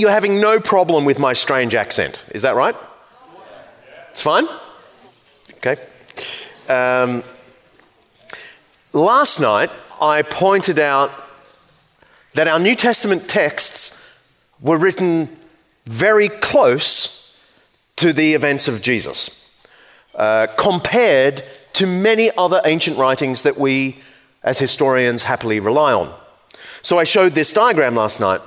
you're 0.00 0.10
having 0.10 0.40
no 0.40 0.58
problem 0.58 1.04
with 1.04 1.18
my 1.18 1.34
strange 1.34 1.74
accent, 1.74 2.24
is 2.34 2.42
that 2.42 2.54
right? 2.54 2.74
It's 4.10 4.22
fine? 4.22 4.46
Okay. 5.58 5.76
Um, 6.68 7.22
last 8.92 9.40
night, 9.40 9.70
I 10.00 10.22
pointed 10.22 10.78
out 10.78 11.10
that 12.34 12.48
our 12.48 12.58
New 12.58 12.74
Testament 12.74 13.28
texts 13.28 14.34
were 14.60 14.78
written 14.78 15.28
very 15.86 16.28
close 16.28 17.46
to 17.96 18.12
the 18.12 18.34
events 18.34 18.68
of 18.68 18.82
Jesus, 18.82 19.66
uh, 20.14 20.46
compared 20.56 21.42
to 21.74 21.86
many 21.86 22.30
other 22.36 22.60
ancient 22.64 22.96
writings 22.96 23.42
that 23.42 23.58
we, 23.58 23.98
as 24.42 24.58
historians, 24.58 25.24
happily 25.24 25.60
rely 25.60 25.92
on. 25.92 26.14
So 26.82 26.98
I 26.98 27.04
showed 27.04 27.32
this 27.32 27.52
diagram 27.52 27.94
last 27.94 28.20
night 28.20 28.40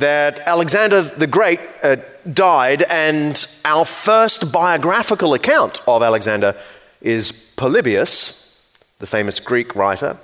that 0.00 0.40
Alexander 0.40 1.02
the 1.02 1.26
Great 1.26 1.60
uh, 1.82 1.96
died, 2.32 2.82
and 2.82 3.46
our 3.64 3.84
first 3.84 4.52
biographical 4.52 5.34
account 5.34 5.80
of 5.86 6.02
Alexander 6.02 6.56
is 7.00 7.54
Polybius, 7.56 8.76
the 8.98 9.06
famous 9.06 9.40
Greek 9.40 9.76
writer, 9.76 10.16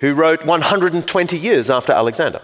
who 0.00 0.14
wrote 0.14 0.44
120 0.44 1.38
years 1.38 1.70
after 1.70 1.92
Alexander. 1.92 2.40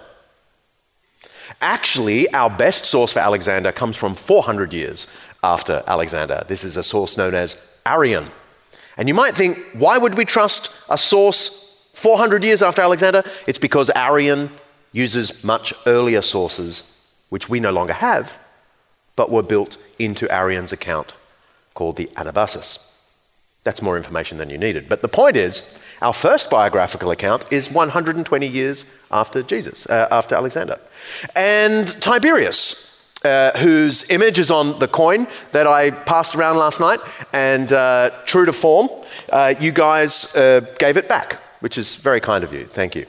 Actually, 1.60 2.32
our 2.32 2.50
best 2.50 2.84
source 2.84 3.12
for 3.12 3.20
Alexander 3.20 3.72
comes 3.72 3.96
from 3.96 4.14
400 4.14 4.72
years 4.72 5.08
after 5.42 5.82
Alexander. 5.86 6.44
This 6.46 6.62
is 6.62 6.76
a 6.76 6.84
source 6.84 7.16
known 7.16 7.34
as 7.34 7.80
Arrian. 7.84 8.26
And 8.96 9.08
you 9.08 9.14
might 9.14 9.34
think, 9.34 9.58
why 9.72 9.98
would 9.98 10.16
we 10.16 10.24
trust 10.24 10.86
a 10.88 10.98
source 10.98 11.90
400 11.94 12.44
years 12.44 12.62
after 12.62 12.82
Alexander? 12.82 13.24
It's 13.48 13.58
because 13.58 13.90
Arrian 13.96 14.50
uses 14.98 15.44
much 15.44 15.72
earlier 15.86 16.22
sources, 16.22 17.22
which 17.28 17.48
we 17.48 17.60
no 17.60 17.70
longer 17.70 17.92
have, 17.92 18.38
but 19.16 19.30
were 19.30 19.42
built 19.42 19.76
into 19.98 20.26
Arrian's 20.26 20.72
account 20.72 21.14
called 21.74 21.96
the 21.96 22.06
Anabasis. 22.16 22.84
That's 23.64 23.82
more 23.82 23.96
information 23.96 24.38
than 24.38 24.50
you 24.50 24.58
needed. 24.58 24.88
But 24.88 25.02
the 25.02 25.08
point 25.08 25.36
is, 25.36 25.82
our 26.00 26.12
first 26.12 26.50
biographical 26.50 27.10
account 27.10 27.44
is 27.50 27.70
120 27.70 28.46
years 28.46 28.86
after 29.10 29.42
Jesus, 29.42 29.86
uh, 29.86 30.08
after 30.10 30.34
Alexander. 30.34 30.78
And 31.36 31.86
Tiberius, 32.00 33.14
uh, 33.24 33.58
whose 33.58 34.10
image 34.10 34.38
is 34.38 34.50
on 34.50 34.78
the 34.78 34.88
coin 34.88 35.26
that 35.52 35.66
I 35.66 35.90
passed 35.90 36.34
around 36.36 36.56
last 36.56 36.80
night, 36.80 37.00
and 37.32 37.72
uh, 37.72 38.10
true 38.26 38.46
to 38.46 38.52
form, 38.52 38.88
uh, 39.32 39.54
you 39.60 39.72
guys 39.72 40.36
uh, 40.36 40.60
gave 40.78 40.96
it 40.96 41.08
back, 41.08 41.34
which 41.60 41.76
is 41.78 41.96
very 41.96 42.20
kind 42.20 42.44
of 42.44 42.52
you. 42.52 42.64
Thank 42.66 42.94
you. 42.94 43.06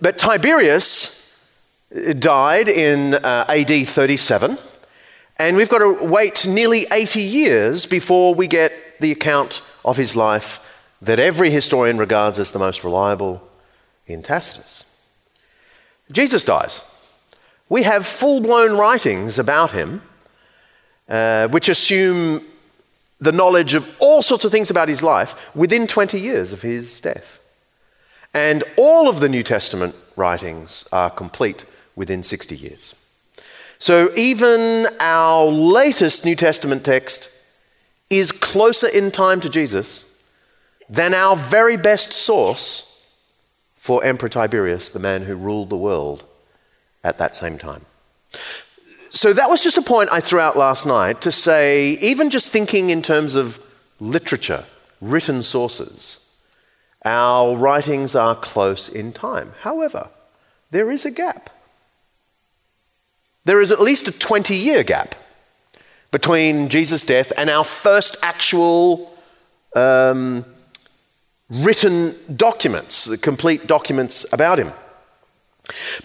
But 0.00 0.16
Tiberius 0.16 1.60
died 2.18 2.68
in 2.68 3.14
uh, 3.14 3.46
AD 3.48 3.88
37, 3.88 4.56
and 5.38 5.56
we've 5.56 5.68
got 5.68 5.78
to 5.78 6.04
wait 6.04 6.46
nearly 6.46 6.86
80 6.92 7.20
years 7.20 7.86
before 7.86 8.34
we 8.34 8.46
get 8.46 8.72
the 9.00 9.10
account 9.10 9.62
of 9.84 9.96
his 9.96 10.14
life 10.14 10.64
that 11.02 11.18
every 11.18 11.50
historian 11.50 11.98
regards 11.98 12.38
as 12.38 12.52
the 12.52 12.58
most 12.58 12.84
reliable 12.84 13.42
in 14.06 14.22
Tacitus. 14.22 14.84
Jesus 16.10 16.44
dies. 16.44 16.82
We 17.68 17.82
have 17.82 18.06
full 18.06 18.40
blown 18.40 18.76
writings 18.76 19.38
about 19.38 19.72
him, 19.72 20.02
uh, 21.08 21.48
which 21.48 21.68
assume 21.68 22.42
the 23.20 23.32
knowledge 23.32 23.74
of 23.74 23.94
all 23.98 24.22
sorts 24.22 24.44
of 24.44 24.52
things 24.52 24.70
about 24.70 24.88
his 24.88 25.02
life 25.02 25.54
within 25.56 25.86
20 25.86 26.20
years 26.20 26.52
of 26.52 26.62
his 26.62 27.00
death. 27.00 27.40
And 28.38 28.62
all 28.76 29.08
of 29.08 29.18
the 29.18 29.28
New 29.28 29.42
Testament 29.42 29.96
writings 30.14 30.88
are 30.92 31.10
complete 31.10 31.64
within 31.96 32.22
60 32.22 32.54
years. 32.54 32.94
So 33.78 34.10
even 34.14 34.86
our 35.00 35.46
latest 35.46 36.24
New 36.24 36.36
Testament 36.36 36.84
text 36.84 37.34
is 38.08 38.30
closer 38.30 38.86
in 38.86 39.10
time 39.10 39.40
to 39.40 39.48
Jesus 39.48 40.24
than 40.88 41.14
our 41.14 41.34
very 41.34 41.76
best 41.76 42.12
source 42.12 43.18
for 43.74 44.04
Emperor 44.04 44.28
Tiberius, 44.28 44.90
the 44.90 45.00
man 45.00 45.22
who 45.22 45.34
ruled 45.34 45.68
the 45.68 45.76
world 45.76 46.24
at 47.02 47.18
that 47.18 47.34
same 47.34 47.58
time. 47.58 47.86
So 49.10 49.32
that 49.32 49.50
was 49.50 49.64
just 49.64 49.78
a 49.78 49.82
point 49.82 50.10
I 50.12 50.20
threw 50.20 50.38
out 50.38 50.56
last 50.56 50.86
night 50.86 51.20
to 51.22 51.32
say, 51.32 51.98
even 52.00 52.30
just 52.30 52.52
thinking 52.52 52.90
in 52.90 53.02
terms 53.02 53.34
of 53.34 53.58
literature, 53.98 54.64
written 55.00 55.42
sources, 55.42 56.27
our 57.08 57.56
writings 57.56 58.14
are 58.14 58.34
close 58.34 58.86
in 58.88 59.12
time. 59.12 59.52
However, 59.62 60.08
there 60.70 60.90
is 60.90 61.06
a 61.06 61.10
gap. 61.10 61.48
There 63.46 63.62
is 63.62 63.70
at 63.72 63.80
least 63.80 64.08
a 64.08 64.18
20 64.18 64.54
year 64.54 64.82
gap 64.82 65.14
between 66.10 66.68
Jesus' 66.68 67.06
death 67.06 67.32
and 67.38 67.48
our 67.48 67.64
first 67.64 68.18
actual 68.22 69.10
um, 69.74 70.44
written 71.48 72.14
documents, 72.36 73.06
the 73.06 73.16
complete 73.16 73.66
documents 73.66 74.30
about 74.34 74.58
him. 74.58 74.72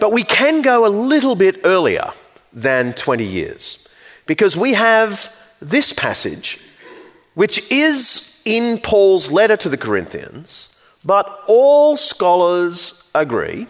But 0.00 0.10
we 0.12 0.22
can 0.22 0.62
go 0.62 0.86
a 0.86 0.88
little 0.88 1.34
bit 1.34 1.60
earlier 1.64 2.12
than 2.50 2.94
20 2.94 3.24
years 3.24 3.94
because 4.26 4.56
we 4.56 4.72
have 4.72 5.34
this 5.60 5.92
passage, 5.92 6.66
which 7.34 7.70
is 7.70 8.42
in 8.46 8.78
Paul's 8.78 9.30
letter 9.30 9.56
to 9.58 9.68
the 9.68 9.76
Corinthians 9.76 10.73
but 11.04 11.42
all 11.46 11.96
scholars 11.96 13.10
agree 13.14 13.66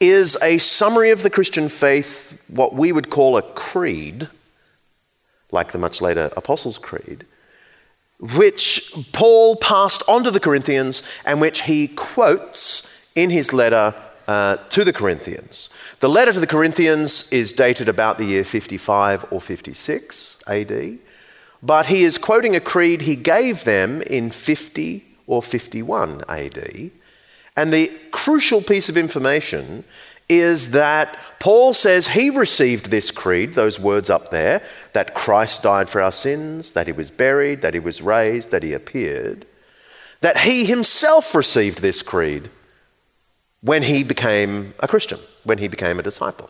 is 0.00 0.36
a 0.42 0.58
summary 0.58 1.10
of 1.10 1.22
the 1.22 1.30
Christian 1.30 1.68
faith, 1.68 2.44
what 2.48 2.74
we 2.74 2.90
would 2.92 3.08
call 3.08 3.36
a 3.36 3.42
creed, 3.42 4.28
like 5.50 5.72
the 5.72 5.78
much 5.78 6.00
later 6.00 6.30
Apostles' 6.36 6.78
Creed, 6.78 7.24
which 8.18 8.92
Paul 9.12 9.56
passed 9.56 10.02
on 10.08 10.24
to 10.24 10.30
the 10.30 10.40
Corinthians 10.40 11.02
and 11.24 11.40
which 11.40 11.62
he 11.62 11.88
quotes 11.88 13.12
in 13.16 13.30
his 13.30 13.52
letter 13.52 13.94
uh, 14.26 14.56
to 14.56 14.84
the 14.84 14.92
Corinthians. 14.92 15.70
The 16.00 16.08
letter 16.08 16.32
to 16.32 16.40
the 16.40 16.46
Corinthians 16.46 17.32
is 17.32 17.52
dated 17.52 17.88
about 17.88 18.18
the 18.18 18.24
year 18.24 18.44
55 18.44 19.32
or 19.32 19.40
56 19.40 20.42
AD, 20.48 20.98
but 21.62 21.86
he 21.86 22.02
is 22.02 22.18
quoting 22.18 22.56
a 22.56 22.60
creed 22.60 23.02
he 23.02 23.14
gave 23.14 23.64
them 23.64 24.02
in 24.02 24.30
50 24.30 25.11
or 25.26 25.42
51 25.42 26.22
AD. 26.28 26.90
And 27.56 27.72
the 27.72 27.90
crucial 28.10 28.62
piece 28.62 28.88
of 28.88 28.96
information 28.96 29.84
is 30.28 30.70
that 30.70 31.18
Paul 31.38 31.74
says 31.74 32.08
he 32.08 32.30
received 32.30 32.86
this 32.86 33.10
creed, 33.10 33.54
those 33.54 33.78
words 33.78 34.08
up 34.08 34.30
there, 34.30 34.62
that 34.92 35.14
Christ 35.14 35.62
died 35.62 35.88
for 35.88 36.00
our 36.00 36.12
sins, 36.12 36.72
that 36.72 36.86
he 36.86 36.92
was 36.92 37.10
buried, 37.10 37.62
that 37.62 37.74
he 37.74 37.80
was 37.80 38.00
raised, 38.00 38.50
that 38.50 38.62
he 38.62 38.72
appeared, 38.72 39.44
that 40.20 40.38
he 40.38 40.64
himself 40.64 41.34
received 41.34 41.82
this 41.82 42.00
creed 42.00 42.48
when 43.60 43.82
he 43.82 44.02
became 44.02 44.74
a 44.80 44.88
Christian, 44.88 45.18
when 45.44 45.58
he 45.58 45.68
became 45.68 45.98
a 45.98 46.02
disciple. 46.02 46.48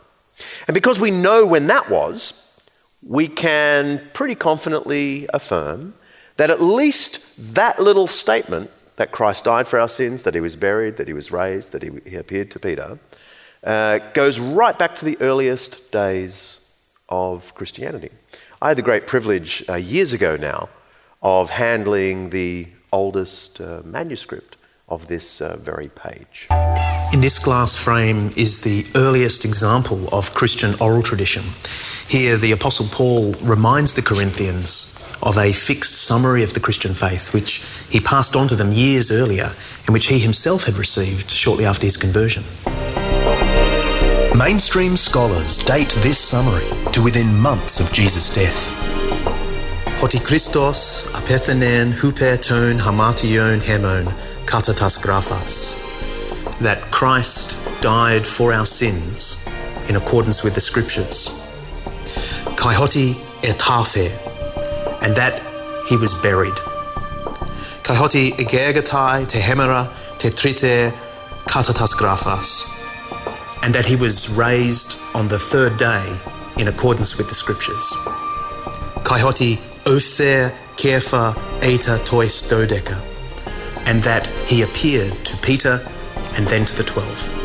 And 0.67 0.73
because 0.73 0.99
we 0.99 1.11
know 1.11 1.45
when 1.45 1.67
that 1.67 1.89
was, 1.89 2.69
we 3.05 3.27
can 3.27 4.01
pretty 4.13 4.35
confidently 4.35 5.27
affirm 5.33 5.93
that 6.37 6.49
at 6.49 6.61
least 6.61 7.55
that 7.55 7.79
little 7.79 8.07
statement 8.07 8.69
that 8.95 9.11
Christ 9.11 9.45
died 9.45 9.67
for 9.67 9.79
our 9.79 9.89
sins, 9.89 10.23
that 10.23 10.33
he 10.33 10.41
was 10.41 10.55
buried, 10.55 10.97
that 10.97 11.07
he 11.07 11.13
was 11.13 11.31
raised, 11.31 11.71
that 11.71 11.83
he, 11.83 11.91
he 12.09 12.15
appeared 12.15 12.51
to 12.51 12.59
Peter, 12.59 12.99
uh, 13.63 13.99
goes 14.13 14.39
right 14.39 14.77
back 14.77 14.95
to 14.97 15.05
the 15.05 15.17
earliest 15.19 15.91
days 15.91 16.59
of 17.09 17.53
Christianity. 17.55 18.09
I 18.61 18.69
had 18.69 18.77
the 18.77 18.83
great 18.83 19.07
privilege 19.07 19.63
uh, 19.69 19.75
years 19.75 20.13
ago 20.13 20.35
now 20.35 20.69
of 21.21 21.49
handling 21.49 22.29
the 22.29 22.67
oldest 22.91 23.61
uh, 23.61 23.81
manuscript 23.83 24.57
of 24.89 25.07
this 25.07 25.41
uh, 25.41 25.57
very 25.59 25.89
page. 25.89 26.47
In 27.13 27.21
this 27.21 27.39
glass 27.39 27.81
frame 27.81 28.31
is 28.35 28.61
the 28.61 28.85
earliest 28.99 29.45
example 29.45 30.09
of 30.11 30.33
Christian 30.33 30.73
oral 30.81 31.03
tradition. 31.03 31.43
Here, 32.07 32.37
the 32.37 32.51
Apostle 32.51 32.87
Paul 32.91 33.33
reminds 33.41 33.93
the 33.93 34.01
Corinthians 34.01 34.99
of 35.23 35.37
a 35.37 35.53
fixed 35.53 36.03
summary 36.03 36.43
of 36.43 36.53
the 36.53 36.59
Christian 36.59 36.93
faith, 36.93 37.33
which 37.33 37.65
he 37.89 37.99
passed 37.99 38.35
on 38.35 38.47
to 38.49 38.55
them 38.55 38.71
years 38.71 39.11
earlier, 39.11 39.47
and 39.85 39.93
which 39.93 40.07
he 40.07 40.19
himself 40.19 40.65
had 40.65 40.75
received 40.75 41.31
shortly 41.31 41.65
after 41.65 41.85
his 41.85 41.97
conversion. 41.97 42.43
Mainstream 44.37 44.97
scholars 44.97 45.59
date 45.59 45.89
this 46.01 46.19
summary 46.19 46.65
to 46.91 47.01
within 47.01 47.39
months 47.39 47.79
of 47.79 47.93
Jesus' 47.93 48.33
death. 48.33 48.71
Hoti 49.99 50.19
Christos 50.19 51.13
apethenen 51.13 51.93
huper 51.93 52.37
ton 52.41 52.79
hamation 52.79 53.61
hemon 53.61 54.05
katatas 54.45 55.01
graphas. 55.01 55.79
That 56.59 56.81
Christ 56.91 57.81
died 57.81 58.27
for 58.27 58.51
our 58.51 58.65
sins 58.65 59.47
in 59.87 59.95
accordance 59.95 60.43
with 60.43 60.55
the 60.55 60.61
scriptures. 60.61 61.42
Kai 62.55 62.73
hoti 62.73 63.13
etaphe, 63.41 64.11
and 65.01 65.15
that 65.15 65.41
he 65.89 65.97
was 65.97 66.13
buried. 66.21 66.57
Hoti 67.85 68.31
egergatai 68.31 69.27
te 69.27 69.39
hemera 69.39 69.87
te 70.17 70.29
trite 70.29 70.91
katatas 71.45 71.93
graphas, 71.95 72.49
and 73.63 73.73
that 73.73 73.85
he 73.85 73.95
was 73.95 74.35
raised 74.37 74.99
on 75.15 75.27
the 75.27 75.37
third 75.37 75.77
day 75.77 76.05
in 76.57 76.67
accordance 76.67 77.17
with 77.17 77.27
the 77.29 77.35
scriptures. 77.35 77.85
Kai 79.03 79.19
hoti 79.19 79.59
other 79.85 80.51
kefa 80.75 81.35
eta 81.61 82.03
tois 82.05 82.49
dodeca, 82.49 82.97
and 83.85 84.01
that 84.03 84.27
he 84.47 84.63
appeared 84.63 85.13
to 85.25 85.37
Peter 85.45 85.79
and 86.35 86.47
then 86.47 86.65
to 86.65 86.75
the 86.77 86.83
twelve. 86.83 87.42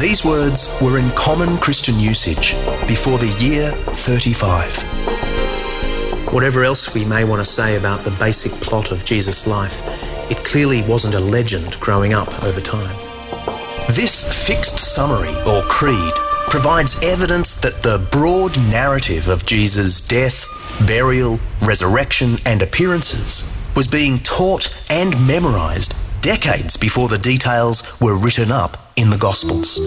These 0.00 0.24
words 0.24 0.76
were 0.82 0.98
in 0.98 1.08
common 1.12 1.56
Christian 1.58 1.98
usage 2.00 2.54
before 2.88 3.16
the 3.16 3.32
year 3.38 3.70
35. 3.70 4.82
Whatever 6.32 6.64
else 6.64 6.96
we 6.96 7.08
may 7.08 7.22
want 7.22 7.40
to 7.40 7.44
say 7.44 7.78
about 7.78 8.02
the 8.02 8.10
basic 8.18 8.60
plot 8.66 8.90
of 8.90 9.04
Jesus' 9.04 9.46
life, 9.46 9.82
it 10.32 10.44
clearly 10.44 10.82
wasn't 10.88 11.14
a 11.14 11.20
legend 11.20 11.78
growing 11.80 12.12
up 12.12 12.42
over 12.42 12.60
time. 12.60 12.96
This 13.88 14.46
fixed 14.46 14.78
summary, 14.78 15.34
or 15.46 15.62
creed, 15.62 16.12
provides 16.50 17.00
evidence 17.04 17.60
that 17.60 17.82
the 17.84 18.04
broad 18.10 18.58
narrative 18.68 19.28
of 19.28 19.46
Jesus' 19.46 20.06
death, 20.08 20.44
burial, 20.88 21.38
resurrection, 21.62 22.34
and 22.44 22.62
appearances 22.62 23.70
was 23.76 23.86
being 23.86 24.18
taught 24.18 24.74
and 24.90 25.24
memorized 25.24 25.94
decades 26.20 26.76
before 26.76 27.06
the 27.06 27.18
details 27.18 28.00
were 28.00 28.18
written 28.18 28.50
up 28.50 28.83
in 28.96 29.10
the 29.10 29.18
Gospels. 29.18 29.80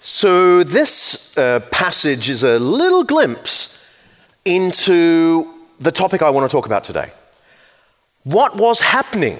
So, 0.00 0.62
this 0.62 1.36
uh, 1.36 1.60
passage 1.70 2.30
is 2.30 2.44
a 2.44 2.58
little 2.58 3.04
glimpse 3.04 4.00
into 4.44 5.50
the 5.80 5.90
topic 5.90 6.22
I 6.22 6.30
want 6.30 6.48
to 6.48 6.54
talk 6.54 6.66
about 6.66 6.84
today. 6.84 7.10
What 8.22 8.56
was 8.56 8.80
happening 8.80 9.38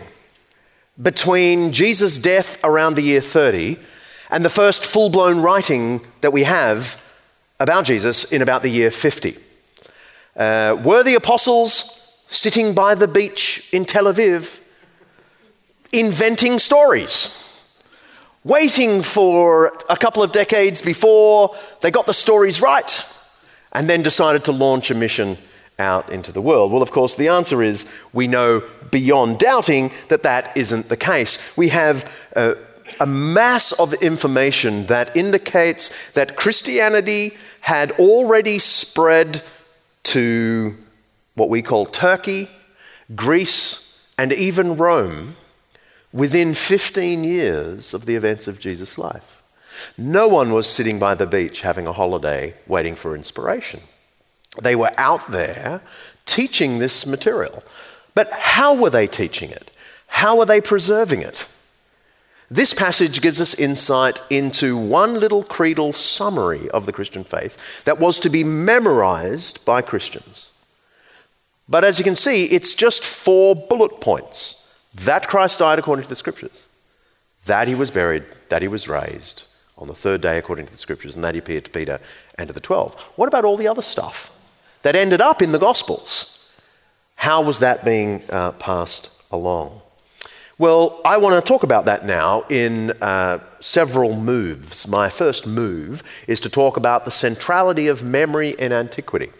between 1.00 1.72
Jesus' 1.72 2.18
death 2.18 2.62
around 2.64 2.94
the 2.94 3.02
year 3.02 3.20
30 3.20 3.78
and 4.30 4.44
the 4.44 4.50
first 4.50 4.84
full 4.84 5.10
blown 5.10 5.40
writing 5.40 6.00
that 6.20 6.32
we 6.32 6.44
have 6.44 7.00
about 7.60 7.84
Jesus 7.84 8.32
in 8.32 8.42
about 8.42 8.62
the 8.62 8.68
year 8.68 8.90
50? 8.90 9.36
Uh, 10.36 10.76
were 10.82 11.02
the 11.02 11.14
apostles 11.14 12.24
sitting 12.28 12.74
by 12.74 12.94
the 12.94 13.06
beach 13.06 13.68
in 13.72 13.84
Tel 13.84 14.04
Aviv 14.04 14.63
inventing 15.98 16.58
stories? 16.58 17.44
waiting 18.44 19.02
for 19.02 19.72
a 19.88 19.96
couple 19.96 20.22
of 20.22 20.30
decades 20.30 20.82
before 20.82 21.54
they 21.80 21.90
got 21.90 22.06
the 22.06 22.14
stories 22.14 22.60
right 22.60 23.10
and 23.72 23.88
then 23.88 24.02
decided 24.02 24.44
to 24.44 24.52
launch 24.52 24.90
a 24.90 24.94
mission 24.94 25.36
out 25.78 26.10
into 26.10 26.30
the 26.30 26.42
world? 26.42 26.70
Well, 26.70 26.82
of 26.82 26.92
course, 26.92 27.14
the 27.14 27.28
answer 27.28 27.62
is 27.62 27.90
we 28.12 28.26
know 28.26 28.62
beyond 28.90 29.38
doubting 29.38 29.90
that 30.08 30.22
that 30.22 30.56
isn't 30.56 30.88
the 30.88 30.96
case. 30.96 31.56
We 31.56 31.70
have 31.70 32.10
a, 32.36 32.56
a 33.00 33.06
mass 33.06 33.72
of 33.72 33.94
information 33.94 34.86
that 34.86 35.16
indicates 35.16 36.12
that 36.12 36.36
Christianity 36.36 37.36
had 37.60 37.92
already 37.92 38.58
spread 38.58 39.42
to 40.04 40.76
what 41.34 41.48
we 41.48 41.62
call 41.62 41.86
Turkey, 41.86 42.48
Greece, 43.14 44.12
and 44.18 44.32
even 44.32 44.76
Rome 44.76 45.34
within 46.14 46.54
15 46.54 47.24
years 47.24 47.92
of 47.92 48.06
the 48.06 48.14
events 48.14 48.46
of 48.46 48.60
Jesus' 48.60 48.96
life. 48.96 49.42
No 49.98 50.28
one 50.28 50.52
was 50.52 50.68
sitting 50.68 51.00
by 51.00 51.14
the 51.14 51.26
beach 51.26 51.62
having 51.62 51.88
a 51.88 51.92
holiday 51.92 52.54
waiting 52.68 52.94
for 52.94 53.16
inspiration. 53.16 53.80
They 54.62 54.76
were 54.76 54.92
out 54.96 55.28
there 55.32 55.82
teaching 56.24 56.78
this 56.78 57.04
material. 57.04 57.64
But 58.14 58.30
how 58.30 58.74
were 58.74 58.90
they 58.90 59.08
teaching 59.08 59.50
it? 59.50 59.72
How 60.06 60.38
were 60.38 60.44
they 60.44 60.60
preserving 60.60 61.22
it? 61.22 61.48
This 62.48 62.72
passage 62.72 63.20
gives 63.20 63.40
us 63.40 63.58
insight 63.58 64.22
into 64.30 64.76
one 64.76 65.14
little 65.14 65.42
creedal 65.42 65.92
summary 65.92 66.70
of 66.70 66.86
the 66.86 66.92
Christian 66.92 67.24
faith 67.24 67.84
that 67.84 67.98
was 67.98 68.20
to 68.20 68.30
be 68.30 68.44
memorized 68.44 69.66
by 69.66 69.82
Christians. 69.82 70.52
But 71.68 71.82
as 71.82 71.98
you 71.98 72.04
can 72.04 72.14
see, 72.14 72.44
it's 72.44 72.76
just 72.76 73.04
four 73.04 73.56
bullet 73.56 74.00
points 74.00 74.63
that 74.94 75.26
Christ 75.28 75.58
died 75.58 75.78
according 75.78 76.04
to 76.04 76.08
the 76.08 76.14
scriptures, 76.14 76.66
that 77.46 77.68
he 77.68 77.74
was 77.74 77.90
buried, 77.90 78.24
that 78.48 78.62
he 78.62 78.68
was 78.68 78.88
raised 78.88 79.44
on 79.76 79.88
the 79.88 79.94
third 79.94 80.20
day 80.20 80.38
according 80.38 80.66
to 80.66 80.72
the 80.72 80.78
scriptures, 80.78 81.16
and 81.16 81.24
that 81.24 81.34
he 81.34 81.40
appeared 81.40 81.64
to 81.64 81.70
Peter 81.70 81.98
and 82.38 82.48
to 82.48 82.54
the 82.54 82.60
twelve. 82.60 82.98
What 83.16 83.28
about 83.28 83.44
all 83.44 83.56
the 83.56 83.68
other 83.68 83.82
stuff 83.82 84.30
that 84.82 84.94
ended 84.94 85.20
up 85.20 85.42
in 85.42 85.52
the 85.52 85.58
Gospels? 85.58 86.30
How 87.16 87.42
was 87.42 87.58
that 87.58 87.84
being 87.84 88.22
uh, 88.30 88.52
passed 88.52 89.24
along? 89.32 89.80
Well, 90.58 91.00
I 91.04 91.16
want 91.16 91.44
to 91.44 91.48
talk 91.48 91.64
about 91.64 91.86
that 91.86 92.04
now 92.04 92.44
in 92.48 92.92
uh, 93.02 93.40
several 93.60 94.14
moves. 94.14 94.86
My 94.86 95.08
first 95.08 95.46
move 95.46 96.02
is 96.28 96.40
to 96.40 96.48
talk 96.48 96.76
about 96.76 97.04
the 97.04 97.10
centrality 97.10 97.88
of 97.88 98.04
memory 98.04 98.50
in 98.50 98.72
antiquity. 98.72 99.30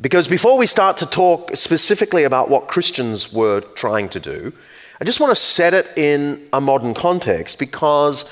Because 0.00 0.28
before 0.28 0.58
we 0.58 0.66
start 0.66 0.98
to 0.98 1.06
talk 1.06 1.56
specifically 1.56 2.24
about 2.24 2.50
what 2.50 2.68
Christians 2.68 3.32
were 3.32 3.60
trying 3.60 4.10
to 4.10 4.20
do, 4.20 4.52
I 5.00 5.04
just 5.04 5.20
want 5.20 5.30
to 5.30 5.36
set 5.36 5.72
it 5.72 5.86
in 5.96 6.46
a 6.52 6.60
modern 6.60 6.92
context 6.92 7.58
because 7.58 8.30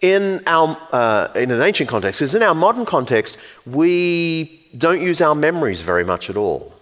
in, 0.00 0.42
our, 0.46 0.76
uh, 0.90 1.28
in 1.36 1.50
an 1.50 1.60
ancient 1.60 1.90
context, 1.90 2.20
because 2.20 2.34
in 2.34 2.42
our 2.42 2.54
modern 2.54 2.86
context, 2.86 3.38
we 3.66 4.68
don't 4.76 5.02
use 5.02 5.20
our 5.20 5.34
memories 5.34 5.82
very 5.82 6.04
much 6.04 6.30
at 6.30 6.36
all. 6.36 6.74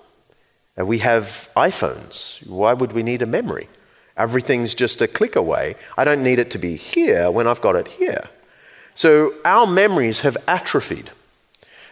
And 0.77 0.87
we 0.87 0.99
have 0.99 1.51
iPhones. 1.57 2.49
Why 2.49 2.73
would 2.73 2.93
we 2.93 3.03
need 3.03 3.23
a 3.23 3.27
memory? 3.27 3.69
Everything's 4.17 4.75
just 4.75 5.01
a 5.01 5.09
click 5.09 5.35
away. 5.35 5.75
I 5.99 6.05
don't 6.05 6.23
need 6.23 6.39
it 6.39 6.51
to 6.53 6.59
be 6.59 6.77
here 6.77 7.31
when 7.31 7.47
I've 7.47 7.61
got 7.61 7.75
it 7.75 7.89
here. 7.89 8.29
So 8.95 9.35
our 9.45 9.67
memories 9.67 10.21
have 10.21 10.37
atrophied. 10.47 11.11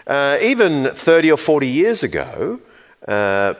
Uh, 0.08 0.38
even 0.40 0.86
30 0.86 1.32
or 1.32 1.36
40 1.36 1.68
years 1.68 2.02
ago, 2.02 2.58
uh, 3.06 3.54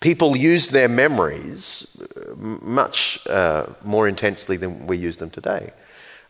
people 0.00 0.36
used 0.36 0.72
their 0.72 0.88
memories 0.88 2.00
uh, 2.14 2.34
much 2.36 3.26
uh, 3.26 3.66
more 3.82 4.06
intensely 4.06 4.58
than 4.58 4.86
we 4.86 4.98
use 4.98 5.16
them 5.16 5.30
today. 5.30 5.72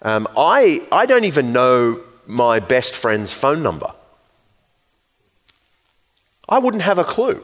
Um, 0.00 0.29
I, 0.37 0.87
I 0.93 1.07
don't 1.07 1.25
even 1.25 1.53
know 1.53 2.00
my 2.27 2.61
best 2.61 2.95
friend's 2.95 3.33
phone 3.33 3.62
number. 3.62 3.93
I 6.49 6.59
wouldn't 6.59 6.85
have 6.85 6.99
a 6.99 7.05
clue. 7.05 7.43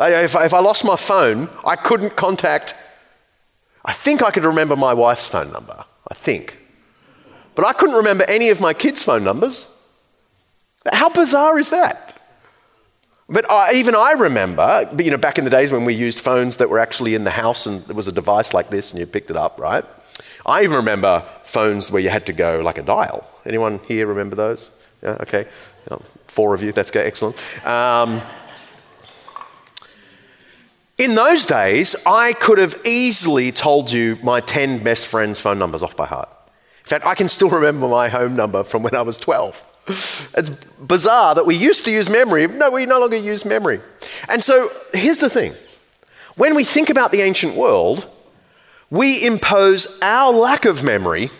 If 0.00 0.34
I, 0.34 0.44
if 0.46 0.54
I 0.54 0.60
lost 0.60 0.84
my 0.86 0.96
phone, 0.96 1.48
I 1.66 1.76
couldn't 1.76 2.16
contact. 2.16 2.74
I 3.84 3.92
think 3.92 4.22
I 4.22 4.30
could 4.30 4.44
remember 4.44 4.74
my 4.74 4.94
wife's 4.94 5.28
phone 5.28 5.52
number. 5.52 5.84
I 6.10 6.14
think. 6.14 6.56
But 7.54 7.66
I 7.66 7.72
couldn't 7.72 7.96
remember 7.96 8.24
any 8.28 8.48
of 8.48 8.60
my 8.60 8.72
kids' 8.72 9.04
phone 9.04 9.24
numbers. 9.24 9.74
How 10.92 11.08
bizarre 11.08 11.58
is 11.58 11.70
that? 11.70 12.08
But 13.28 13.50
I, 13.50 13.74
even 13.74 13.94
I 13.94 14.12
remember, 14.12 14.88
you 14.98 15.10
know, 15.10 15.18
back 15.18 15.38
in 15.38 15.44
the 15.44 15.50
days 15.50 15.70
when 15.70 15.84
we 15.84 15.94
used 15.94 16.18
phones 16.18 16.56
that 16.56 16.70
were 16.70 16.78
actually 16.78 17.14
in 17.14 17.24
the 17.24 17.30
house 17.30 17.66
and 17.66 17.80
there 17.82 17.96
was 17.96 18.08
a 18.08 18.12
device 18.12 18.54
like 18.54 18.68
this 18.68 18.90
and 18.90 18.98
you 18.98 19.06
picked 19.06 19.30
it 19.30 19.36
up, 19.36 19.60
right? 19.60 19.84
I 20.46 20.62
even 20.62 20.76
remember 20.76 21.24
phones 21.42 21.90
where 21.92 22.00
you 22.00 22.08
had 22.08 22.24
to 22.26 22.32
go 22.32 22.60
like 22.60 22.78
a 22.78 22.82
dial. 22.82 23.28
Anyone 23.44 23.80
here 23.86 24.06
remember 24.06 24.34
those? 24.34 24.72
Yeah, 25.02 25.18
okay. 25.20 25.46
Four 26.26 26.54
of 26.54 26.62
you, 26.62 26.72
that's 26.72 26.90
good, 26.90 27.06
excellent. 27.06 27.36
Um, 27.66 28.22
in 30.96 31.14
those 31.14 31.46
days, 31.46 31.96
I 32.06 32.32
could 32.32 32.58
have 32.58 32.80
easily 32.84 33.52
told 33.52 33.92
you 33.92 34.18
my 34.22 34.40
10 34.40 34.82
best 34.82 35.06
friends' 35.06 35.40
phone 35.40 35.58
numbers 35.58 35.82
off 35.82 35.96
by 35.96 36.06
heart. 36.06 36.28
In 36.80 36.88
fact, 36.88 37.04
I 37.04 37.14
can 37.14 37.28
still 37.28 37.50
remember 37.60 37.88
my 37.88 38.08
home 38.08 38.34
number 38.34 38.64
from 38.64 38.82
when 38.82 38.96
I 38.96 39.02
was 39.02 39.18
12. 39.18 39.67
It's 39.88 40.50
bizarre 40.80 41.34
that 41.34 41.46
we 41.46 41.56
used 41.56 41.84
to 41.86 41.90
use 41.90 42.08
memory. 42.10 42.46
No, 42.46 42.70
we 42.70 42.86
no 42.86 43.00
longer 43.00 43.16
use 43.16 43.44
memory. 43.44 43.80
And 44.28 44.42
so 44.42 44.68
here's 44.92 45.18
the 45.18 45.30
thing 45.30 45.54
when 46.36 46.54
we 46.54 46.64
think 46.64 46.90
about 46.90 47.10
the 47.10 47.22
ancient 47.22 47.56
world, 47.56 48.06
we 48.90 49.26
impose 49.26 49.98
our 50.02 50.32
lack 50.32 50.64
of 50.64 50.84
memory 50.84 51.30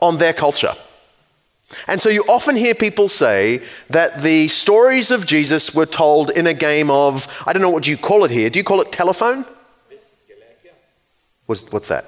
on 0.00 0.18
their 0.18 0.32
culture. 0.32 0.72
And 1.86 2.00
so 2.00 2.08
you 2.08 2.24
often 2.28 2.56
hear 2.56 2.74
people 2.74 3.08
say 3.08 3.60
that 3.90 4.22
the 4.22 4.48
stories 4.48 5.10
of 5.10 5.26
Jesus 5.26 5.74
were 5.74 5.86
told 5.86 6.30
in 6.30 6.46
a 6.46 6.54
game 6.54 6.90
of, 6.90 7.42
I 7.46 7.52
don't 7.52 7.62
know 7.62 7.70
what 7.70 7.88
you 7.88 7.96
call 7.96 8.24
it 8.24 8.30
here. 8.30 8.50
Do 8.50 8.58
you 8.58 8.64
call 8.64 8.80
it 8.80 8.92
telephone? 8.92 9.44
What's, 11.46 11.70
what's 11.72 11.88
that? 11.88 12.04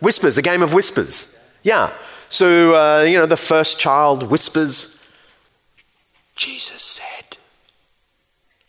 Whispers, 0.00 0.38
a 0.38 0.42
game 0.42 0.62
of 0.62 0.74
whispers. 0.74 1.58
Yeah. 1.62 1.90
So, 2.30 2.74
uh, 2.74 3.02
you 3.02 3.16
know, 3.16 3.26
the 3.26 3.36
first 3.36 3.80
child 3.80 4.24
whispers, 4.24 5.16
Jesus 6.36 6.82
said, 6.82 7.38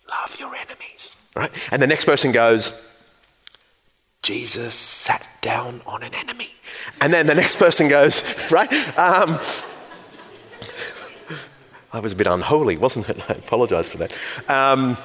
love 0.09 0.37
your 0.39 0.55
enemies. 0.55 1.29
Right? 1.35 1.51
And 1.71 1.81
the 1.81 1.87
next 1.87 2.05
person 2.05 2.31
goes, 2.31 2.85
Jesus 4.21 4.73
sat 4.73 5.25
down 5.41 5.81
on 5.85 6.03
an 6.03 6.13
enemy. 6.13 6.49
And 7.01 7.13
then 7.13 7.27
the 7.27 7.35
next 7.35 7.57
person 7.57 7.87
goes, 7.87 8.23
right? 8.51 8.71
Um, 8.97 9.39
I 11.91 11.99
was 11.99 12.13
a 12.13 12.15
bit 12.15 12.27
unholy, 12.27 12.77
wasn't 12.77 13.09
it? 13.09 13.29
I 13.29 13.33
apologize 13.33 13.89
for 13.89 13.97
that. 13.97 14.13
Um, 14.47 14.97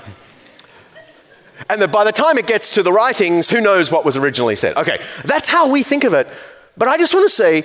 and 1.68 1.90
by 1.90 2.04
the 2.04 2.12
time 2.12 2.38
it 2.38 2.46
gets 2.46 2.70
to 2.70 2.82
the 2.82 2.92
writings, 2.92 3.49
who 3.49 3.61
knows 3.61 3.90
what 3.90 4.04
was 4.04 4.16
originally 4.16 4.56
said? 4.56 4.76
Okay, 4.76 5.00
that's 5.25 5.49
how 5.49 5.70
we 5.70 5.82
think 5.82 6.04
of 6.04 6.12
it. 6.12 6.28
But 6.76 6.88
I 6.88 6.99
just 6.99 7.14
want 7.14 7.25
to 7.25 7.34
say 7.34 7.64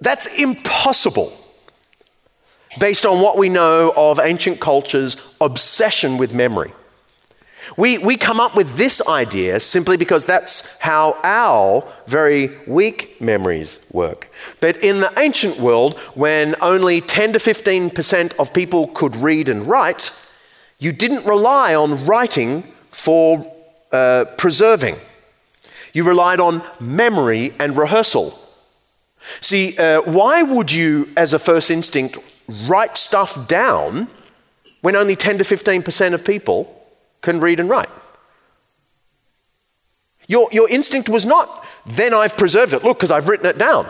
that's 0.00 0.40
impossible 0.40 1.32
based 2.78 3.06
on 3.06 3.20
what 3.20 3.38
we 3.38 3.48
know 3.48 3.92
of 3.96 4.20
ancient 4.20 4.60
culture's 4.60 5.36
obsession 5.40 6.18
with 6.18 6.34
memory. 6.34 6.72
We, 7.76 7.98
we 7.98 8.16
come 8.16 8.38
up 8.38 8.54
with 8.54 8.76
this 8.76 9.06
idea 9.08 9.58
simply 9.60 9.96
because 9.96 10.24
that's 10.24 10.80
how 10.80 11.18
our 11.24 11.84
very 12.06 12.50
weak 12.66 13.20
memories 13.20 13.90
work. 13.92 14.30
But 14.60 14.82
in 14.82 15.00
the 15.00 15.12
ancient 15.18 15.58
world, 15.58 15.98
when 16.14 16.54
only 16.62 17.00
10 17.00 17.32
to 17.32 17.38
15% 17.38 18.38
of 18.38 18.54
people 18.54 18.88
could 18.88 19.16
read 19.16 19.48
and 19.48 19.66
write, 19.66 20.10
you 20.78 20.92
didn't 20.92 21.26
rely 21.26 21.74
on 21.74 22.06
writing 22.06 22.62
for 22.90 23.52
uh, 23.92 24.26
preserving. 24.38 24.96
You 25.92 26.04
relied 26.04 26.40
on 26.40 26.62
memory 26.78 27.52
and 27.58 27.76
rehearsal. 27.76 28.32
See, 29.40 29.76
uh, 29.78 30.02
why 30.02 30.42
would 30.42 30.72
you, 30.72 31.08
as 31.16 31.32
a 31.32 31.38
first 31.38 31.70
instinct, 31.70 32.18
write 32.66 32.96
stuff 32.96 33.48
down 33.48 34.08
when 34.80 34.94
only 34.94 35.16
10 35.16 35.38
to 35.38 35.44
15% 35.44 36.14
of 36.14 36.24
people 36.24 36.72
can 37.20 37.40
read 37.40 37.58
and 37.58 37.68
write. 37.68 37.88
Your, 40.28 40.48
your 40.52 40.68
instinct 40.68 41.08
was 41.08 41.26
not, 41.26 41.66
then 41.84 42.14
I've 42.14 42.36
preserved 42.36 42.72
it. 42.72 42.84
Look, 42.84 42.98
because 42.98 43.10
I've 43.10 43.28
written 43.28 43.46
it 43.46 43.58
down. 43.58 43.88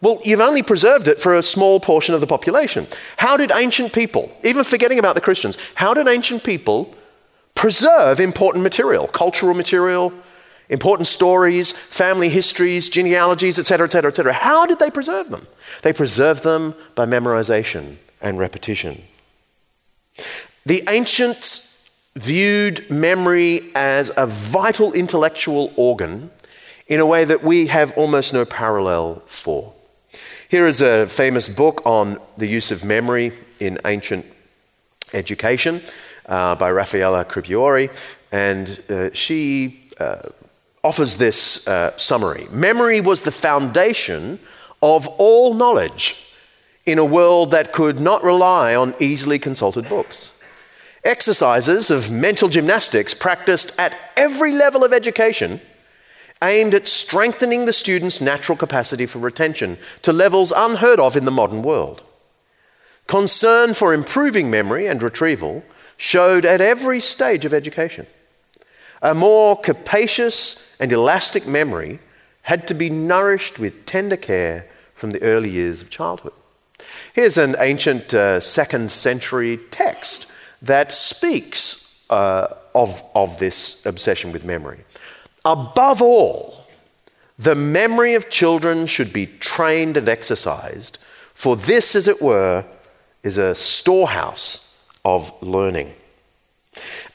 Well, 0.00 0.20
you've 0.24 0.40
only 0.40 0.62
preserved 0.62 1.08
it 1.08 1.18
for 1.18 1.36
a 1.36 1.42
small 1.42 1.80
portion 1.80 2.14
of 2.14 2.20
the 2.20 2.26
population. 2.26 2.86
How 3.16 3.36
did 3.36 3.50
ancient 3.52 3.92
people, 3.92 4.30
even 4.44 4.62
forgetting 4.62 5.00
about 5.00 5.16
the 5.16 5.20
Christians, 5.20 5.58
how 5.74 5.92
did 5.92 6.06
ancient 6.06 6.44
people 6.44 6.94
preserve 7.56 8.20
important 8.20 8.62
material, 8.62 9.08
cultural 9.08 9.54
material, 9.54 10.12
important 10.68 11.06
stories, 11.06 11.72
family 11.72 12.28
histories, 12.28 12.88
genealogies, 12.88 13.58
etc., 13.58 13.86
etc., 13.86 14.08
etc.? 14.08 14.32
How 14.32 14.66
did 14.66 14.78
they 14.78 14.90
preserve 14.90 15.30
them? 15.30 15.46
They 15.82 15.92
preserved 15.92 16.44
them 16.44 16.74
by 16.94 17.06
memorization 17.06 17.96
and 18.20 18.38
repetition. 18.38 19.02
The 20.66 20.82
ancients 20.88 22.10
viewed 22.16 22.90
memory 22.90 23.70
as 23.74 24.10
a 24.16 24.26
vital 24.26 24.92
intellectual 24.92 25.72
organ 25.76 26.30
in 26.88 27.00
a 27.00 27.06
way 27.06 27.24
that 27.24 27.42
we 27.42 27.68
have 27.68 27.96
almost 27.96 28.34
no 28.34 28.44
parallel 28.44 29.22
for. 29.26 29.72
Here 30.48 30.66
is 30.66 30.80
a 30.80 31.06
famous 31.06 31.48
book 31.48 31.82
on 31.84 32.18
the 32.36 32.46
use 32.46 32.70
of 32.70 32.84
memory 32.84 33.32
in 33.60 33.78
ancient 33.84 34.24
education 35.12 35.80
uh, 36.26 36.54
by 36.56 36.70
Raffaella 36.70 37.24
Cribiore, 37.24 37.90
and 38.32 38.80
uh, 38.90 39.14
she 39.14 39.90
uh, 40.00 40.20
offers 40.82 41.16
this 41.16 41.66
uh, 41.66 41.96
summary 41.96 42.46
Memory 42.50 43.00
was 43.00 43.22
the 43.22 43.32
foundation 43.32 44.38
of 44.82 45.08
all 45.18 45.54
knowledge 45.54 46.24
in 46.86 46.98
a 46.98 47.04
world 47.04 47.50
that 47.50 47.72
could 47.72 48.00
not 48.00 48.22
rely 48.22 48.74
on 48.74 48.94
easily 48.98 49.38
consulted 49.38 49.88
books. 49.88 50.42
Exercises 51.04 51.90
of 51.90 52.10
mental 52.10 52.48
gymnastics 52.48 53.14
practiced 53.14 53.78
at 53.78 53.96
every 54.16 54.52
level 54.52 54.84
of 54.84 54.92
education 54.92 55.60
aimed 56.42 56.74
at 56.74 56.86
strengthening 56.86 57.64
the 57.64 57.72
student's 57.72 58.20
natural 58.20 58.56
capacity 58.56 59.06
for 59.06 59.18
retention 59.18 59.76
to 60.02 60.12
levels 60.12 60.52
unheard 60.54 61.00
of 61.00 61.16
in 61.16 61.24
the 61.24 61.30
modern 61.30 61.62
world. 61.62 62.02
Concern 63.06 63.74
for 63.74 63.92
improving 63.92 64.50
memory 64.50 64.86
and 64.86 65.02
retrieval 65.02 65.64
showed 65.96 66.44
at 66.44 66.60
every 66.60 67.00
stage 67.00 67.44
of 67.44 67.54
education. 67.54 68.06
A 69.02 69.14
more 69.14 69.56
capacious 69.58 70.67
and 70.80 70.92
elastic 70.92 71.46
memory 71.46 71.98
had 72.42 72.66
to 72.68 72.74
be 72.74 72.90
nourished 72.90 73.58
with 73.58 73.86
tender 73.86 74.16
care 74.16 74.66
from 74.94 75.10
the 75.10 75.22
early 75.22 75.50
years 75.50 75.82
of 75.82 75.90
childhood. 75.90 76.32
Here's 77.12 77.38
an 77.38 77.56
ancient 77.58 78.14
uh, 78.14 78.40
second 78.40 78.90
century 78.90 79.58
text 79.70 80.32
that 80.62 80.92
speaks 80.92 82.06
uh, 82.10 82.54
of, 82.74 83.02
of 83.14 83.38
this 83.38 83.84
obsession 83.86 84.32
with 84.32 84.44
memory. 84.44 84.78
Above 85.44 86.02
all, 86.02 86.66
the 87.38 87.54
memory 87.54 88.14
of 88.14 88.30
children 88.30 88.86
should 88.86 89.12
be 89.12 89.26
trained 89.26 89.96
and 89.96 90.08
exercised, 90.08 90.98
for 91.34 91.54
this, 91.54 91.94
as 91.94 92.08
it 92.08 92.20
were, 92.20 92.64
is 93.22 93.38
a 93.38 93.54
storehouse 93.54 94.84
of 95.04 95.30
learning. 95.42 95.94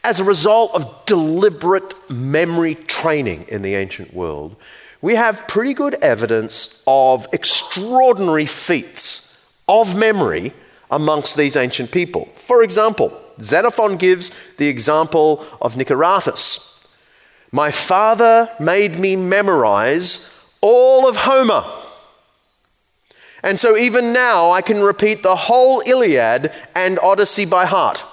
As 0.04 0.20
a 0.20 0.24
result 0.24 0.74
of 0.74 1.06
deliberate 1.06 2.10
memory 2.10 2.76
training 2.76 3.46
in 3.48 3.62
the 3.62 3.76
ancient 3.76 4.14
world, 4.14 4.56
we 5.02 5.16
have 5.16 5.48
pretty 5.48 5.74
good 5.74 5.96
evidence 5.96 6.84
of 6.88 7.28
extraordinary 7.34 8.46
feats 8.46 9.62
of 9.68 9.98
memory 9.98 10.54
amongst 10.90 11.36
these 11.36 11.56
ancient 11.56 11.92
people. 11.92 12.26
For 12.36 12.64
example, 12.64 13.12
Xenophon 13.42 13.98
gives 13.98 14.56
the 14.56 14.68
example 14.68 15.46
of 15.62 15.76
Niceratus. 15.76 16.98
My 17.52 17.72
father 17.72 18.50
made 18.60 18.98
me 18.98 19.16
memorize 19.16 20.58
all 20.62 21.08
of 21.08 21.18
Homer. 21.18 21.64
And 23.44 23.60
so 23.60 23.76
even 23.76 24.14
now 24.14 24.52
I 24.52 24.62
can 24.62 24.82
repeat 24.82 25.22
the 25.22 25.36
whole 25.36 25.82
Iliad 25.86 26.52
and 26.74 26.98
Odyssey 27.00 27.46
by 27.46 27.66
heart. 27.66 28.06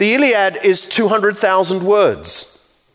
The 0.00 0.14
Iliad 0.14 0.64
is 0.64 0.88
200,000 0.88 1.82
words. 1.82 2.90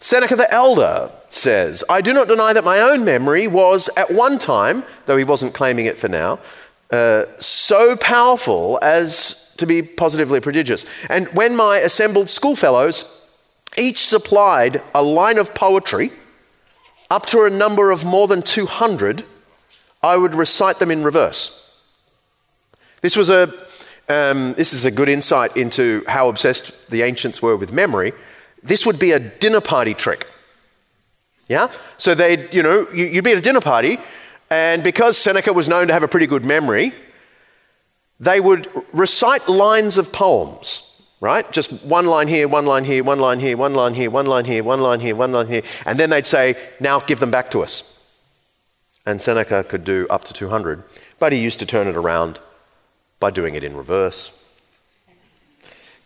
Seneca 0.00 0.36
the 0.36 0.52
Elder 0.52 1.10
says, 1.30 1.82
I 1.88 2.02
do 2.02 2.12
not 2.12 2.28
deny 2.28 2.52
that 2.52 2.62
my 2.62 2.78
own 2.78 3.02
memory 3.02 3.48
was 3.48 3.88
at 3.96 4.10
one 4.10 4.38
time, 4.38 4.82
though 5.06 5.16
he 5.16 5.24
wasn't 5.24 5.54
claiming 5.54 5.86
it 5.86 5.96
for 5.96 6.08
now, 6.08 6.40
uh, 6.90 7.24
so 7.38 7.96
powerful 7.96 8.78
as 8.82 9.54
to 9.56 9.64
be 9.64 9.80
positively 9.80 10.40
prodigious. 10.40 10.84
And 11.08 11.28
when 11.28 11.56
my 11.56 11.78
assembled 11.78 12.28
schoolfellows 12.28 13.42
each 13.78 14.04
supplied 14.04 14.82
a 14.94 15.02
line 15.02 15.38
of 15.38 15.54
poetry 15.54 16.10
up 17.10 17.24
to 17.26 17.44
a 17.44 17.50
number 17.50 17.90
of 17.90 18.04
more 18.04 18.28
than 18.28 18.42
200, 18.42 19.24
I 20.02 20.18
would 20.18 20.34
recite 20.34 20.76
them 20.76 20.90
in 20.90 21.02
reverse. 21.02 21.56
This 23.00 23.16
was 23.16 23.30
a 23.30 23.46
um, 24.10 24.54
this 24.54 24.72
is 24.72 24.84
a 24.84 24.90
good 24.90 25.08
insight 25.08 25.56
into 25.56 26.02
how 26.08 26.28
obsessed 26.28 26.90
the 26.90 27.02
ancients 27.02 27.40
were 27.40 27.56
with 27.56 27.72
memory. 27.72 28.12
This 28.62 28.84
would 28.84 28.98
be 28.98 29.12
a 29.12 29.20
dinner 29.20 29.60
party 29.60 29.94
trick. 29.94 30.26
Yeah? 31.48 31.70
So 31.96 32.14
they'd, 32.14 32.52
you 32.52 32.62
know, 32.62 32.88
you'd 32.92 33.24
be 33.24 33.32
at 33.32 33.38
a 33.38 33.40
dinner 33.40 33.60
party 33.60 33.98
and 34.50 34.82
because 34.82 35.16
Seneca 35.16 35.52
was 35.52 35.68
known 35.68 35.86
to 35.86 35.92
have 35.92 36.02
a 36.02 36.08
pretty 36.08 36.26
good 36.26 36.44
memory, 36.44 36.92
they 38.18 38.40
would 38.40 38.66
recite 38.92 39.48
lines 39.48 39.96
of 39.96 40.12
poems, 40.12 41.08
right? 41.20 41.50
Just 41.52 41.86
one 41.86 42.06
line 42.06 42.26
here, 42.26 42.48
one 42.48 42.66
line 42.66 42.84
here, 42.84 43.04
one 43.04 43.20
line 43.20 43.38
here, 43.38 43.56
one 43.56 43.74
line 43.74 43.94
here, 43.94 44.10
one 44.10 44.26
line 44.26 44.44
here, 44.44 44.64
one 44.64 44.80
line 44.80 45.00
here, 45.00 45.14
one 45.14 45.32
line 45.32 45.46
here. 45.46 45.62
And 45.86 46.00
then 46.00 46.10
they'd 46.10 46.26
say, 46.26 46.56
now 46.80 46.98
give 46.98 47.20
them 47.20 47.30
back 47.30 47.50
to 47.52 47.62
us. 47.62 47.96
And 49.06 49.22
Seneca 49.22 49.62
could 49.64 49.84
do 49.84 50.06
up 50.10 50.24
to 50.24 50.32
200, 50.32 50.82
but 51.20 51.32
he 51.32 51.40
used 51.40 51.60
to 51.60 51.66
turn 51.66 51.86
it 51.86 51.96
around 51.96 52.40
by 53.20 53.30
doing 53.30 53.54
it 53.54 53.62
in 53.62 53.76
reverse. 53.76 54.36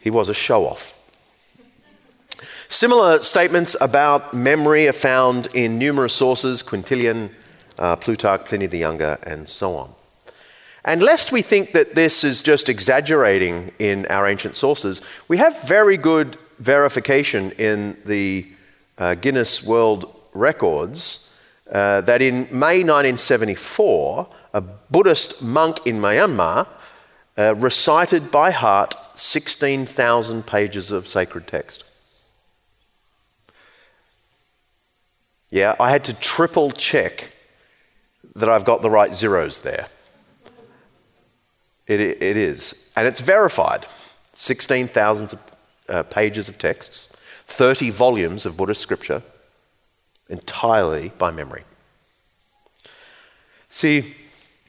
He 0.01 0.11
was 0.11 0.29
a 0.29 0.35
show 0.35 0.67
off. 0.67 1.01
Similar 2.69 3.23
statements 3.23 3.77
about 3.81 4.35
memory 4.35 4.89
are 4.89 4.93
found 4.93 5.47
in 5.55 5.79
numerous 5.79 6.13
sources 6.13 6.63
Quintilian, 6.63 7.31
uh, 7.79 7.95
Plutarch, 7.97 8.47
Pliny 8.47 8.67
the 8.67 8.79
Younger, 8.79 9.17
and 9.23 9.49
so 9.49 9.77
on. 9.77 9.91
And 10.85 11.03
lest 11.03 11.33
we 11.33 11.41
think 11.41 11.73
that 11.73 11.95
this 11.95 12.25
is 12.25 12.43
just 12.43 12.69
exaggerating 12.69 13.71
in 13.79 14.07
our 14.07 14.27
ancient 14.27 14.57
sources, 14.57 15.01
we 15.29 15.39
have 15.39 15.63
very 15.63 15.97
good 15.97 16.37
verification 16.59 17.53
in 17.53 17.97
the 18.05 18.47
uh, 18.99 19.15
Guinness 19.15 19.65
World 19.65 20.13
Records 20.35 21.41
uh, 21.71 22.03
that 22.03 22.21
in 22.21 22.49
May 22.51 22.83
1974, 22.83 24.29
a 24.53 24.61
Buddhist 24.61 25.43
monk 25.43 25.87
in 25.87 26.01
Myanmar 26.01 26.67
uh, 27.37 27.55
recited 27.57 28.31
by 28.31 28.51
heart 28.51 28.95
16,000 29.15 30.47
pages 30.47 30.91
of 30.91 31.09
sacred 31.09 31.47
text. 31.47 31.85
yeah, 35.55 35.77
I 35.79 35.93
had 35.93 36.03
to 36.07 36.19
triple 36.19 36.73
check 36.73 37.31
that 38.35 38.49
I've 38.49 38.65
got 38.65 38.83
the 38.83 38.91
right 38.91 39.15
zeros 39.15 39.61
there. 39.61 39.87
It, 41.87 42.01
it 42.01 42.37
is. 42.37 42.93
And 42.97 43.07
it's 43.07 43.21
verified 43.21 43.87
16,000 44.33 45.39
uh, 45.89 46.03
pages 46.03 46.49
of 46.49 46.59
texts, 46.59 47.17
30 47.47 47.91
volumes 47.91 48.47
of 48.47 48.57
Buddhist 48.57 48.81
scripture, 48.81 49.23
entirely 50.29 51.13
by 51.19 51.31
memory. 51.31 51.63
See, 53.69 54.17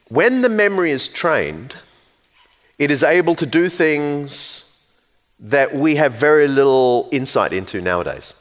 when 0.06 0.42
the 0.42 0.48
memory 0.48 0.92
is 0.92 1.08
trained, 1.08 1.74
it 2.78 2.90
is 2.90 3.02
able 3.02 3.34
to 3.34 3.46
do 3.46 3.68
things 3.68 4.62
that 5.38 5.74
we 5.74 5.96
have 5.96 6.14
very 6.14 6.46
little 6.46 7.08
insight 7.12 7.52
into 7.52 7.80
nowadays. 7.80 8.34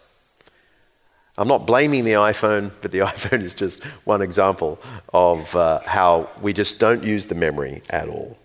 I'm 1.37 1.47
not 1.47 1.67
blaming 1.67 2.05
the 2.05 2.13
iPhone, 2.13 2.71
but 2.81 2.91
the 2.91 2.99
iPhone 3.13 3.41
is 3.41 3.55
just 3.55 3.83
one 4.05 4.21
example 4.21 4.79
of 5.13 5.55
uh, 5.55 5.79
how 5.85 6.29
we 6.41 6.53
just 6.53 6.79
don't 6.79 7.03
use 7.03 7.25
the 7.25 7.35
memory 7.35 7.81
at 7.89 8.07
all. 8.07 8.37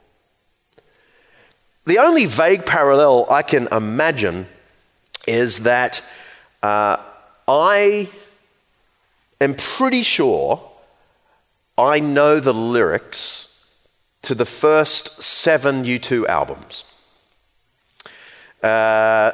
The 1.86 1.98
only 1.98 2.26
vague 2.26 2.66
parallel 2.66 3.26
I 3.30 3.42
can 3.42 3.68
imagine 3.72 4.46
is 5.26 5.60
that 5.60 6.04
uh, 6.62 6.98
I 7.48 8.08
am 9.40 9.54
pretty 9.54 10.02
sure 10.02 10.60
I 11.78 12.00
know 12.00 12.38
the 12.38 12.52
lyrics 12.52 13.49
to 14.22 14.34
the 14.34 14.44
first 14.44 15.22
seven 15.22 15.84
U2 15.84 16.26
albums. 16.26 16.84
Uh, 18.62 19.32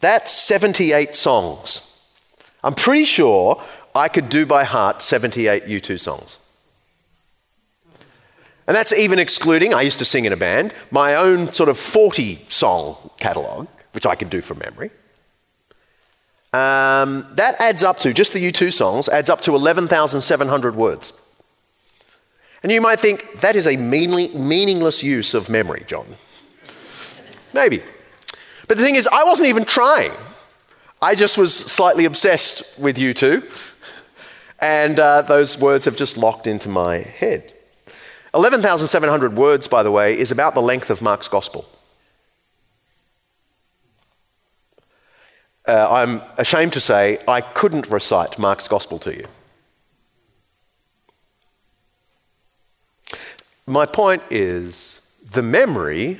that's 0.00 0.32
78 0.32 1.14
songs. 1.14 1.86
I'm 2.62 2.74
pretty 2.74 3.04
sure 3.04 3.62
I 3.94 4.08
could 4.08 4.28
do 4.28 4.46
by 4.46 4.64
heart 4.64 5.02
78 5.02 5.64
U2 5.64 5.98
songs. 5.98 6.38
And 8.66 8.76
that's 8.76 8.92
even 8.92 9.18
excluding, 9.18 9.74
I 9.74 9.82
used 9.82 9.98
to 9.98 10.04
sing 10.04 10.26
in 10.26 10.32
a 10.32 10.36
band, 10.36 10.72
my 10.92 11.16
own 11.16 11.52
sort 11.52 11.68
of 11.68 11.76
40 11.76 12.36
song 12.48 12.96
catalogue, 13.18 13.66
which 13.92 14.06
I 14.06 14.14
could 14.14 14.30
do 14.30 14.40
from 14.40 14.58
memory. 14.60 14.90
Um, 16.52 17.26
that 17.32 17.60
adds 17.60 17.82
up 17.82 17.98
to, 18.00 18.12
just 18.12 18.32
the 18.32 18.50
U2 18.50 18.72
songs, 18.72 19.08
adds 19.08 19.28
up 19.28 19.40
to 19.42 19.56
11,700 19.56 20.76
words. 20.76 21.29
And 22.62 22.70
you 22.70 22.80
might 22.80 23.00
think, 23.00 23.40
that 23.40 23.56
is 23.56 23.66
a 23.66 23.76
meaningless 23.76 25.02
use 25.02 25.34
of 25.34 25.48
memory, 25.48 25.84
John. 25.86 26.06
Maybe. 27.54 27.82
But 28.68 28.76
the 28.76 28.84
thing 28.84 28.96
is, 28.96 29.06
I 29.06 29.24
wasn't 29.24 29.48
even 29.48 29.64
trying. 29.64 30.12
I 31.02 31.14
just 31.14 31.38
was 31.38 31.54
slightly 31.54 32.04
obsessed 32.04 32.82
with 32.82 32.96
U2. 32.98 33.68
And 34.60 35.00
uh, 35.00 35.22
those 35.22 35.58
words 35.58 35.86
have 35.86 35.96
just 35.96 36.18
locked 36.18 36.46
into 36.46 36.68
my 36.68 36.98
head. 36.98 37.52
11,700 38.34 39.34
words, 39.34 39.66
by 39.66 39.82
the 39.82 39.90
way, 39.90 40.16
is 40.16 40.30
about 40.30 40.54
the 40.54 40.62
length 40.62 40.90
of 40.90 41.00
Mark's 41.00 41.28
gospel. 41.28 41.64
Uh, 45.66 45.88
I'm 45.90 46.22
ashamed 46.36 46.74
to 46.74 46.80
say 46.80 47.18
I 47.26 47.40
couldn't 47.40 47.88
recite 47.88 48.38
Mark's 48.38 48.68
gospel 48.68 48.98
to 49.00 49.16
you. 49.16 49.26
My 53.70 53.86
point 53.86 54.24
is 54.30 55.00
the 55.30 55.42
memory 55.42 56.18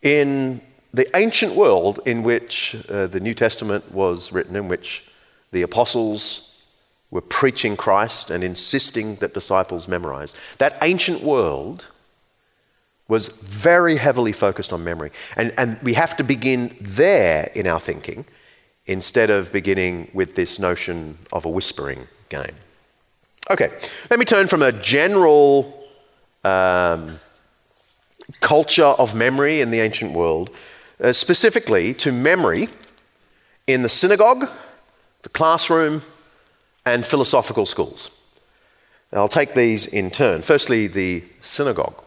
in 0.00 0.60
the 0.92 1.08
ancient 1.16 1.56
world 1.56 1.98
in 2.06 2.22
which 2.22 2.76
uh, 2.88 3.08
the 3.08 3.18
New 3.18 3.34
Testament 3.34 3.92
was 3.92 4.32
written, 4.32 4.54
in 4.54 4.68
which 4.68 5.10
the 5.50 5.62
apostles 5.62 6.64
were 7.10 7.20
preaching 7.20 7.76
Christ 7.76 8.30
and 8.30 8.44
insisting 8.44 9.16
that 9.16 9.34
disciples 9.34 9.88
memorize, 9.88 10.36
that 10.58 10.78
ancient 10.82 11.20
world 11.20 11.88
was 13.08 13.26
very 13.42 13.96
heavily 13.96 14.30
focused 14.30 14.72
on 14.72 14.84
memory. 14.84 15.10
And, 15.34 15.52
and 15.58 15.82
we 15.82 15.94
have 15.94 16.16
to 16.18 16.22
begin 16.22 16.76
there 16.80 17.50
in 17.56 17.66
our 17.66 17.80
thinking 17.80 18.24
instead 18.86 19.30
of 19.30 19.52
beginning 19.52 20.12
with 20.14 20.36
this 20.36 20.60
notion 20.60 21.18
of 21.32 21.44
a 21.44 21.50
whispering 21.50 22.06
game. 22.28 22.54
Okay, 23.50 23.72
let 24.10 24.20
me 24.20 24.24
turn 24.24 24.46
from 24.46 24.62
a 24.62 24.70
general 24.70 25.80
um, 26.44 27.18
culture 28.40 28.84
of 28.84 29.14
memory 29.14 29.60
in 29.60 29.70
the 29.70 29.80
ancient 29.80 30.12
world, 30.12 30.50
uh, 31.02 31.12
specifically 31.12 31.94
to 31.94 32.12
memory 32.12 32.68
in 33.66 33.82
the 33.82 33.88
synagogue, 33.88 34.48
the 35.22 35.28
classroom, 35.30 36.02
and 36.84 37.04
philosophical 37.04 37.66
schools. 37.66 38.10
I'll 39.12 39.28
take 39.28 39.54
these 39.54 39.86
in 39.86 40.10
turn. 40.10 40.42
Firstly, 40.42 40.88
the 40.88 41.24
synagogue. 41.40 42.02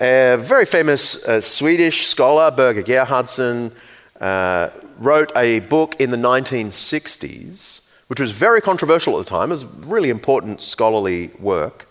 A 0.00 0.36
very 0.40 0.64
famous 0.64 1.28
uh, 1.28 1.40
Swedish 1.40 2.06
scholar, 2.06 2.50
Birger 2.50 2.82
Gerhardsson, 2.82 3.72
uh, 4.20 4.70
wrote 4.98 5.30
a 5.36 5.60
book 5.60 6.00
in 6.00 6.10
the 6.10 6.16
1960s, 6.16 7.90
which 8.08 8.20
was 8.20 8.32
very 8.32 8.60
controversial 8.60 9.18
at 9.18 9.26
the 9.26 9.30
time. 9.30 9.50
It 9.50 9.52
was 9.52 9.64
really 9.64 10.10
important 10.10 10.62
scholarly 10.62 11.30
work, 11.38 11.86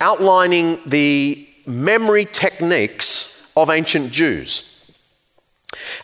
outlining 0.00 0.78
the 0.86 1.46
memory 1.66 2.24
techniques 2.24 3.52
of 3.56 3.70
ancient 3.70 4.10
Jews. 4.10 4.70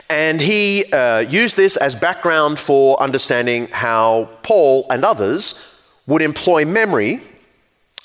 And 0.08 0.40
he 0.40 0.84
uh, 0.92 1.20
used 1.20 1.56
this 1.56 1.76
as 1.76 1.96
background 1.96 2.58
for 2.58 3.00
understanding 3.00 3.68
how 3.68 4.28
Paul 4.42 4.86
and 4.90 5.04
others 5.04 5.72
would 6.06 6.22
employ 6.22 6.64
memory 6.64 7.20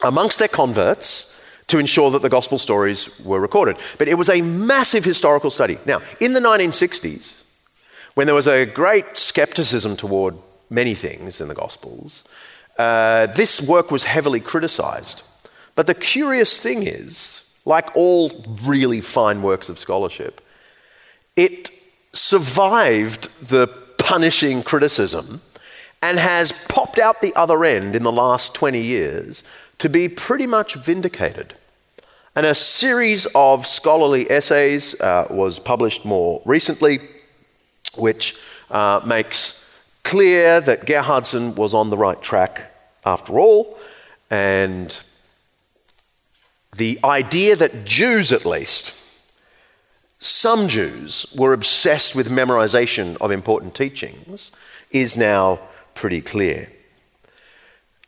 amongst 0.04 0.40
their 0.40 0.48
converts 0.48 1.32
to 1.68 1.78
ensure 1.78 2.12
that 2.12 2.22
the 2.22 2.30
gospel 2.30 2.58
stories 2.58 3.24
were 3.26 3.40
recorded. 3.40 3.78
But 3.98 4.08
it 4.08 4.16
was 4.16 4.30
a 4.30 4.42
massive 4.42 5.06
historical 5.06 5.50
study. 5.50 5.78
Now, 5.86 6.02
in 6.20 6.34
the 6.34 6.40
1960s, 6.40 7.46
when 8.16 8.28
there 8.28 8.36
was 8.36 8.48
a 8.48 8.66
great 8.66 9.18
skepticism 9.18 9.96
toward 9.96 10.36
many 10.70 10.96
things 10.96 11.40
in 11.40 11.48
the 11.48 11.56
gospels, 11.56 12.28
uh, 12.78 13.28
this 13.28 13.68
work 13.68 13.92
was 13.92 14.04
heavily 14.04 14.40
criticized. 14.40 15.24
But 15.76 15.88
the 15.88 15.94
curious 15.94 16.58
thing 16.58 16.84
is, 16.84 17.60
like 17.66 17.96
all 17.96 18.32
really 18.64 19.02
fine 19.02 19.42
works 19.42 19.70
of 19.70 19.80
scholarship, 19.80 20.42
it 21.36 21.70
survived 22.14 23.50
the 23.50 23.68
punishing 23.98 24.64
criticism 24.64 25.42
and 26.02 26.18
has 26.18 26.66
popped 26.66 27.00
out 27.00 27.22
the 27.22 27.34
other 27.36 27.64
end 27.64 27.96
in 27.96 28.04
the 28.04 28.12
last 28.12 28.56
20 28.56 28.82
years 28.82 29.44
to 29.78 29.90
be 29.90 30.10
pretty 30.10 30.48
much 30.48 30.76
vindicated. 30.76 31.54
And 32.36 32.46
a 32.46 32.56
series 32.56 33.28
of 33.36 33.68
scholarly 33.68 34.30
essays 34.30 35.00
uh, 35.02 35.28
was 35.30 35.60
published 35.60 36.06
more 36.06 36.42
recently, 36.46 37.00
which 37.96 38.38
uh, 38.70 39.02
makes 39.06 40.00
clear 40.04 40.62
that 40.62 40.86
Gerhardsson 40.86 41.56
was 41.56 41.74
on 41.74 41.90
the 41.90 41.98
right 41.98 42.22
track 42.22 42.72
after 43.06 43.40
all, 43.40 43.78
and 44.30 45.00
the 46.76 47.00
idea 47.04 47.56
that 47.56 47.86
Jews, 47.86 48.32
at 48.32 48.46
least, 48.46 48.98
some 50.20 50.68
Jews 50.68 51.34
were 51.38 51.54
obsessed 51.54 52.16
with 52.16 52.30
memorization 52.30 53.18
of 53.20 53.32
important 53.32 53.76
teachings 53.76 54.52
is 54.92 55.18
now 55.18 55.60
pretty 55.96 56.22
clear. 56.22 56.70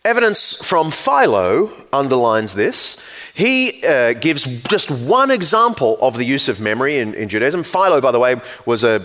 Evidence 0.06 0.63
from 0.63 0.91
Philo 0.91 1.71
underlines 1.93 2.56
this. 2.56 3.10
He 3.34 3.84
uh, 3.86 4.13
gives 4.13 4.62
just 4.63 4.91
one 4.91 5.32
example 5.32 5.97
of 6.02 6.17
the 6.17 6.26
use 6.26 6.49
of 6.49 6.60
memory 6.60 6.99
in, 6.99 7.13
in 7.13 7.30
Judaism. 7.30 7.63
Philo, 7.63 8.02
by 8.02 8.12
the 8.12 8.19
way, 8.19 8.36
was 8.65 8.84
an 8.84 9.02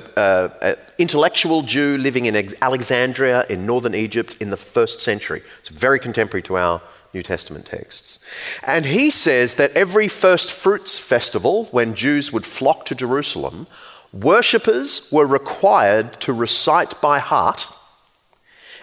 intellectual 0.99 1.62
Jew 1.62 1.97
living 1.99 2.27
in 2.27 2.49
Alexandria 2.61 3.47
in 3.49 3.64
northern 3.64 3.94
Egypt 3.94 4.37
in 4.40 4.51
the 4.51 4.57
first 4.57 5.01
century. 5.01 5.40
It's 5.61 5.68
very 5.68 6.01
contemporary 6.01 6.42
to 6.42 6.59
our 6.59 6.83
New 7.14 7.23
Testament 7.23 7.66
texts. 7.66 8.21
And 8.66 8.87
he 8.87 9.11
says 9.11 9.55
that 9.55 9.73
every 9.73 10.09
first 10.09 10.51
fruits 10.51 10.99
festival, 10.99 11.64
when 11.66 11.94
Jews 11.94 12.33
would 12.33 12.44
flock 12.44 12.85
to 12.87 12.94
Jerusalem, 12.94 13.66
worshippers 14.12 15.11
were 15.12 15.27
required 15.27 16.14
to 16.21 16.33
recite 16.33 17.01
by 17.01 17.18
heart 17.18 17.66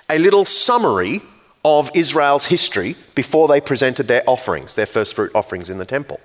a 0.10 0.20
little 0.20 0.46
summary 0.46 1.22
of 1.64 1.90
Israel's 1.96 2.48
history 2.48 2.96
before 3.16 3.48
they 3.48 3.60
presented 3.60 4.08
their 4.08 4.24
offerings, 4.28 4.76
their 4.76 4.86
first 4.86 5.16
fruit 5.16 5.32
offerings 5.34 5.70
in 5.70 5.80
the 5.80 5.86
temple. 5.86 6.20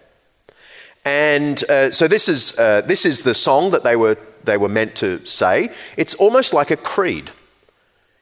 And 1.05 1.63
uh, 1.71 1.91
so 1.93 2.09
this 2.09 2.29
is, 2.29 2.59
uh, 2.59 2.83
this 2.83 3.07
is 3.07 3.23
the 3.23 3.35
song 3.35 3.71
that 3.71 3.83
they 3.83 3.97
were, 3.97 4.19
they 4.45 4.59
were 4.59 4.69
meant 4.69 4.95
to 4.97 5.25
say. 5.25 5.71
It's 5.97 6.15
almost 6.15 6.53
like 6.53 6.71
a 6.71 6.77
creed. 6.77 7.31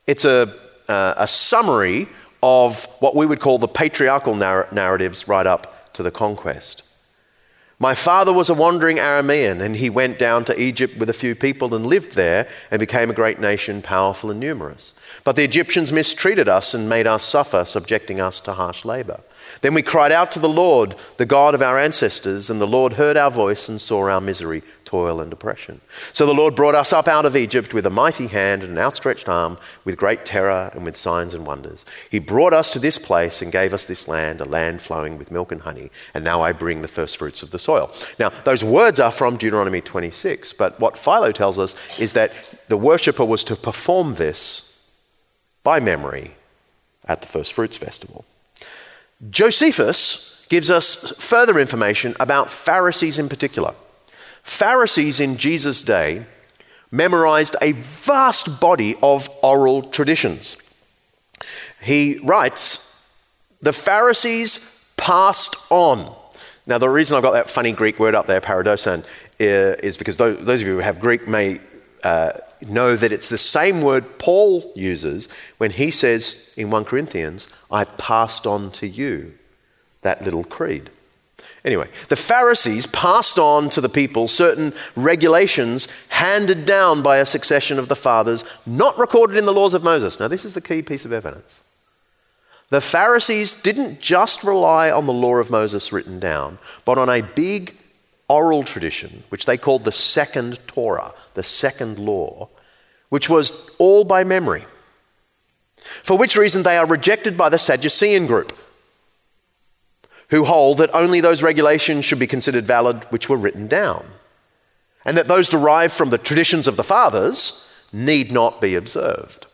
It's 0.07 0.25
a, 0.25 0.55
uh, 0.89 1.15
a 1.17 1.27
summary 1.27 2.07
of 2.43 2.87
what 3.01 3.17
we 3.17 3.27
would 3.27 3.41
call 3.41 3.59
the 3.59 3.69
patriarchal 3.69 4.35
narr- 4.35 4.69
narratives 4.73 5.29
right 5.29 5.47
up 5.47 5.93
to 5.95 6.03
the 6.03 6.11
conquest. 6.11 6.85
My 7.81 7.95
father 7.95 8.33
was 8.33 8.51
a 8.51 8.55
wandering 8.55 8.97
Aramean, 8.97 9.61
and 9.61 9.77
he 9.77 9.89
went 9.89 10.19
down 10.19 10.45
to 10.47 10.61
Egypt 10.61 10.97
with 10.97 11.09
a 11.09 11.13
few 11.13 11.37
people 11.37 11.75
and 11.77 11.87
lived 11.87 12.15
there 12.15 12.49
and 12.73 12.81
became 12.81 13.09
a 13.09 13.15
great 13.15 13.39
nation, 13.39 13.83
powerful 13.83 14.33
and 14.33 14.41
numerous. 14.41 14.95
But 15.23 15.37
the 15.37 15.45
Egyptians 15.45 15.93
mistreated 15.93 16.49
us 16.49 16.75
and 16.75 16.89
made 16.89 17.07
us 17.07 17.23
suffer, 17.23 17.65
subjecting 17.65 18.21
us 18.21 18.41
to 18.43 18.55
harsh 18.55 18.85
labor. 18.85 19.21
Then 19.61 19.75
we 19.75 19.83
cried 19.83 20.13
out 20.13 20.31
to 20.33 20.39
the 20.39 20.49
Lord, 20.49 20.95
the 21.17 21.27
God 21.27 21.55
of 21.55 21.63
our 21.63 21.79
ancestors, 21.79 22.51
and 22.51 22.61
the 22.61 22.67
Lord 22.67 22.95
heard 22.95 23.17
our 23.17 23.31
voice 23.31 23.69
and 23.69 23.81
saw 23.81 24.09
our 24.09 24.21
misery, 24.21 24.63
toil, 24.85 25.21
and 25.21 25.33
oppression. 25.33 25.81
So 26.13 26.27
the 26.27 26.35
Lord 26.35 26.55
brought 26.55 26.75
us 26.75 26.93
up 26.93 27.09
out 27.09 27.27
of 27.27 27.37
Egypt 27.37 27.75
with 27.75 27.85
a 27.85 27.91
mighty 27.91 28.29
hand 28.29 28.63
and 28.63 28.73
an 28.73 28.79
outstretched 28.79 29.29
arm, 29.29 29.59
with 29.85 29.97
great 29.97 30.25
terror 30.25 30.71
and 30.75 30.85
with 30.85 30.97
signs 30.97 31.35
and 31.35 31.47
wonders. 31.47 31.85
He 32.11 32.19
brought 32.19 32.53
us 32.53 32.73
to 32.73 32.79
this 32.79 32.99
place 32.99 33.43
and 33.43 33.53
gave 33.53 33.75
us 33.75 33.87
this 33.87 34.09
land, 34.09 34.41
a 34.41 34.45
land 34.45 34.81
flowing 34.81 35.19
with 35.19 35.31
milk 35.31 35.53
and 35.53 35.63
honey, 35.63 35.91
and 36.15 36.25
now 36.25 36.41
I 36.43 36.53
bring 36.53 36.83
the 36.83 36.89
first 36.89 37.17
fruits 37.17 37.43
of 37.43 37.51
the 37.51 37.59
soil. 37.59 37.91
Now, 38.19 38.31
those 38.45 38.63
words 38.65 39.01
are 39.01 39.11
from 39.11 39.37
Deuteronomy 39.37 39.81
26, 39.81 40.53
but 40.55 40.79
what 40.79 40.97
Philo 40.97 41.33
tells 41.33 41.59
us 41.59 41.99
is 41.99 42.13
that 42.13 42.33
the 42.69 42.77
worshipper 42.77 43.25
was 43.25 43.45
to 43.45 43.57
perform 43.57 44.15
this 44.15 44.65
by 45.65 45.81
memory 45.81 46.35
at 47.07 47.21
the 47.21 47.27
first 47.27 47.53
fruits 47.53 47.77
festival. 47.77 48.25
Josephus 49.31 50.47
gives 50.49 50.71
us 50.71 51.17
further 51.19 51.59
information 51.59 52.15
about 52.21 52.51
Pharisees 52.51 53.19
in 53.19 53.29
particular. 53.29 53.75
Pharisees 54.43 55.21
in 55.21 55.37
Jesus' 55.37 55.83
day 55.83 56.25
memorized 56.91 57.57
a 57.61 57.73
vast 57.73 58.61
body 58.61 58.95
of 59.03 59.29
oral 59.43 59.83
traditions. 59.83 60.57
He 61.83 62.19
writes, 62.23 63.15
The 63.61 63.73
Pharisees 63.73 64.95
passed 64.97 65.71
on. 65.71 66.15
Now, 66.67 66.79
the 66.79 66.89
reason 66.89 67.17
I've 67.17 67.23
got 67.23 67.33
that 67.33 67.51
funny 67.51 67.73
Greek 67.73 67.99
word 67.99 68.15
up 68.15 68.27
there, 68.27 68.41
paradosan, 68.41 69.07
is 69.39 69.97
because 69.97 70.17
those, 70.17 70.63
of 70.63 70.67
you 70.67 70.75
who 70.75 70.79
have 70.79 71.01
Greek 71.01 71.27
may 71.29 71.61
uh, 72.03 72.31
know 72.63 72.97
that 72.97 73.13
it's 73.13 73.29
the 73.29 73.39
same 73.39 73.83
word 73.83 74.19
Paul 74.19 74.73
uses 74.75 75.29
when 75.59 75.71
he 75.71 75.91
says 75.91 76.53
in 76.57 76.71
1 76.71 76.85
Corinthians, 76.85 77.49
I 77.71 77.85
passed 77.85 78.47
on 78.47 78.71
to 78.73 78.87
you 78.87 79.35
that 80.03 80.23
little 80.23 80.45
creed. 80.45 80.91
Anyway, 81.65 81.89
the 82.09 82.17
Pharisees 82.17 82.87
passed 82.87 83.39
on 83.39 83.69
to 83.71 83.81
the 83.81 83.89
people 83.89 84.29
certain 84.29 84.73
regulations 84.97 86.09
handed 86.09 86.67
down 86.67 87.03
by 87.03 87.19
a 87.19 87.27
succession 87.27 87.79
of 87.79 87.89
the 87.89 87.97
fathers, 87.97 88.45
not 88.67 88.99
recorded 88.99 89.37
in 89.37 89.45
the 89.45 89.53
laws 89.53 89.75
of 89.75 89.85
Moses. 89.85 90.19
Now, 90.19 90.29
this 90.29 90.45
is 90.45 90.55
the 90.55 90.61
key 90.61 90.83
piece 90.83 91.05
of 91.05 91.13
evidence. 91.13 91.63
The 92.71 92.81
Pharisees 92.81 93.63
didn't 93.63 94.01
just 94.01 94.45
rely 94.45 94.91
on 94.91 95.07
the 95.07 95.13
law 95.13 95.37
of 95.37 95.51
Moses 95.51 95.93
written 95.93 96.21
down, 96.21 96.59
but 96.85 96.99
on 96.99 97.09
a 97.09 97.23
big 97.23 97.75
oral 98.29 98.63
tradition, 98.63 99.23
which 99.31 99.47
they 99.47 99.57
called 99.57 99.85
the 99.85 99.93
second 99.93 100.59
Torah, 100.67 101.13
the 101.39 101.43
second 101.45 101.99
law, 101.99 102.49
which 103.09 103.31
was 103.31 103.75
all 103.79 104.05
by 104.05 104.25
memory. 104.25 104.65
For 105.77 106.19
which 106.19 106.37
reason 106.37 106.65
they 106.65 106.77
are 106.77 106.87
rejected 106.87 107.39
by 107.39 107.49
the 107.49 107.59
Sadducean 107.59 108.27
group, 108.27 108.53
who 110.31 110.45
hold 110.45 110.79
that 110.79 110.95
only 110.95 111.21
those 111.21 111.43
regulations 111.43 112.05
should 112.05 112.19
be 112.19 112.27
considered 112.27 112.65
valid 112.65 113.05
which 113.05 113.29
were 113.29 113.37
written 113.37 113.69
down, 113.69 114.05
and 115.05 115.17
that 115.17 115.29
those 115.29 115.49
derived 115.49 115.95
from 115.95 116.11
the 116.11 116.19
traditions 116.19 116.67
of 116.67 116.77
the 116.77 116.85
fathers 116.85 117.89
need 117.93 118.33
not 118.33 118.61
be 118.61 118.75
observed. 118.75 119.47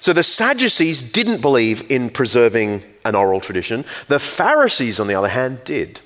So 0.00 0.12
the 0.12 0.22
Sadducees 0.22 1.12
didn't 1.12 1.42
believe 1.42 1.88
in 1.90 2.10
preserving 2.10 2.82
an 3.04 3.14
oral 3.14 3.40
tradition. 3.40 3.84
The 4.08 4.18
Pharisees, 4.18 4.98
on 4.98 5.06
the 5.06 5.14
other 5.14 5.28
hand, 5.28 5.64
did. 5.64 6.00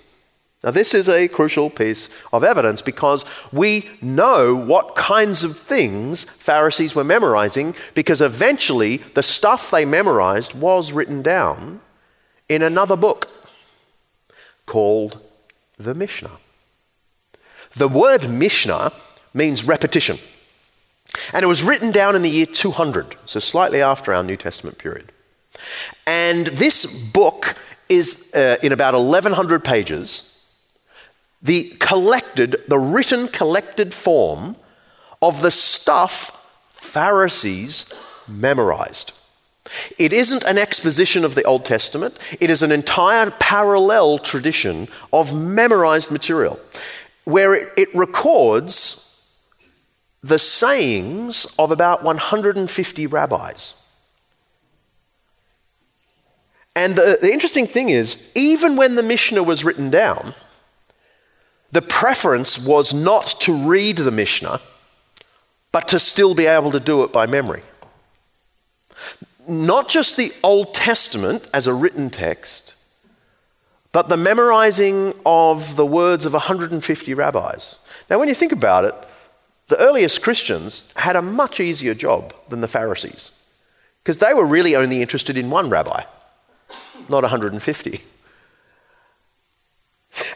Now, 0.64 0.70
this 0.70 0.94
is 0.94 1.10
a 1.10 1.28
crucial 1.28 1.68
piece 1.68 2.08
of 2.32 2.42
evidence 2.42 2.80
because 2.80 3.26
we 3.52 3.86
know 4.00 4.56
what 4.56 4.96
kinds 4.96 5.44
of 5.44 5.54
things 5.54 6.24
Pharisees 6.24 6.94
were 6.94 7.04
memorizing 7.04 7.74
because 7.94 8.22
eventually 8.22 8.96
the 8.96 9.22
stuff 9.22 9.70
they 9.70 9.84
memorized 9.84 10.58
was 10.58 10.90
written 10.90 11.20
down 11.20 11.82
in 12.48 12.62
another 12.62 12.96
book 12.96 13.28
called 14.64 15.20
the 15.76 15.92
Mishnah. 15.94 16.38
The 17.72 17.88
word 17.88 18.30
Mishnah 18.30 18.90
means 19.34 19.66
repetition, 19.66 20.16
and 21.34 21.44
it 21.44 21.48
was 21.48 21.62
written 21.62 21.90
down 21.90 22.16
in 22.16 22.22
the 22.22 22.30
year 22.30 22.46
200, 22.46 23.16
so 23.26 23.38
slightly 23.38 23.82
after 23.82 24.14
our 24.14 24.22
New 24.22 24.36
Testament 24.36 24.78
period. 24.78 25.12
And 26.06 26.46
this 26.46 27.12
book 27.12 27.58
is 27.90 28.32
uh, 28.34 28.56
in 28.62 28.72
about 28.72 28.94
1,100 28.94 29.62
pages 29.62 30.33
the 31.44 31.70
collected, 31.78 32.56
the 32.66 32.78
written 32.78 33.28
collected 33.28 33.92
form 33.92 34.56
of 35.20 35.42
the 35.42 35.50
stuff 35.50 36.40
Pharisees 36.72 37.92
memorized. 38.26 39.12
It 39.98 40.12
isn't 40.12 40.42
an 40.44 40.58
exposition 40.58 41.24
of 41.24 41.34
the 41.34 41.44
Old 41.44 41.64
Testament, 41.64 42.18
it 42.40 42.50
is 42.50 42.62
an 42.62 42.72
entire 42.72 43.30
parallel 43.30 44.18
tradition 44.18 44.88
of 45.12 45.34
memorized 45.34 46.10
material 46.10 46.58
where 47.24 47.54
it, 47.54 47.72
it 47.76 47.94
records 47.94 49.00
the 50.22 50.38
sayings 50.38 51.54
of 51.58 51.70
about 51.70 52.02
150 52.02 53.06
rabbis. 53.06 53.80
And 56.76 56.96
the, 56.96 57.18
the 57.20 57.32
interesting 57.32 57.66
thing 57.66 57.90
is, 57.90 58.32
even 58.34 58.76
when 58.76 58.94
the 58.94 59.02
Mishnah 59.02 59.42
was 59.42 59.64
written 59.64 59.90
down, 59.90 60.34
the 61.74 61.82
preference 61.82 62.64
was 62.64 62.94
not 62.94 63.26
to 63.40 63.52
read 63.52 63.96
the 63.96 64.12
Mishnah, 64.12 64.60
but 65.72 65.88
to 65.88 65.98
still 65.98 66.32
be 66.32 66.46
able 66.46 66.70
to 66.70 66.78
do 66.78 67.02
it 67.02 67.12
by 67.12 67.26
memory. 67.26 67.62
Not 69.48 69.88
just 69.88 70.16
the 70.16 70.30
Old 70.44 70.72
Testament 70.72 71.50
as 71.52 71.66
a 71.66 71.74
written 71.74 72.10
text, 72.10 72.76
but 73.90 74.08
the 74.08 74.16
memorizing 74.16 75.14
of 75.26 75.74
the 75.74 75.84
words 75.84 76.24
of 76.24 76.32
150 76.32 77.12
rabbis. 77.12 77.78
Now, 78.08 78.20
when 78.20 78.28
you 78.28 78.34
think 78.36 78.52
about 78.52 78.84
it, 78.84 78.94
the 79.66 79.78
earliest 79.78 80.22
Christians 80.22 80.92
had 80.94 81.16
a 81.16 81.22
much 81.22 81.58
easier 81.58 81.94
job 81.94 82.32
than 82.50 82.60
the 82.60 82.68
Pharisees 82.68 83.52
because 83.98 84.18
they 84.18 84.32
were 84.32 84.46
really 84.46 84.76
only 84.76 85.02
interested 85.02 85.36
in 85.36 85.50
one 85.50 85.70
rabbi, 85.70 86.04
not 87.08 87.22
150. 87.22 88.00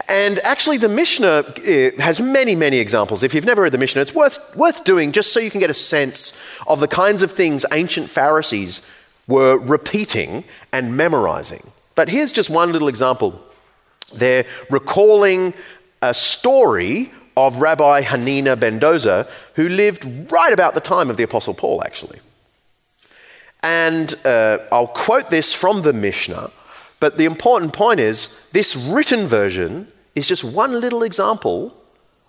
And 0.09 0.39
actually, 0.41 0.79
the 0.79 0.89
Mishnah 0.89 1.45
eh, 1.65 1.91
has 2.01 2.21
many, 2.21 2.55
many 2.55 2.79
examples. 2.79 3.23
If 3.23 3.35
you've 3.35 3.45
never 3.45 3.63
read 3.63 3.73
the 3.73 3.79
Mishnah, 3.79 4.03
it's 4.03 4.15
worth, 4.15 4.57
worth 4.57 4.85
doing 4.85 5.13
just 5.13 5.33
so 5.33 5.41
you 5.41 5.51
can 5.51 5.61
get 5.61 5.71
a 5.71 5.75
sense 5.75 6.61
of 6.67 6.81
the 6.81 6.89
kinds 6.89 7.23
of 7.23 7.31
things 7.31 7.65
ancient 7.73 8.09
Pharisees 8.09 8.95
were 9.29 9.59
repeating 9.59 10.45
and 10.73 10.97
memorizing. 10.97 11.71
But 11.95 12.09
here's 12.09 12.33
just 12.33 12.51
one 12.51 12.73
little 12.73 12.89
example. 12.89 13.41
They're 14.15 14.45
recalling 14.71 15.55
a 16.01 16.15
story 16.15 17.11
of 17.37 17.61
Rabbi 17.61 18.03
Hanina 18.03 18.59
ben 18.59 18.81
Dosa, 18.81 19.31
who 19.55 19.69
lived 19.69 20.33
right 20.33 20.53
about 20.53 20.75
the 20.75 20.81
time 20.81 21.11
of 21.11 21.17
the 21.17 21.23
Apostle 21.23 21.55
Paul, 21.55 21.85
actually. 21.85 22.19
And 23.63 24.15
uh, 24.25 24.59
I'll 24.73 24.89
quote 24.89 25.31
this 25.31 25.55
from 25.55 25.83
the 25.83 25.93
Mishnah. 25.93 26.51
But 27.01 27.17
the 27.17 27.25
important 27.25 27.73
point 27.73 28.01
is 28.01 28.51
this 28.51 28.77
written 28.77 29.27
version 29.27 29.89
is 30.15 30.29
just 30.29 30.45
one 30.45 30.81
little 30.81 31.03
example 31.03 31.77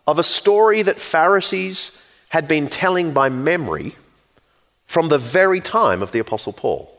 of 0.07 0.19
a 0.19 0.23
story 0.23 0.81
that 0.83 1.01
Pharisees 1.01 2.05
had 2.29 2.47
been 2.47 2.67
telling 2.67 3.11
by 3.11 3.29
memory 3.29 3.95
from 4.85 5.09
the 5.09 5.17
very 5.17 5.59
time 5.59 6.01
of 6.01 6.11
the 6.11 6.19
Apostle 6.19 6.53
Paul. 6.53 6.95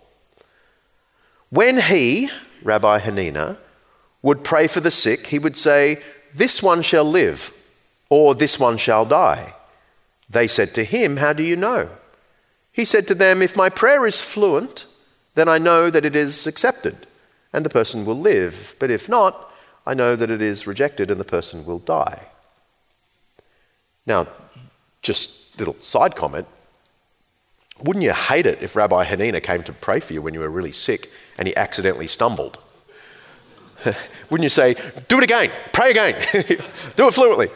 When 1.50 1.80
he, 1.80 2.30
Rabbi 2.62 3.00
Hanina, 3.00 3.56
would 4.22 4.44
pray 4.44 4.66
for 4.66 4.80
the 4.80 4.90
sick, 4.90 5.28
he 5.28 5.38
would 5.38 5.56
say, 5.56 6.02
This 6.34 6.62
one 6.62 6.82
shall 6.82 7.04
live, 7.04 7.52
or 8.08 8.34
this 8.34 8.58
one 8.58 8.76
shall 8.76 9.04
die. 9.04 9.54
They 10.28 10.46
said 10.46 10.68
to 10.74 10.84
him, 10.84 11.16
How 11.16 11.32
do 11.32 11.42
you 11.42 11.56
know? 11.56 11.88
He 12.72 12.84
said 12.84 13.06
to 13.08 13.14
them, 13.14 13.42
If 13.42 13.56
my 13.56 13.68
prayer 13.68 14.06
is 14.06 14.22
fluent, 14.22 14.86
then 15.34 15.48
I 15.48 15.58
know 15.58 15.90
that 15.90 16.04
it 16.04 16.14
is 16.14 16.46
accepted 16.46 17.06
and 17.52 17.64
the 17.64 17.70
person 17.70 18.04
will 18.04 18.18
live. 18.18 18.76
But 18.78 18.90
if 18.90 19.08
not, 19.08 19.52
I 19.86 19.94
know 19.94 20.16
that 20.16 20.30
it 20.30 20.42
is 20.42 20.66
rejected 20.66 21.10
and 21.10 21.20
the 21.20 21.24
person 21.24 21.64
will 21.64 21.78
die. 21.78 22.26
Now, 24.06 24.26
just 25.02 25.58
little 25.58 25.74
side 25.80 26.16
comment. 26.16 26.46
Wouldn't 27.82 28.04
you 28.04 28.12
hate 28.12 28.46
it 28.46 28.62
if 28.62 28.76
Rabbi 28.76 29.04
Hanina 29.06 29.42
came 29.42 29.62
to 29.64 29.72
pray 29.72 30.00
for 30.00 30.12
you 30.12 30.20
when 30.20 30.34
you 30.34 30.40
were 30.40 30.50
really 30.50 30.72
sick 30.72 31.10
and 31.38 31.48
he 31.48 31.56
accidentally 31.56 32.06
stumbled? 32.06 32.58
Wouldn't 34.30 34.42
you 34.42 34.50
say, 34.50 34.74
do 35.08 35.18
it 35.18 35.24
again, 35.24 35.50
pray 35.72 35.90
again, 35.90 36.14
do 36.96 37.08
it 37.08 37.14
fluently? 37.14 37.48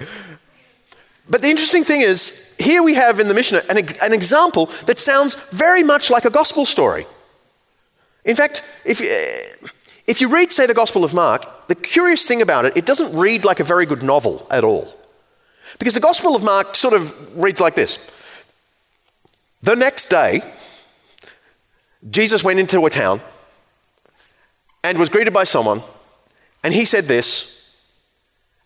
But 1.28 1.42
the 1.42 1.48
interesting 1.48 1.85
thing 1.85 2.00
is, 2.00 2.57
here 2.59 2.83
we 2.83 2.94
have 2.94 3.20
in 3.20 3.28
the 3.28 3.35
Mishnah 3.35 3.62
an, 3.68 3.78
an 4.02 4.12
example 4.12 4.66
that 4.87 4.98
sounds 4.98 5.50
very 5.50 5.83
much 5.83 6.11
like 6.11 6.24
a 6.24 6.30
gospel 6.30 6.64
story. 6.66 7.07
In 8.24 8.37
fact, 8.37 8.62
if, 8.85 9.00
eh, 9.00 9.68
If 10.07 10.21
you 10.21 10.29
read, 10.29 10.53
say, 10.53 10.67
the 10.67 10.75
Gospel 10.75 11.05
of 11.05 11.14
Mark, 11.14 11.67
the 11.69 11.75
curious 11.75 12.27
thing 12.27 12.43
about 12.43 12.67
it, 12.67 12.77
it 12.77 12.85
doesn't 12.85 13.19
read 13.19 13.45
like 13.45 13.61
a 13.61 13.64
very 13.64 13.87
good 13.87 14.03
novel 14.03 14.47
at 14.51 14.64
all. 14.64 14.93
Because 15.79 15.95
the 15.95 16.01
Gospel 16.01 16.37
of 16.37 16.45
Mark 16.45 16.77
sort 16.77 16.95
of 16.95 17.37
reads 17.43 17.61
like 17.61 17.75
this 17.75 18.11
The 19.62 19.75
next 19.75 20.09
day, 20.09 20.43
Jesus 22.11 22.45
went 22.45 22.59
into 22.59 22.85
a 22.85 22.90
town 22.90 23.21
and 24.83 24.99
was 24.99 25.09
greeted 25.09 25.33
by 25.33 25.45
someone, 25.45 25.81
and 26.62 26.75
he 26.75 26.85
said 26.85 27.05
this, 27.05 27.55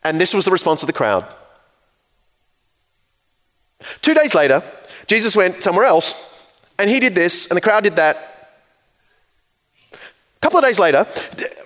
and 0.03 0.21
this 0.21 0.35
was 0.35 0.45
the 0.45 0.51
response 0.51 0.83
of 0.83 0.89
the 0.89 0.93
crowd. 0.93 1.25
Two 4.03 4.15
days 4.15 4.35
later, 4.35 4.63
Jesus 5.07 5.37
went 5.37 5.63
somewhere 5.63 5.87
else, 5.87 6.15
and 6.79 6.91
he 6.91 6.99
did 6.99 7.15
this, 7.15 7.49
and 7.49 7.57
the 7.57 7.61
crowd 7.61 7.85
did 7.85 7.97
that. 7.97 8.38
A 10.39 10.41
couple 10.41 10.59
of 10.59 10.65
days 10.65 10.79
later, 10.79 11.07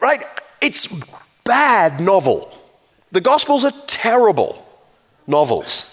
right, 0.00 0.24
it's 0.62 1.14
bad 1.44 2.00
novel. 2.00 2.50
The 3.10 3.20
Gospels 3.20 3.64
are 3.64 3.72
terrible 3.86 4.64
novels. 5.26 5.88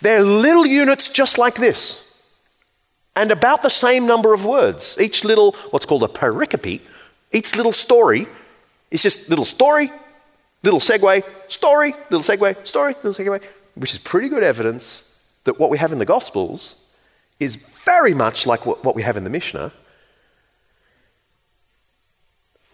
They're 0.00 0.22
little 0.22 0.64
units 0.64 1.12
just 1.12 1.38
like 1.38 1.56
this 1.56 2.02
and 3.16 3.30
about 3.30 3.62
the 3.62 3.68
same 3.68 4.06
number 4.06 4.32
of 4.32 4.46
words. 4.46 4.96
Each 5.00 5.24
little, 5.24 5.52
what's 5.70 5.86
called 5.86 6.04
a 6.04 6.08
pericope, 6.08 6.80
each 7.32 7.56
little 7.56 7.72
story 7.72 8.26
is 8.90 9.02
just 9.02 9.28
little 9.28 9.44
story, 9.44 9.90
little 10.62 10.80
segue, 10.80 11.24
story, 11.50 11.94
little 12.10 12.20
segue, 12.20 12.66
story, 12.66 12.94
little 13.02 13.12
segue, 13.12 13.42
which 13.74 13.92
is 13.92 13.98
pretty 13.98 14.28
good 14.28 14.42
evidence 14.42 15.08
that 15.44 15.58
what 15.58 15.70
we 15.70 15.78
have 15.78 15.92
in 15.92 15.98
the 15.98 16.04
Gospels 16.04 16.94
is 17.40 17.56
very 17.56 18.14
much 18.14 18.46
like 18.46 18.64
what 18.64 18.94
we 18.94 19.02
have 19.02 19.16
in 19.16 19.24
the 19.24 19.30
Mishnah. 19.30 19.72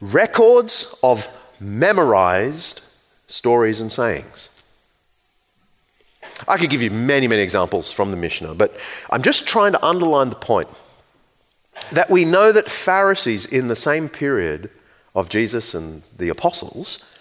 Records 0.00 0.98
of 1.02 1.28
memorized 1.60 2.82
stories 3.26 3.80
and 3.80 3.90
sayings. 3.90 4.48
I 6.46 6.56
could 6.56 6.70
give 6.70 6.82
you 6.82 6.90
many, 6.90 7.26
many 7.26 7.42
examples 7.42 7.90
from 7.92 8.10
the 8.10 8.16
Mishnah, 8.16 8.54
but 8.54 8.78
I'm 9.10 9.22
just 9.22 9.48
trying 9.48 9.72
to 9.72 9.84
underline 9.84 10.30
the 10.30 10.36
point 10.36 10.68
that 11.92 12.10
we 12.10 12.24
know 12.24 12.52
that 12.52 12.70
Pharisees 12.70 13.46
in 13.46 13.68
the 13.68 13.76
same 13.76 14.08
period 14.08 14.70
of 15.14 15.28
Jesus 15.28 15.74
and 15.74 16.02
the 16.16 16.28
apostles 16.28 17.16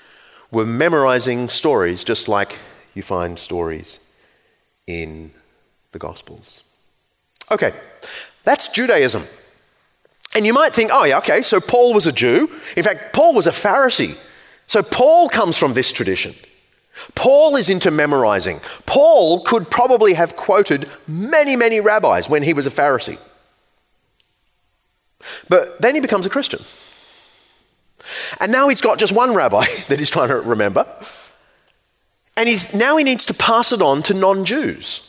were 0.51 0.65
memorizing 0.65 1.49
stories 1.49 2.03
just 2.03 2.27
like 2.27 2.57
you 2.93 3.01
find 3.01 3.37
stories 3.39 4.15
in 4.85 5.31
the 5.91 5.99
Gospels. 5.99 6.63
Okay, 7.51 7.73
that's 8.43 8.69
Judaism. 8.69 9.23
And 10.37 10.45
you 10.45 10.53
might 10.53 10.71
think, 10.71 10.91
oh, 10.93 11.03
yeah, 11.03 11.17
okay, 11.17 11.41
so 11.41 11.59
Paul 11.59 11.95
was 11.95 12.05
a 12.05 12.11
Jew. 12.11 12.47
In 12.77 12.83
fact, 12.83 13.11
Paul 13.11 13.33
was 13.33 13.47
a 13.47 13.51
Pharisee. 13.51 14.23
So 14.67 14.83
Paul 14.83 15.29
comes 15.29 15.57
from 15.57 15.73
this 15.73 15.91
tradition. 15.91 16.35
Paul 17.15 17.55
is 17.55 17.71
into 17.71 17.89
memorizing. 17.89 18.59
Paul 18.85 19.41
could 19.41 19.71
probably 19.71 20.13
have 20.13 20.35
quoted 20.35 20.87
many, 21.07 21.55
many 21.55 21.79
rabbis 21.79 22.29
when 22.29 22.43
he 22.43 22.53
was 22.53 22.67
a 22.67 22.69
Pharisee. 22.69 23.19
But 25.49 25.81
then 25.81 25.95
he 25.95 26.01
becomes 26.01 26.27
a 26.27 26.29
Christian. 26.29 26.59
And 28.39 28.51
now 28.51 28.69
he's 28.69 28.81
got 28.81 28.99
just 28.99 29.13
one 29.13 29.33
rabbi 29.33 29.65
that 29.87 29.97
he's 29.97 30.11
trying 30.11 30.29
to 30.29 30.35
remember. 30.35 30.85
And 32.35 32.47
he's, 32.47 32.75
now 32.75 32.95
he 32.97 33.03
needs 33.03 33.25
to 33.25 33.33
pass 33.33 33.71
it 33.71 33.81
on 33.81 34.03
to 34.03 34.13
non 34.13 34.45
Jews. 34.45 35.06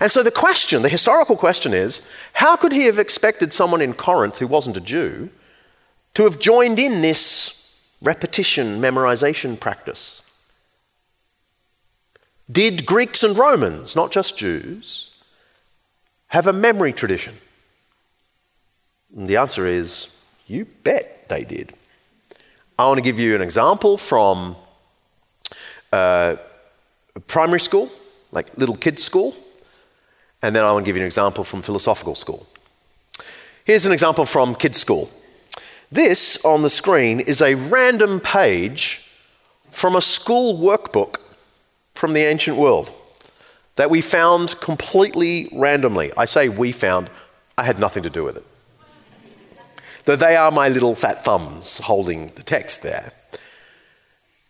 And 0.00 0.10
so 0.10 0.22
the 0.22 0.30
question, 0.30 0.82
the 0.82 0.88
historical 0.88 1.36
question 1.36 1.74
is 1.74 2.08
how 2.34 2.56
could 2.56 2.72
he 2.72 2.84
have 2.84 2.98
expected 2.98 3.52
someone 3.52 3.80
in 3.80 3.94
Corinth 3.94 4.38
who 4.38 4.46
wasn't 4.46 4.76
a 4.76 4.80
Jew 4.80 5.30
to 6.14 6.24
have 6.24 6.38
joined 6.38 6.78
in 6.78 7.02
this 7.02 7.96
repetition, 8.02 8.80
memorization 8.80 9.58
practice? 9.58 10.18
Did 12.50 12.86
Greeks 12.86 13.22
and 13.22 13.36
Romans, 13.36 13.96
not 13.96 14.12
just 14.12 14.36
Jews, 14.36 15.22
have 16.28 16.46
a 16.46 16.52
memory 16.52 16.92
tradition? 16.92 17.34
And 19.16 19.28
the 19.28 19.36
answer 19.36 19.66
is 19.66 20.18
you 20.46 20.66
bet 20.84 21.28
they 21.28 21.44
did. 21.44 21.72
I 22.78 22.86
want 22.86 22.98
to 22.98 23.02
give 23.02 23.20
you 23.20 23.34
an 23.34 23.42
example 23.42 23.96
from 23.96 24.56
uh, 25.92 26.36
primary 27.26 27.60
school, 27.60 27.88
like 28.32 28.56
little 28.56 28.76
kids' 28.76 29.02
school, 29.02 29.34
and 30.42 30.54
then 30.54 30.64
I 30.64 30.72
want 30.72 30.84
to 30.84 30.88
give 30.88 30.96
you 30.96 31.02
an 31.02 31.06
example 31.06 31.44
from 31.44 31.62
philosophical 31.62 32.14
school. 32.14 32.46
Here's 33.64 33.86
an 33.86 33.92
example 33.92 34.24
from 34.24 34.54
kids' 34.54 34.78
school. 34.78 35.08
This 35.90 36.44
on 36.44 36.62
the 36.62 36.70
screen 36.70 37.20
is 37.20 37.40
a 37.40 37.54
random 37.54 38.18
page 38.18 39.08
from 39.70 39.94
a 39.94 40.02
school 40.02 40.58
workbook 40.58 41.16
from 41.94 42.12
the 42.12 42.20
ancient 42.20 42.56
world 42.56 42.92
that 43.76 43.90
we 43.90 44.00
found 44.00 44.60
completely 44.60 45.48
randomly. 45.52 46.12
I 46.16 46.24
say 46.24 46.48
we 46.48 46.72
found, 46.72 47.08
I 47.56 47.64
had 47.64 47.78
nothing 47.78 48.02
to 48.02 48.10
do 48.10 48.24
with 48.24 48.36
it. 48.36 48.44
Though 50.04 50.16
they 50.16 50.34
are 50.34 50.50
my 50.50 50.68
little 50.68 50.94
fat 50.94 51.24
thumbs 51.24 51.78
holding 51.78 52.28
the 52.28 52.42
text 52.42 52.82
there. 52.82 53.12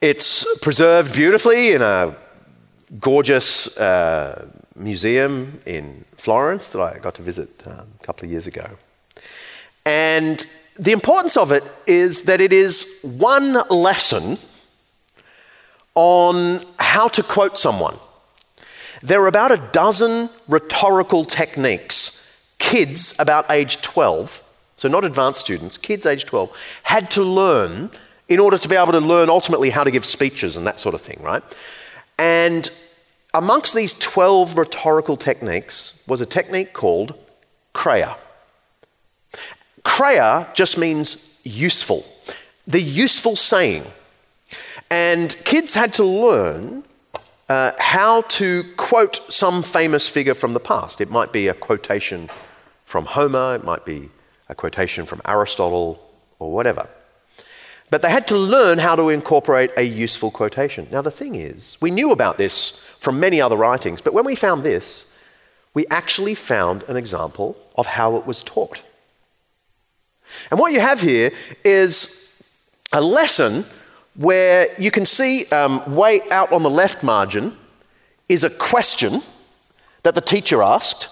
It's 0.01 0.61
preserved 0.61 1.13
beautifully 1.13 1.73
in 1.73 1.83
a 1.83 2.17
gorgeous 2.99 3.77
uh, 3.79 4.49
museum 4.75 5.61
in 5.67 6.05
Florence 6.17 6.71
that 6.71 6.81
I 6.81 6.99
got 6.99 7.15
to 7.17 7.23
visit 7.23 7.67
um, 7.67 7.89
a 8.01 8.05
couple 8.05 8.25
of 8.25 8.31
years 8.31 8.47
ago. 8.47 8.67
And 9.85 10.45
the 10.79 10.93
importance 10.93 11.37
of 11.37 11.53
it 11.53 11.65
is 11.87 12.25
that 12.25 12.41
it 12.41 12.53
is 12.53 13.17
one 13.19 13.55
lesson 13.69 14.39
on 15.95 16.61
how 16.79 17.09
to 17.09 17.23
quote 17.23 17.59
someone. 17.59 17.97
There 19.03 19.21
are 19.23 19.27
about 19.27 19.51
a 19.51 19.61
dozen 19.73 20.31
rhetorical 20.49 21.25
techniques 21.25 22.23
kids 22.59 23.19
about 23.19 23.51
age 23.51 23.83
12, 23.83 24.43
so 24.77 24.89
not 24.89 25.05
advanced 25.05 25.41
students, 25.41 25.77
kids 25.77 26.07
age 26.07 26.25
12, 26.25 26.81
had 26.85 27.11
to 27.11 27.23
learn 27.23 27.91
in 28.29 28.39
order 28.41 28.57
to 28.57 28.69
be 28.69 28.77
able 28.77 28.93
to 28.93 29.01
learn 29.01 29.29
ultimately 29.29 29.69
how 29.69 29.85
to 29.85 29.91
give 29.91 30.05
speeches 30.05 30.57
and 30.57 30.67
that 30.67 30.79
sort 30.79 30.95
of 30.95 31.01
thing, 31.01 31.21
right? 31.23 31.43
And 32.19 32.71
amongst 33.35 33.75
these 33.75 33.99
12 33.99 34.57
rhetorical 34.57 35.17
techniques 35.17 36.05
was 36.07 36.21
a 36.21 36.27
technique 36.27 36.73
called 36.73 37.15
Kreia. 37.75 38.17
Kreia 39.85 40.53
just 40.55 40.79
means 40.79 41.41
useful, 41.45 42.05
the 42.67 42.81
useful 42.81 43.37
saying. 43.37 43.85
And 44.91 45.35
kids 45.45 45.75
had 45.75 45.95
to 45.95 46.05
learn 46.05 46.85
uh, 47.49 47.73
how 47.79 48.23
to 48.23 48.65
quote 48.77 49.21
some 49.33 49.63
famous 49.63 50.09
figure 50.09 50.35
from 50.35 50.53
the 50.53 50.61
past. 50.61 51.01
It 51.01 51.11
might 51.11 51.33
be 51.33 51.49
a 51.49 51.55
quotation 51.55 52.31
from 52.85 53.07
Homer, 53.07 53.55
it 53.55 53.65
might 53.65 53.85
be 53.85 54.11
a 54.49 54.55
quotation 54.55 55.07
from 55.07 55.23
Aristotle, 55.27 55.99
or 56.39 56.53
whatever. 56.53 56.89
But 57.93 58.01
they 58.01 58.11
had 58.11 58.27
to 58.29 58.39
learn 58.39 58.79
how 58.79 58.97
to 58.97 59.11
incorporate 59.11 59.71
a 59.77 59.83
useful 59.83 60.31
quotation. 60.31 60.89
Now, 60.91 61.03
the 61.03 61.11
thing 61.11 61.35
is, 61.35 61.77
we 61.83 61.91
knew 61.91 62.11
about 62.11 62.39
this 62.39 62.87
from 62.99 63.21
many 63.21 63.39
other 63.39 63.55
writings, 63.55 64.01
but 64.01 64.15
when 64.15 64.25
we 64.25 64.35
found 64.35 64.63
this, 64.63 65.15
we 65.75 65.85
actually 65.91 66.35
found 66.35 66.85
an 66.85 66.97
example 66.97 67.55
of 67.77 67.85
how 67.85 68.17
it 68.17 68.27
was 68.27 68.43
taught. 68.43 68.83
And 70.51 70.59
what 70.59 70.73
you 70.73 70.81
have 70.81 71.03
here 71.03 71.33
is 71.67 72.43
a 72.95 73.03
lesson 73.03 73.63
where 74.15 74.69
you 74.79 74.91
can 74.91 75.05
see 75.05 75.45
um, 75.51 75.95
way 75.95 76.23
out 76.31 76.51
on 76.51 76.63
the 76.63 76.71
left 76.71 77.03
margin 77.03 77.55
is 78.27 78.43
a 78.43 78.49
question 78.49 79.21
that 80.03 80.15
the 80.15 80.23
teacher 80.23 80.63
asked. 80.63 81.11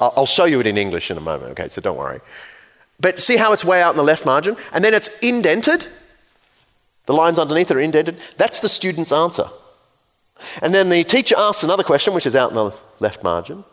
I'll, 0.00 0.14
I'll 0.16 0.26
show 0.26 0.46
you 0.46 0.60
it 0.60 0.66
in 0.66 0.78
English 0.78 1.10
in 1.10 1.18
a 1.18 1.20
moment, 1.20 1.50
okay, 1.50 1.68
so 1.68 1.82
don't 1.82 1.98
worry. 1.98 2.20
But 3.00 3.22
see 3.22 3.36
how 3.36 3.52
it's 3.52 3.64
way 3.64 3.80
out 3.80 3.92
in 3.92 3.96
the 3.96 4.02
left 4.02 4.26
margin? 4.26 4.56
And 4.72 4.84
then 4.84 4.94
it's 4.94 5.18
indented. 5.20 5.86
The 7.06 7.12
lines 7.12 7.38
underneath 7.38 7.70
are 7.70 7.78
indented. 7.78 8.18
That's 8.36 8.60
the 8.60 8.68
student's 8.68 9.12
answer. 9.12 9.44
And 10.62 10.74
then 10.74 10.88
the 10.88 11.04
teacher 11.04 11.34
asks 11.38 11.62
another 11.62 11.82
question, 11.82 12.14
which 12.14 12.26
is 12.26 12.36
out 12.36 12.50
in 12.50 12.56
the 12.56 12.72
left 13.00 13.22
margin. 13.22 13.64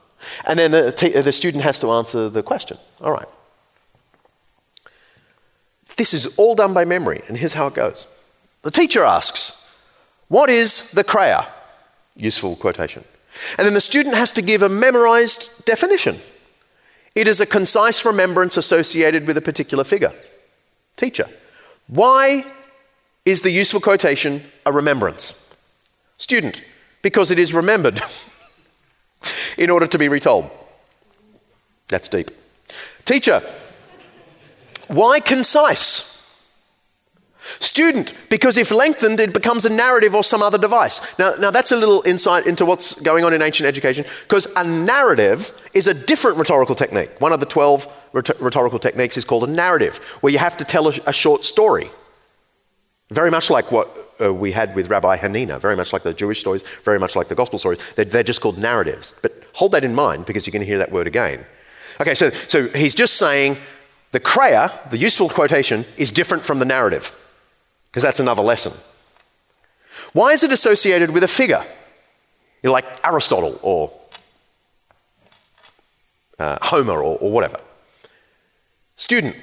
And 0.48 0.58
then 0.58 0.72
the, 0.72 1.22
the 1.24 1.32
student 1.32 1.64
has 1.64 1.80
to 1.80 1.92
answer 1.92 2.30
the 2.30 2.44
question. 2.44 2.78
All 3.02 3.12
right. 3.12 3.28
This 5.98 6.14
is 6.14 6.38
all 6.38 6.56
done 6.56 6.74
by 6.74 6.86
memory, 6.86 7.22
and 7.28 7.38
here's 7.38 7.54
how 7.54 7.68
it 7.68 7.74
goes. 7.74 8.08
The 8.64 8.72
teacher 8.72 9.04
asks, 9.04 9.90
What 10.28 10.50
is 10.50 10.92
the 10.92 11.04
Kreia? 11.04 11.48
Useful 12.16 12.56
quotation. 12.56 13.04
And 13.58 13.66
then 13.66 13.74
the 13.74 13.82
student 13.82 14.16
has 14.16 14.32
to 14.34 14.42
give 14.42 14.62
a 14.62 14.70
memorized 14.70 15.66
definition. 15.66 16.18
It 17.16 17.28
is 17.28 17.40
a 17.40 17.46
concise 17.46 18.06
remembrance 18.06 18.58
associated 18.58 19.26
with 19.26 19.38
a 19.38 19.42
particular 19.42 19.86
figure. 19.86 20.14
Teacher. 20.98 21.30
Why 21.88 22.44
is 23.24 23.42
the 23.42 23.52
useful 23.52 23.80
quotation 23.80 24.42
a 24.66 24.72
remembrance? 24.72 25.42
Student. 26.18 26.64
Because 27.02 27.32
it 27.32 27.40
is 27.40 27.54
remembered 27.54 28.00
in 29.58 29.70
order 29.70 29.88
to 29.88 29.98
be 29.98 30.10
retold. 30.10 30.50
That's 31.88 32.10
deep. 32.10 32.30
Teacher. 33.06 33.42
Why 34.88 35.20
concise? 35.20 36.15
Student, 37.60 38.14
because 38.30 38.58
if 38.58 38.72
lengthened, 38.72 39.20
it 39.20 39.34
becomes 39.34 39.66
a 39.66 39.70
narrative 39.70 40.16
or 40.16 40.24
some 40.24 40.42
other 40.42 40.58
device. 40.58 41.18
Now, 41.20 41.34
now 41.40 41.52
that's 41.52 41.72
a 41.72 41.78
little 41.78 42.02
insight 42.06 42.48
into 42.48 42.66
what's 42.66 43.02
going 43.02 43.24
on 43.24 43.34
in 43.34 43.42
ancient 43.42 43.68
education, 43.68 44.06
because 44.24 44.48
a 44.56 44.64
narrative 44.64 45.70
is 45.74 45.88
a 45.88 45.94
different 45.94 46.38
rhetorical 46.38 46.74
technique. 46.74 47.10
One 47.22 47.34
of 47.34 47.40
the 47.40 47.46
12 47.46 47.88
rhetorical 48.14 48.80
techniques 48.80 49.16
is 49.16 49.26
called 49.26 49.44
a 49.44 49.52
narrative, 49.52 49.98
where 50.22 50.34
you 50.34 50.40
have 50.40 50.58
to 50.58 50.66
tell 50.66 50.88
a, 50.88 50.94
a 51.06 51.14
short 51.14 51.46
story. 51.46 51.90
Very 53.12 53.30
much 53.30 53.52
like 53.52 53.72
what 53.72 53.90
uh, 54.20 54.34
we 54.34 54.52
had 54.52 54.76
with 54.76 54.90
Rabbi 54.90 55.18
Hanina, 55.18 55.60
very 55.60 55.76
much 55.76 55.94
like 55.94 56.02
the 56.02 56.14
Jewish 56.14 56.40
stories, 56.40 56.64
very 56.84 57.00
much 57.00 57.16
like 57.16 57.28
the 57.28 57.36
gospel 57.36 57.60
stories. 57.60 57.80
They're, 57.94 58.06
they're 58.06 58.24
just 58.24 58.42
called 58.42 58.58
narratives. 58.58 59.14
But 59.22 59.32
hold 59.54 59.74
that 59.74 59.84
in 59.84 59.94
mind 59.94 60.26
because 60.26 60.48
you're 60.48 60.54
going 60.54 60.64
to 60.64 60.68
hear 60.68 60.80
that 60.80 60.92
word 60.92 61.06
again. 61.06 61.46
Okay, 62.02 62.16
so, 62.16 62.32
so 62.32 62.68
he's 62.70 62.96
just 62.96 63.18
saying 63.18 63.58
the 64.12 64.20
kreia, 64.20 64.90
the 64.90 64.98
useful 64.98 65.30
quotation, 65.30 65.86
is 65.98 66.10
different 66.10 66.44
from 66.44 66.58
the 66.58 66.66
narrative 66.66 67.22
because 67.96 68.04
that's 68.04 68.20
another 68.20 68.42
lesson. 68.42 68.74
Why 70.12 70.34
is 70.34 70.44
it 70.44 70.52
associated 70.52 71.12
with 71.12 71.24
a 71.24 71.30
figure? 71.30 71.64
You 72.62 72.68
know, 72.68 72.74
like 72.74 72.84
Aristotle 73.06 73.58
or 73.64 73.90
uh, 76.38 76.58
Homer 76.62 77.02
or, 77.02 77.18
or 77.18 77.32
whatever. 77.32 77.56
Student, 78.98 79.38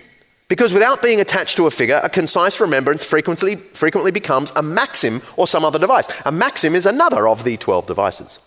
because 0.48 0.74
without 0.74 1.00
being 1.00 1.18
attached 1.18 1.56
to 1.56 1.66
a 1.66 1.70
figure, 1.70 1.98
a 2.04 2.10
concise 2.10 2.60
remembrance 2.60 3.06
frequently, 3.06 3.56
frequently 3.56 4.10
becomes 4.10 4.50
a 4.50 4.60
maxim 4.60 5.22
or 5.38 5.46
some 5.46 5.64
other 5.64 5.78
device. 5.78 6.10
A 6.26 6.30
maxim 6.30 6.74
is 6.74 6.84
another 6.84 7.26
of 7.26 7.44
the 7.44 7.56
12 7.56 7.86
devices. 7.86 8.38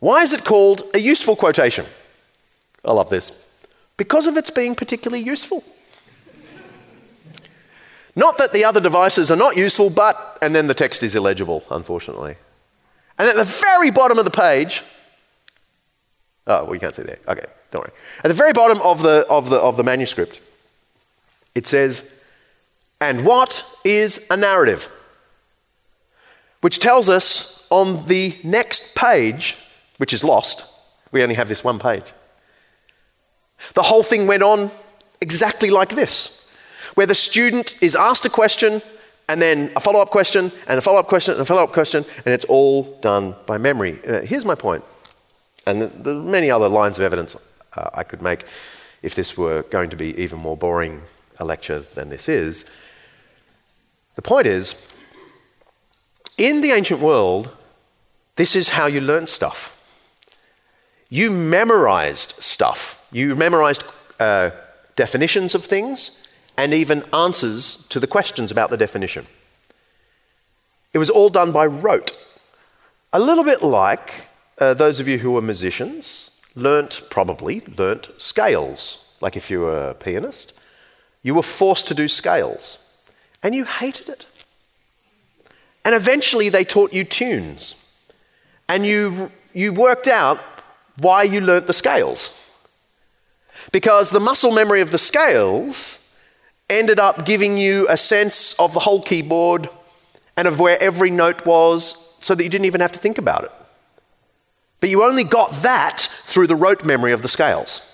Why 0.00 0.20
is 0.20 0.34
it 0.34 0.44
called 0.44 0.82
a 0.92 1.00
useful 1.00 1.34
quotation? 1.34 1.86
I 2.84 2.92
love 2.92 3.08
this. 3.08 3.66
Because 3.96 4.26
of 4.26 4.36
its 4.36 4.50
being 4.50 4.74
particularly 4.74 5.24
useful. 5.24 5.64
Not 8.16 8.38
that 8.38 8.52
the 8.52 8.64
other 8.64 8.80
devices 8.80 9.30
are 9.30 9.36
not 9.36 9.56
useful, 9.56 9.90
but, 9.90 10.16
and 10.40 10.54
then 10.54 10.66
the 10.66 10.74
text 10.74 11.02
is 11.02 11.14
illegible, 11.14 11.64
unfortunately. 11.70 12.36
And 13.18 13.28
at 13.28 13.36
the 13.36 13.44
very 13.44 13.90
bottom 13.90 14.18
of 14.18 14.24
the 14.24 14.30
page, 14.30 14.82
oh, 16.46 16.64
well, 16.64 16.74
you 16.74 16.80
can't 16.80 16.94
see 16.94 17.02
there. 17.02 17.18
Okay, 17.26 17.46
don't 17.70 17.82
worry. 17.82 17.92
At 18.22 18.28
the 18.28 18.34
very 18.34 18.52
bottom 18.52 18.80
of 18.82 19.02
the, 19.02 19.26
of 19.28 19.50
the, 19.50 19.56
of 19.56 19.76
the 19.76 19.82
manuscript, 19.82 20.40
it 21.54 21.66
says, 21.66 22.24
and 23.00 23.24
what 23.24 23.64
is 23.84 24.28
a 24.30 24.36
narrative? 24.36 24.88
Which 26.60 26.78
tells 26.78 27.08
us 27.08 27.66
on 27.70 28.06
the 28.06 28.36
next 28.44 28.96
page, 28.96 29.58
which 29.98 30.12
is 30.12 30.22
lost, 30.22 30.70
we 31.10 31.22
only 31.22 31.34
have 31.34 31.48
this 31.48 31.64
one 31.64 31.78
page. 31.78 32.04
The 33.74 33.82
whole 33.82 34.02
thing 34.02 34.26
went 34.26 34.42
on 34.42 34.70
exactly 35.20 35.70
like 35.70 35.90
this 35.90 36.43
where 36.94 37.06
the 37.06 37.14
student 37.14 37.76
is 37.82 37.94
asked 37.94 38.24
a 38.24 38.30
question 38.30 38.80
and 39.28 39.40
then 39.40 39.70
a 39.76 39.80
follow 39.80 40.00
up 40.00 40.10
question 40.10 40.52
and 40.68 40.78
a 40.78 40.80
follow 40.80 40.98
up 40.98 41.06
question 41.06 41.32
and 41.34 41.42
a 41.42 41.44
follow 41.44 41.64
up 41.64 41.72
question, 41.72 42.04
and 42.24 42.34
it's 42.34 42.44
all 42.44 42.98
done 43.00 43.34
by 43.46 43.58
memory. 43.58 43.98
Uh, 44.06 44.20
here's 44.20 44.44
my 44.44 44.54
point, 44.54 44.84
and 45.66 45.82
there 45.82 46.14
are 46.14 46.18
many 46.18 46.50
other 46.50 46.68
lines 46.68 46.98
of 46.98 47.04
evidence 47.04 47.36
uh, 47.76 47.90
I 47.94 48.02
could 48.02 48.22
make 48.22 48.44
if 49.02 49.14
this 49.14 49.36
were 49.36 49.62
going 49.64 49.90
to 49.90 49.96
be 49.96 50.18
even 50.20 50.38
more 50.38 50.56
boring 50.56 51.02
a 51.38 51.44
lecture 51.44 51.80
than 51.80 52.08
this 52.08 52.28
is. 52.28 52.70
The 54.14 54.22
point 54.22 54.46
is, 54.46 54.96
in 56.38 56.60
the 56.60 56.70
ancient 56.70 57.00
world, 57.00 57.50
this 58.36 58.56
is 58.56 58.70
how 58.70 58.86
you 58.86 59.00
learned 59.00 59.28
stuff. 59.28 59.70
You 61.08 61.30
memorized 61.30 62.30
stuff. 62.30 63.08
You 63.12 63.36
memorized 63.36 63.84
uh, 64.18 64.50
definitions 64.96 65.54
of 65.54 65.64
things 65.64 66.23
and 66.56 66.72
even 66.72 67.04
answers 67.12 67.88
to 67.88 68.00
the 68.00 68.06
questions 68.06 68.52
about 68.52 68.70
the 68.70 68.76
definition. 68.76 69.26
It 70.92 70.98
was 70.98 71.10
all 71.10 71.28
done 71.28 71.52
by 71.52 71.66
rote. 71.66 72.12
A 73.12 73.18
little 73.18 73.44
bit 73.44 73.62
like 73.62 74.28
uh, 74.58 74.74
those 74.74 75.00
of 75.00 75.08
you 75.08 75.18
who 75.18 75.32
were 75.32 75.42
musicians 75.42 76.42
learnt, 76.54 77.02
probably, 77.10 77.62
learnt 77.78 78.08
scales. 78.18 79.12
Like 79.20 79.36
if 79.36 79.50
you 79.50 79.60
were 79.60 79.90
a 79.90 79.94
pianist, 79.94 80.60
you 81.22 81.34
were 81.34 81.42
forced 81.42 81.88
to 81.88 81.94
do 81.94 82.06
scales, 82.06 82.78
and 83.42 83.54
you 83.54 83.64
hated 83.64 84.08
it. 84.08 84.26
And 85.84 85.94
eventually 85.94 86.48
they 86.48 86.64
taught 86.64 86.92
you 86.92 87.04
tunes, 87.04 87.76
and 88.68 88.86
you, 88.86 89.30
you 89.52 89.72
worked 89.72 90.06
out 90.06 90.38
why 90.98 91.24
you 91.24 91.40
learnt 91.40 91.66
the 91.66 91.72
scales. 91.72 92.40
Because 93.72 94.10
the 94.10 94.20
muscle 94.20 94.52
memory 94.52 94.80
of 94.80 94.90
the 94.90 94.98
scales 94.98 96.03
ended 96.78 96.98
up 96.98 97.24
giving 97.24 97.58
you 97.58 97.86
a 97.88 97.96
sense 97.96 98.58
of 98.58 98.74
the 98.74 98.80
whole 98.80 99.02
keyboard 99.02 99.68
and 100.36 100.48
of 100.48 100.60
where 100.60 100.80
every 100.80 101.10
note 101.10 101.46
was 101.46 102.16
so 102.20 102.34
that 102.34 102.42
you 102.42 102.50
didn't 102.50 102.66
even 102.66 102.80
have 102.80 102.92
to 102.92 102.98
think 102.98 103.18
about 103.18 103.44
it. 103.44 103.52
But 104.80 104.90
you 104.90 105.02
only 105.02 105.24
got 105.24 105.50
that 105.62 106.00
through 106.00 106.46
the 106.46 106.56
rote 106.56 106.84
memory 106.84 107.12
of 107.12 107.22
the 107.22 107.28
scales. 107.28 107.90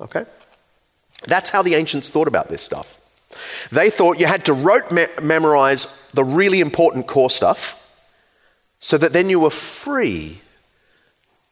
Okay? 0.00 0.24
That's 1.24 1.50
how 1.50 1.62
the 1.62 1.74
ancients 1.74 2.10
thought 2.10 2.28
about 2.28 2.48
this 2.48 2.62
stuff. 2.62 2.98
They 3.70 3.90
thought 3.90 4.20
you 4.20 4.26
had 4.26 4.44
to 4.46 4.52
rote 4.52 4.90
me- 4.90 5.06
memorize 5.22 6.10
the 6.12 6.24
really 6.24 6.60
important 6.60 7.06
core 7.06 7.30
stuff 7.30 7.78
so 8.78 8.98
that 8.98 9.12
then 9.12 9.30
you 9.30 9.40
were 9.40 9.50
free 9.50 10.40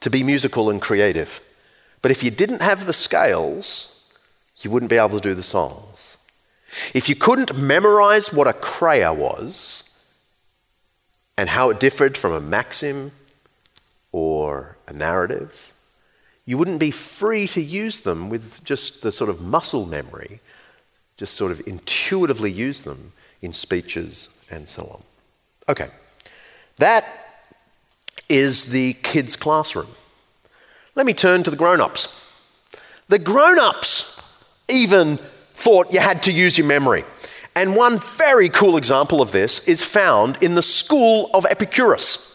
to 0.01 0.11
be 0.11 0.23
musical 0.23 0.71
and 0.71 0.81
creative. 0.81 1.41
But 2.03 2.11
if 2.11 2.25
you 2.25 2.31
didn't 2.31 2.63
have 2.63 2.87
the 2.87 2.93
scales, 2.93 4.13
you 4.61 4.71
wouldn't 4.71 4.91
be 4.91 4.97
able 4.97 5.21
to 5.21 5.29
do 5.29 5.35
the 5.35 5.43
songs. 5.43 6.19
If 6.95 7.09
you 7.09 7.15
couldn't 7.15 7.57
memorize 7.57 8.33
what 8.33 8.47
a 8.47 8.53
kreia 8.53 9.15
was 9.15 9.87
and 11.37 11.49
how 11.49 11.71
it 11.71 11.81
differed 11.81 12.17
from 12.17 12.33
a 12.33 12.41
maxim 12.41 13.13
or 14.13 14.77
a 14.87 14.93
narrative, 14.93 15.75
you 16.45 16.59
wouldn't 16.59 16.81
be 16.81 16.91
free 16.91 17.47
to 17.49 17.61
use 17.61 18.01
them 18.01 18.29
with 18.29 18.65
just 18.65 19.03
the 19.03 19.13
sort 19.13 19.31
of 19.31 19.41
muscle 19.41 19.87
memory, 19.87 20.41
just 21.17 21.35
sort 21.35 21.53
of 21.53 21.61
intuitively 21.67 22.51
use 22.51 22.83
them 22.83 23.13
in 23.43 23.53
speeches 23.53 24.45
and 24.51 24.69
so 24.69 24.83
on. 24.85 25.03
Okay, 25.69 25.89
that 26.79 27.05
is 28.29 28.73
the 28.73 28.95
kids' 28.95 29.37
classroom. 29.37 29.87
Let 30.95 31.07
me 31.07 31.15
turn 31.15 31.43
to 31.45 31.51
the 31.51 31.57
grown 31.57 31.81
ups. 31.81 32.17
The 33.09 33.19
grown 33.19 33.59
ups 33.59 34.45
even 34.69 35.19
thought 35.61 35.93
you 35.93 36.01
had 36.01 36.23
to 36.23 36.33
use 36.33 36.57
your 36.57 36.67
memory. 36.67 37.05
And 37.55 37.77
one 37.77 37.99
very 37.99 38.49
cool 38.49 38.77
example 38.77 39.21
of 39.21 39.33
this 39.33 39.69
is 39.69 39.83
found 39.83 40.43
in 40.43 40.55
the 40.55 40.63
school 40.63 41.31
of 41.35 41.45
Epicurus. 41.45 42.29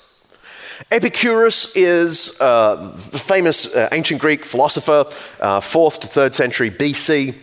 Epicurus 0.92 1.76
is 1.76 2.40
uh, 2.42 2.76
the 3.12 3.18
famous 3.18 3.76
uh, 3.76 3.90
ancient 3.92 4.22
Greek 4.22 4.46
philosopher, 4.46 5.06
uh, 5.40 5.60
4th 5.60 6.02
to 6.02 6.08
3rd 6.08 6.34
century 6.34 6.70
BC. 6.70 7.42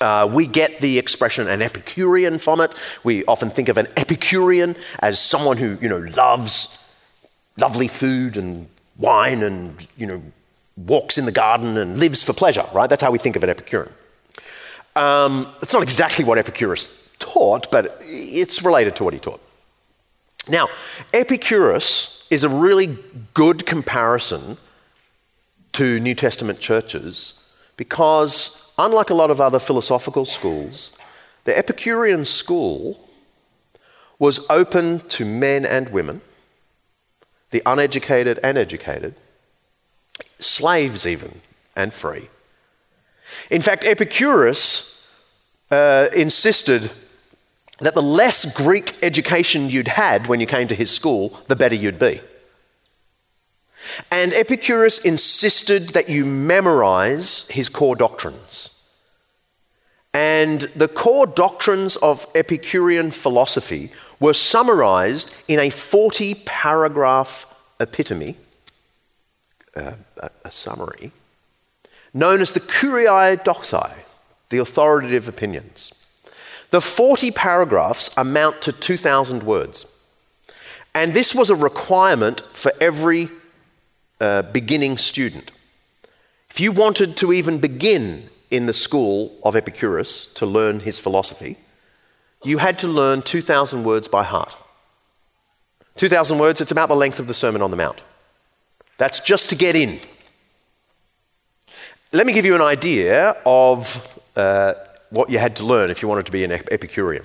Uh, 0.00 0.28
we 0.32 0.46
get 0.46 0.80
the 0.80 0.98
expression 0.98 1.48
an 1.48 1.60
Epicurean 1.60 2.38
from 2.38 2.60
it. 2.60 2.72
We 3.04 3.24
often 3.26 3.50
think 3.50 3.68
of 3.68 3.76
an 3.76 3.88
Epicurean 3.96 4.76
as 5.00 5.18
someone 5.18 5.56
who, 5.56 5.76
you 5.82 5.88
know, 5.88 5.98
loves 6.16 6.94
lovely 7.58 7.88
food 7.88 8.36
and 8.36 8.68
wine 8.96 9.42
and, 9.42 9.86
you 9.98 10.06
know, 10.06 10.22
walks 10.76 11.18
in 11.18 11.24
the 11.24 11.32
garden 11.32 11.76
and 11.76 11.98
lives 11.98 12.22
for 12.22 12.32
pleasure, 12.32 12.64
right? 12.72 12.88
That's 12.88 13.02
how 13.02 13.10
we 13.10 13.18
think 13.18 13.36
of 13.36 13.42
an 13.42 13.50
Epicurean. 13.50 13.92
Um, 14.96 15.54
it's 15.60 15.74
not 15.74 15.82
exactly 15.82 16.24
what 16.24 16.38
Epicurus 16.38 17.14
taught, 17.18 17.70
but 17.70 17.98
it's 18.00 18.62
related 18.62 18.96
to 18.96 19.04
what 19.04 19.12
he 19.12 19.20
taught. 19.20 19.42
Now, 20.48 20.68
Epicurus 21.12 22.26
is 22.30 22.44
a 22.44 22.48
really 22.48 22.96
good 23.34 23.66
comparison 23.66 24.56
to 25.72 26.00
New 26.00 26.14
Testament 26.14 26.60
churches 26.60 27.54
because, 27.76 28.74
unlike 28.78 29.10
a 29.10 29.14
lot 29.14 29.30
of 29.30 29.38
other 29.38 29.58
philosophical 29.58 30.24
schools, 30.24 30.98
the 31.44 31.56
Epicurean 31.56 32.24
school 32.24 32.98
was 34.18 34.48
open 34.48 35.00
to 35.08 35.26
men 35.26 35.66
and 35.66 35.90
women, 35.90 36.22
the 37.50 37.60
uneducated 37.66 38.40
and 38.42 38.56
educated, 38.56 39.14
slaves 40.38 41.06
even, 41.06 41.40
and 41.76 41.92
free. 41.92 42.28
In 43.50 43.62
fact, 43.62 43.84
Epicurus 43.84 45.26
uh, 45.70 46.08
insisted 46.14 46.90
that 47.80 47.94
the 47.94 48.02
less 48.02 48.56
Greek 48.56 48.94
education 49.02 49.68
you'd 49.68 49.88
had 49.88 50.26
when 50.26 50.40
you 50.40 50.46
came 50.46 50.68
to 50.68 50.74
his 50.74 50.90
school, 50.90 51.40
the 51.48 51.56
better 51.56 51.74
you'd 51.74 51.98
be. 51.98 52.20
And 54.10 54.32
Epicurus 54.32 55.04
insisted 55.04 55.90
that 55.90 56.08
you 56.08 56.24
memorize 56.24 57.48
his 57.48 57.68
core 57.68 57.96
doctrines. 57.96 58.72
And 60.14 60.62
the 60.74 60.88
core 60.88 61.26
doctrines 61.26 61.96
of 61.96 62.26
Epicurean 62.34 63.10
philosophy 63.10 63.90
were 64.18 64.32
summarized 64.32 65.48
in 65.48 65.60
a 65.60 65.68
40 65.68 66.36
paragraph 66.46 67.54
epitome, 67.78 68.36
uh, 69.76 69.92
a, 70.16 70.30
a 70.46 70.50
summary, 70.50 71.12
known 72.16 72.40
as 72.40 72.52
the 72.52 72.60
Kyriai 72.60 73.36
Doxai, 73.44 73.94
the 74.48 74.58
authoritative 74.58 75.28
opinions. 75.28 75.92
The 76.70 76.80
40 76.80 77.30
paragraphs 77.30 78.16
amount 78.16 78.62
to 78.62 78.72
2,000 78.72 79.42
words. 79.42 79.92
And 80.94 81.12
this 81.12 81.34
was 81.34 81.50
a 81.50 81.54
requirement 81.54 82.40
for 82.40 82.72
every 82.80 83.28
uh, 84.18 84.42
beginning 84.42 84.96
student. 84.96 85.52
If 86.48 86.58
you 86.58 86.72
wanted 86.72 87.18
to 87.18 87.34
even 87.34 87.58
begin 87.58 88.30
in 88.50 88.64
the 88.64 88.72
school 88.72 89.36
of 89.44 89.54
Epicurus 89.54 90.32
to 90.34 90.46
learn 90.46 90.80
his 90.80 90.98
philosophy, 90.98 91.58
you 92.42 92.58
had 92.58 92.78
to 92.78 92.88
learn 92.88 93.20
2,000 93.20 93.84
words 93.84 94.08
by 94.08 94.22
heart. 94.22 94.56
2,000 95.96 96.38
words, 96.38 96.62
it's 96.62 96.72
about 96.72 96.88
the 96.88 96.96
length 96.96 97.18
of 97.18 97.26
the 97.26 97.34
Sermon 97.34 97.60
on 97.60 97.70
the 97.70 97.76
Mount. 97.76 98.02
That's 98.96 99.20
just 99.20 99.50
to 99.50 99.56
get 99.56 99.76
in. 99.76 100.00
Let 102.16 102.26
me 102.26 102.32
give 102.32 102.46
you 102.46 102.54
an 102.54 102.62
idea 102.62 103.36
of 103.44 104.18
uh, 104.36 104.72
what 105.10 105.28
you 105.28 105.38
had 105.38 105.54
to 105.56 105.66
learn 105.66 105.90
if 105.90 106.00
you 106.00 106.08
wanted 106.08 106.24
to 106.24 106.32
be 106.32 106.44
an 106.44 106.50
Epicurean. 106.50 107.22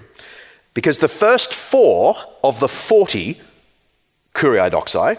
Because 0.73 0.97
the 0.97 1.07
first 1.07 1.53
four 1.53 2.17
of 2.43 2.59
the 2.59 2.67
40 2.67 3.39
kyriai 4.35 4.69
doxai, 4.69 5.17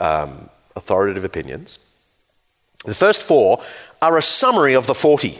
um, 0.00 0.50
authoritative 0.74 1.24
opinions, 1.24 1.78
the 2.84 2.96
first 2.96 3.22
four 3.22 3.62
are 4.00 4.18
a 4.18 4.22
summary 4.22 4.74
of 4.74 4.88
the 4.88 4.94
40. 4.94 5.38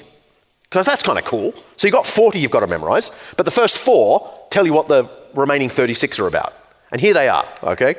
Because 0.63 0.87
that's 0.87 1.03
kind 1.03 1.19
of 1.19 1.25
cool. 1.25 1.53
So 1.77 1.89
you've 1.89 1.93
got 1.93 2.07
40 2.07 2.39
you've 2.39 2.53
got 2.53 2.61
to 2.61 2.69
memorize, 2.69 3.11
but 3.37 3.47
the 3.47 3.51
first 3.51 3.79
four 3.79 4.33
tell 4.51 4.65
you 4.65 4.73
what 4.73 4.87
the 4.87 5.11
remaining 5.35 5.69
36 5.69 6.21
are 6.21 6.29
about. 6.29 6.55
And 6.93 7.01
here 7.01 7.15
they 7.15 7.29
are, 7.29 7.49
okay? 7.65 7.97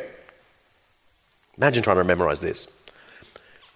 Imagine 1.58 1.84
trying 1.84 1.98
to 1.98 2.06
memorize 2.06 2.40
this. 2.40 2.83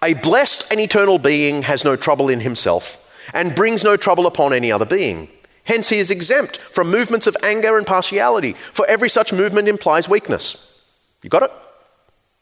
A 0.02 0.14
blessed 0.14 0.70
and 0.70 0.80
eternal 0.80 1.18
being 1.18 1.62
has 1.62 1.84
no 1.84 1.96
trouble 1.96 2.28
in 2.28 2.40
himself 2.40 3.04
and 3.34 3.54
brings 3.54 3.82
no 3.84 3.96
trouble 3.96 4.26
upon 4.26 4.52
any 4.52 4.70
other 4.70 4.84
being. 4.84 5.28
Hence, 5.64 5.90
he 5.90 5.98
is 5.98 6.10
exempt 6.10 6.56
from 6.56 6.90
movements 6.90 7.26
of 7.26 7.36
anger 7.42 7.76
and 7.76 7.86
partiality, 7.86 8.52
for 8.54 8.86
every 8.86 9.08
such 9.08 9.32
movement 9.32 9.68
implies 9.68 10.08
weakness. 10.08 10.88
You 11.22 11.28
got 11.28 11.42
it? 11.42 11.50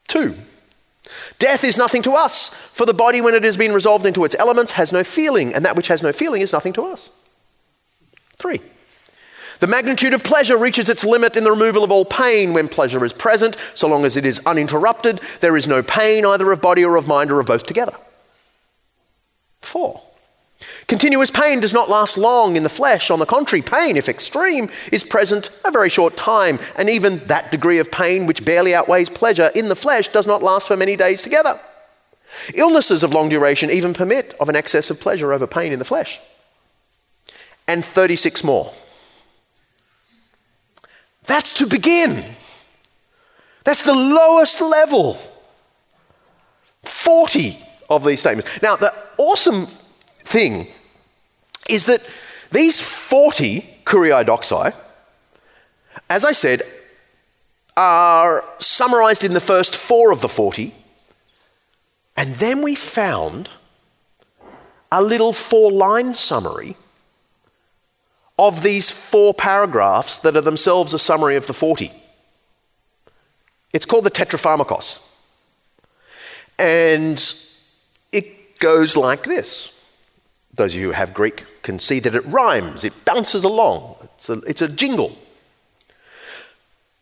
Two. 0.07 0.35
Death 1.39 1.65
is 1.65 1.79
nothing 1.79 2.03
to 2.03 2.13
us, 2.13 2.51
for 2.51 2.87
the 2.87 2.95
body, 2.95 3.21
when 3.21 3.35
it 3.35 3.43
has 3.43 3.57
been 3.57 3.73
resolved 3.73 4.07
into 4.07 4.25
its 4.25 4.37
elements, 4.37 4.73
has 4.73 4.93
no 4.93 5.03
feeling, 5.03 5.55
and 5.55 5.65
that 5.65 5.77
which 5.77 5.89
has 5.89 6.03
no 6.03 6.13
feeling 6.13 6.43
is 6.43 6.53
nothing 6.53 6.73
to 6.75 6.85
us. 6.85 7.25
Three. 8.37 8.61
The 9.61 9.67
magnitude 9.67 10.13
of 10.13 10.23
pleasure 10.23 10.57
reaches 10.57 10.89
its 10.89 11.05
limit 11.05 11.37
in 11.37 11.45
the 11.45 11.51
removal 11.51 11.83
of 11.83 11.91
all 11.91 12.05
pain 12.05 12.53
when 12.53 12.69
pleasure 12.69 13.05
is 13.05 13.13
present. 13.13 13.57
So 13.75 13.89
long 13.89 14.05
as 14.05 14.17
it 14.17 14.27
is 14.27 14.45
uninterrupted, 14.47 15.21
there 15.41 15.57
is 15.57 15.67
no 15.67 15.83
pain 15.83 16.27
either 16.27 16.53
of 16.53 16.61
body 16.61 16.85
or 16.85 16.97
of 16.97 17.09
mind 17.09 17.31
or 17.31 17.41
of 17.41 17.47
both 17.47 17.67
together. 17.67 17.95
Four. 19.63 20.03
Continuous 20.87 21.31
pain 21.31 21.61
does 21.61 21.75
not 21.75 21.91
last 21.91 22.17
long 22.17 22.57
in 22.57 22.63
the 22.63 22.69
flesh. 22.69 23.11
On 23.11 23.19
the 23.19 23.27
contrary, 23.27 23.63
pain, 23.63 23.97
if 23.97 24.09
extreme, 24.09 24.71
is 24.93 25.05
present 25.05 25.51
a 25.65 25.71
very 25.71 25.89
short 25.89 26.17
time, 26.17 26.59
and 26.77 26.89
even 26.89 27.19
that 27.27 27.51
degree 27.51 27.79
of 27.79 27.91
pain 27.91 28.27
which 28.27 28.45
barely 28.45 28.75
outweighs 28.75 29.11
pleasure 29.11 29.51
in 29.55 29.69
the 29.69 29.77
flesh 29.77 30.09
does 30.09 30.27
not 30.27 30.43
last 30.43 30.69
for 30.69 30.77
many 30.77 30.97
days 30.97 31.23
together. 31.23 31.59
Illnesses 32.55 33.03
of 33.03 33.13
long 33.13 33.29
duration 33.29 33.71
even 33.71 33.95
permit 33.95 34.35
of 34.41 34.49
an 34.49 34.57
excess 34.57 34.91
of 34.91 35.01
pleasure 35.01 35.33
over 35.33 35.47
pain 35.47 35.73
in 35.73 35.79
the 35.79 35.85
flesh. 35.85 36.21
And 37.67 37.85
36 37.85 38.45
more. 38.45 38.73
That's 41.27 41.53
to 41.55 41.67
begin. 41.67 42.25
That's 43.65 43.83
the 43.83 43.95
lowest 43.95 44.61
level. 44.61 45.19
40 46.85 47.57
of 47.91 48.05
these 48.05 48.21
statements. 48.21 48.63
Now, 48.63 48.77
the 48.77 48.93
awesome 49.19 49.67
thing 49.67 50.69
is 51.69 51.87
that 51.87 52.01
these 52.53 52.81
40 52.81 53.61
kyriai 53.85 54.25
doxai, 54.25 54.75
as 56.09 56.25
I 56.25 56.33
said, 56.33 56.63
are 57.77 58.45
summarized 58.59 59.25
in 59.25 59.35
the 59.35 59.41
first 59.41 59.77
four 59.77 60.13
of 60.13 60.21
the 60.21 60.29
40. 60.29 60.73
And 62.17 62.35
then 62.37 62.63
we 62.63 62.75
found 62.75 63.51
a 64.91 65.03
little 65.03 65.33
four 65.33 65.71
line 65.71 66.15
summary 66.15 66.77
of 68.39 68.63
these 68.63 68.91
four 68.91 69.33
paragraphs 69.33 70.19
that 70.19 70.37
are 70.37 70.43
themselves 70.43 70.93
a 70.93 70.99
summary 70.99 71.37
of 71.37 71.47
the 71.47 71.53
40. 71.53 71.91
It's 73.73 73.87
called 73.87 74.05
the 74.05 74.11
Tetrapharmakos. 74.11 75.03
And 76.59 77.23
it 78.13 78.59
goes 78.59 78.97
like 78.97 79.25
this. 79.25 79.73
Those 80.55 80.75
of 80.75 80.81
you 80.81 80.87
who 80.89 80.93
have 80.93 81.13
Greek 81.13 81.45
can 81.63 81.79
see 81.79 82.01
that 82.01 82.15
it 82.15 82.25
rhymes, 82.25 82.85
it 82.85 83.05
bounces 83.05 83.45
along, 83.45 83.97
it's 84.17 84.31
a, 84.31 84.35
it's 84.47 84.63
a 84.63 84.75
jingle. 84.75 85.17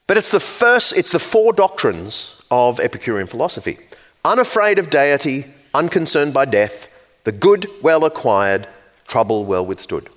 But 0.07 0.17
it's 0.17 0.31
the 0.31 0.41
first, 0.41 0.97
it's 0.97 1.13
the 1.13 1.19
four 1.19 1.53
doctrines 1.53 2.45
of 2.51 2.81
Epicurean 2.81 3.27
philosophy 3.27 3.79
unafraid 4.25 4.79
of 4.79 4.89
deity, 4.89 5.45
unconcerned 5.75 6.33
by 6.33 6.47
death, 6.47 6.89
the 7.25 7.33
good 7.33 7.67
well 7.83 8.05
acquired, 8.05 8.67
trouble 9.07 9.45
well 9.45 9.65
withstood. 9.65 10.09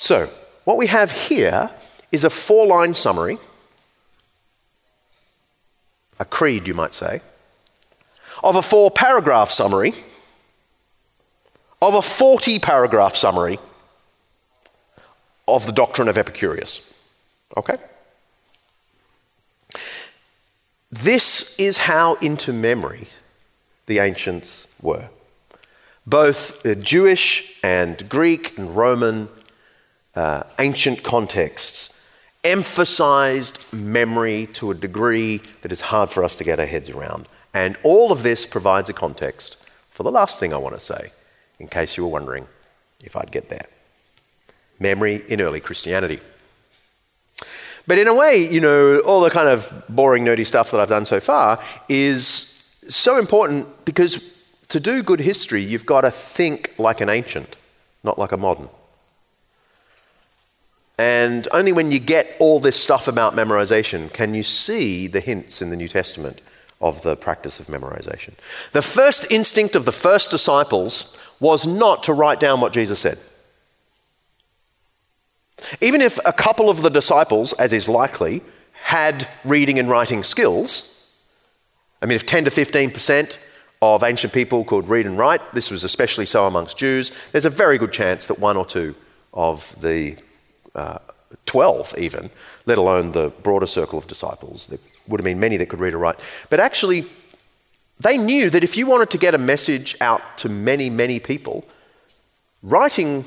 So, 0.00 0.30
what 0.64 0.78
we 0.78 0.86
have 0.86 1.12
here 1.12 1.68
is 2.10 2.24
a 2.24 2.30
four 2.30 2.66
line 2.66 2.94
summary, 2.94 3.36
a 6.18 6.24
creed, 6.24 6.66
you 6.66 6.72
might 6.72 6.94
say, 6.94 7.20
of 8.42 8.56
a 8.56 8.62
four 8.62 8.90
paragraph 8.90 9.50
summary, 9.50 9.92
of 11.82 11.94
a 11.94 12.00
40 12.00 12.60
paragraph 12.60 13.14
summary 13.14 13.58
of 15.46 15.66
the 15.66 15.72
doctrine 15.72 16.08
of 16.08 16.16
Epicurus. 16.16 16.80
Okay? 17.58 17.76
This 20.90 21.60
is 21.60 21.76
how 21.76 22.14
into 22.22 22.54
memory 22.54 23.08
the 23.84 23.98
ancients 23.98 24.74
were. 24.80 25.10
Both 26.06 26.64
Jewish 26.82 27.62
and 27.62 28.08
Greek 28.08 28.56
and 28.56 28.74
Roman 28.74 29.28
uh, 30.14 30.42
ancient 30.58 31.02
contexts 31.02 32.00
emphasized 32.42 33.72
memory 33.72 34.46
to 34.54 34.70
a 34.70 34.74
degree 34.74 35.42
that 35.62 35.72
is 35.72 35.82
hard 35.82 36.10
for 36.10 36.24
us 36.24 36.38
to 36.38 36.44
get 36.44 36.58
our 36.58 36.66
heads 36.66 36.88
around. 36.88 37.28
And 37.52 37.76
all 37.82 38.12
of 38.12 38.22
this 38.22 38.46
provides 38.46 38.88
a 38.88 38.92
context 38.92 39.68
for 39.90 40.02
the 40.02 40.10
last 40.10 40.40
thing 40.40 40.54
I 40.54 40.56
want 40.56 40.74
to 40.74 40.80
say, 40.80 41.10
in 41.58 41.68
case 41.68 41.96
you 41.96 42.04
were 42.04 42.10
wondering 42.10 42.46
if 43.00 43.16
I'd 43.16 43.30
get 43.30 43.50
there. 43.50 43.66
Memory 44.78 45.22
in 45.28 45.40
early 45.40 45.60
Christianity. 45.60 46.20
But 47.86 47.98
in 47.98 48.08
a 48.08 48.14
way, 48.14 48.48
you 48.50 48.60
know, 48.60 49.00
all 49.00 49.20
the 49.20 49.30
kind 49.30 49.48
of 49.48 49.84
boring, 49.88 50.24
nerdy 50.24 50.46
stuff 50.46 50.70
that 50.70 50.80
I've 50.80 50.88
done 50.88 51.06
so 51.06 51.20
far 51.20 51.62
is 51.88 52.26
so 52.88 53.18
important 53.18 53.84
because 53.84 54.42
to 54.68 54.80
do 54.80 55.02
good 55.02 55.20
history, 55.20 55.62
you've 55.62 55.86
got 55.86 56.02
to 56.02 56.10
think 56.10 56.72
like 56.78 57.00
an 57.00 57.08
ancient, 57.08 57.56
not 58.04 58.18
like 58.18 58.32
a 58.32 58.36
modern. 58.36 58.68
And 61.00 61.48
only 61.52 61.72
when 61.72 61.90
you 61.90 61.98
get 61.98 62.26
all 62.38 62.60
this 62.60 62.78
stuff 62.78 63.08
about 63.08 63.32
memorization 63.32 64.12
can 64.12 64.34
you 64.34 64.42
see 64.42 65.06
the 65.06 65.20
hints 65.20 65.62
in 65.62 65.70
the 65.70 65.76
New 65.76 65.88
Testament 65.88 66.42
of 66.78 67.00
the 67.00 67.16
practice 67.16 67.58
of 67.58 67.68
memorization. 67.68 68.34
The 68.72 68.82
first 68.82 69.30
instinct 69.32 69.74
of 69.74 69.86
the 69.86 69.92
first 69.92 70.30
disciples 70.30 71.18
was 71.40 71.66
not 71.66 72.02
to 72.02 72.12
write 72.12 72.38
down 72.38 72.60
what 72.60 72.74
Jesus 72.74 72.98
said. 72.98 73.18
Even 75.80 76.02
if 76.02 76.18
a 76.26 76.34
couple 76.34 76.68
of 76.68 76.82
the 76.82 76.90
disciples, 76.90 77.54
as 77.54 77.72
is 77.72 77.88
likely, 77.88 78.42
had 78.82 79.26
reading 79.42 79.78
and 79.78 79.88
writing 79.88 80.22
skills, 80.22 81.18
I 82.02 82.06
mean, 82.06 82.16
if 82.16 82.26
10 82.26 82.44
to 82.44 82.50
15% 82.50 83.42
of 83.80 84.04
ancient 84.04 84.34
people 84.34 84.64
could 84.64 84.86
read 84.86 85.06
and 85.06 85.16
write, 85.16 85.40
this 85.52 85.70
was 85.70 85.82
especially 85.82 86.26
so 86.26 86.46
amongst 86.46 86.76
Jews, 86.76 87.10
there's 87.32 87.46
a 87.46 87.50
very 87.50 87.78
good 87.78 87.92
chance 87.92 88.26
that 88.26 88.38
one 88.38 88.58
or 88.58 88.66
two 88.66 88.94
of 89.32 89.80
the 89.80 90.18
uh, 90.74 90.98
12 91.46 91.94
even, 91.98 92.30
let 92.66 92.78
alone 92.78 93.12
the 93.12 93.30
broader 93.42 93.66
circle 93.66 93.98
of 93.98 94.06
disciples. 94.06 94.66
There 94.66 94.78
would 95.08 95.20
have 95.20 95.24
been 95.24 95.40
many 95.40 95.56
that 95.56 95.68
could 95.68 95.80
read 95.80 95.94
or 95.94 95.98
write. 95.98 96.16
But 96.48 96.60
actually, 96.60 97.04
they 97.98 98.16
knew 98.16 98.50
that 98.50 98.64
if 98.64 98.76
you 98.76 98.86
wanted 98.86 99.10
to 99.10 99.18
get 99.18 99.34
a 99.34 99.38
message 99.38 99.96
out 100.00 100.38
to 100.38 100.48
many, 100.48 100.90
many 100.90 101.20
people, 101.20 101.66
writing 102.62 103.24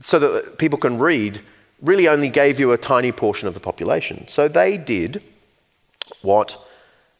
so 0.00 0.18
that 0.18 0.58
people 0.58 0.78
can 0.78 0.98
read 0.98 1.40
really 1.82 2.08
only 2.08 2.28
gave 2.28 2.60
you 2.60 2.72
a 2.72 2.78
tiny 2.78 3.12
portion 3.12 3.48
of 3.48 3.54
the 3.54 3.60
population. 3.60 4.28
So 4.28 4.48
they 4.48 4.76
did 4.76 5.22
what 6.22 6.58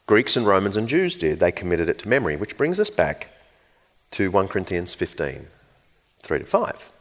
Greeks 0.05 0.35
and 0.35 0.45
Romans 0.45 0.77
and 0.77 0.87
Jews 0.87 1.15
did. 1.15 1.39
They 1.39 1.51
committed 1.51 1.89
it 1.89 1.99
to 1.99 2.09
memory, 2.09 2.35
which 2.35 2.57
brings 2.57 2.79
us 2.79 2.89
back 2.89 3.29
to 4.11 4.29
1 4.29 4.47
Corinthians 4.47 4.93
15, 4.93 5.47
3 6.21 6.39
to 6.39 6.45
5. 6.45 6.91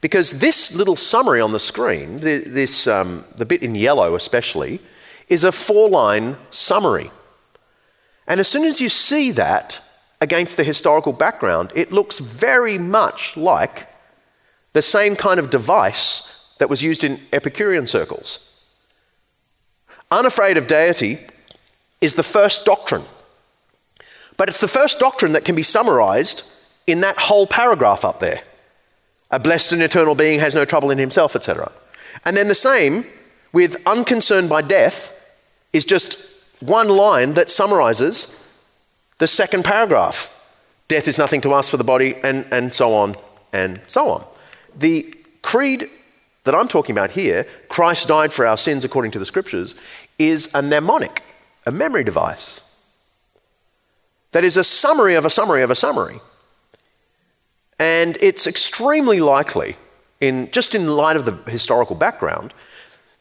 Because 0.00 0.40
this 0.40 0.76
little 0.76 0.96
summary 0.96 1.40
on 1.40 1.52
the 1.52 1.58
screen, 1.58 2.20
this, 2.20 2.86
um, 2.86 3.24
the 3.36 3.46
bit 3.46 3.62
in 3.62 3.74
yellow 3.74 4.14
especially, 4.14 4.80
is 5.28 5.44
a 5.44 5.52
four 5.52 5.88
line 5.88 6.36
summary. 6.50 7.10
And 8.26 8.40
as 8.40 8.48
soon 8.48 8.64
as 8.64 8.80
you 8.80 8.88
see 8.88 9.30
that, 9.32 9.80
against 10.20 10.56
the 10.56 10.64
historical 10.64 11.12
background, 11.12 11.72
it 11.74 11.92
looks 11.92 12.18
very 12.18 12.78
much 12.78 13.36
like 13.36 13.88
the 14.72 14.82
same 14.82 15.16
kind 15.16 15.40
of 15.40 15.50
device 15.50 16.54
that 16.58 16.68
was 16.68 16.82
used 16.82 17.04
in 17.04 17.18
Epicurean 17.32 17.86
circles. 17.86 18.44
Unafraid 20.10 20.56
of 20.56 20.66
deity 20.66 21.18
is 22.00 22.14
the 22.14 22.22
first 22.22 22.64
doctrine, 22.64 23.04
but 24.36 24.48
it's 24.48 24.60
the 24.60 24.68
first 24.68 24.98
doctrine 24.98 25.32
that 25.32 25.44
can 25.44 25.54
be 25.54 25.62
summarized 25.62 26.44
in 26.86 27.00
that 27.00 27.16
whole 27.16 27.46
paragraph 27.46 28.04
up 28.04 28.20
there. 28.20 28.40
A 29.30 29.38
blessed 29.38 29.72
and 29.72 29.82
eternal 29.82 30.14
being 30.14 30.40
has 30.40 30.54
no 30.54 30.64
trouble 30.64 30.90
in 30.90 30.98
himself, 30.98 31.36
etc. 31.36 31.70
And 32.24 32.36
then 32.36 32.48
the 32.48 32.54
same 32.54 33.04
with 33.52 33.76
unconcerned 33.86 34.48
by 34.48 34.62
death 34.62 35.14
is 35.72 35.84
just 35.84 36.62
one 36.62 36.88
line 36.88 37.34
that 37.34 37.50
summarizes 37.50 38.38
the 39.18 39.28
second 39.28 39.64
paragraph. 39.64 40.34
Death 40.88 41.06
is 41.06 41.18
nothing 41.18 41.40
to 41.42 41.52
us 41.52 41.68
for 41.68 41.76
the 41.76 41.84
body, 41.84 42.14
and, 42.22 42.46
and 42.50 42.74
so 42.74 42.94
on 42.94 43.14
and 43.52 43.80
so 43.86 44.08
on. 44.08 44.24
The 44.76 45.14
creed 45.42 45.88
that 46.44 46.54
I'm 46.54 46.68
talking 46.68 46.94
about 46.94 47.10
here, 47.10 47.46
Christ 47.68 48.08
died 48.08 48.32
for 48.32 48.46
our 48.46 48.56
sins 48.56 48.84
according 48.84 49.10
to 49.12 49.18
the 49.18 49.26
scriptures, 49.26 49.74
is 50.18 50.52
a 50.54 50.62
mnemonic, 50.62 51.22
a 51.66 51.70
memory 51.70 52.04
device. 52.04 52.64
That 54.32 54.44
is 54.44 54.56
a 54.56 54.64
summary 54.64 55.14
of 55.14 55.24
a 55.24 55.30
summary 55.30 55.62
of 55.62 55.70
a 55.70 55.74
summary. 55.74 56.20
And 57.78 58.16
it's 58.20 58.46
extremely 58.46 59.20
likely, 59.20 59.76
in, 60.20 60.50
just 60.50 60.74
in 60.74 60.88
light 60.88 61.16
of 61.16 61.24
the 61.24 61.50
historical 61.50 61.96
background, 61.96 62.52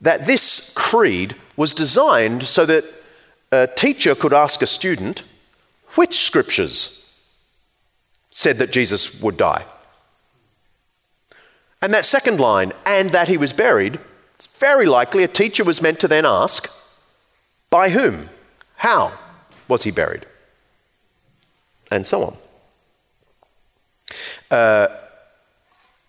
that 0.01 0.25
this 0.25 0.73
creed 0.75 1.35
was 1.55 1.73
designed 1.73 2.43
so 2.43 2.65
that 2.65 2.83
a 3.51 3.67
teacher 3.67 4.15
could 4.15 4.33
ask 4.33 4.61
a 4.61 4.67
student, 4.67 5.23
which 5.95 6.13
scriptures 6.13 6.93
said 8.31 8.57
that 8.57 8.71
Jesus 8.71 9.21
would 9.21 9.37
die? 9.37 9.65
And 11.81 11.93
that 11.93 12.05
second 12.05 12.39
line, 12.39 12.73
and 12.85 13.11
that 13.11 13.27
he 13.27 13.37
was 13.37 13.53
buried, 13.53 13.99
it's 14.35 14.47
very 14.47 14.85
likely 14.85 15.23
a 15.23 15.27
teacher 15.27 15.63
was 15.63 15.81
meant 15.81 15.99
to 15.99 16.07
then 16.07 16.25
ask, 16.25 16.69
by 17.69 17.89
whom? 17.89 18.29
How 18.77 19.13
was 19.67 19.83
he 19.83 19.91
buried? 19.91 20.25
And 21.91 22.05
so 22.05 22.23
on. 22.23 22.37
Uh, 24.49 24.87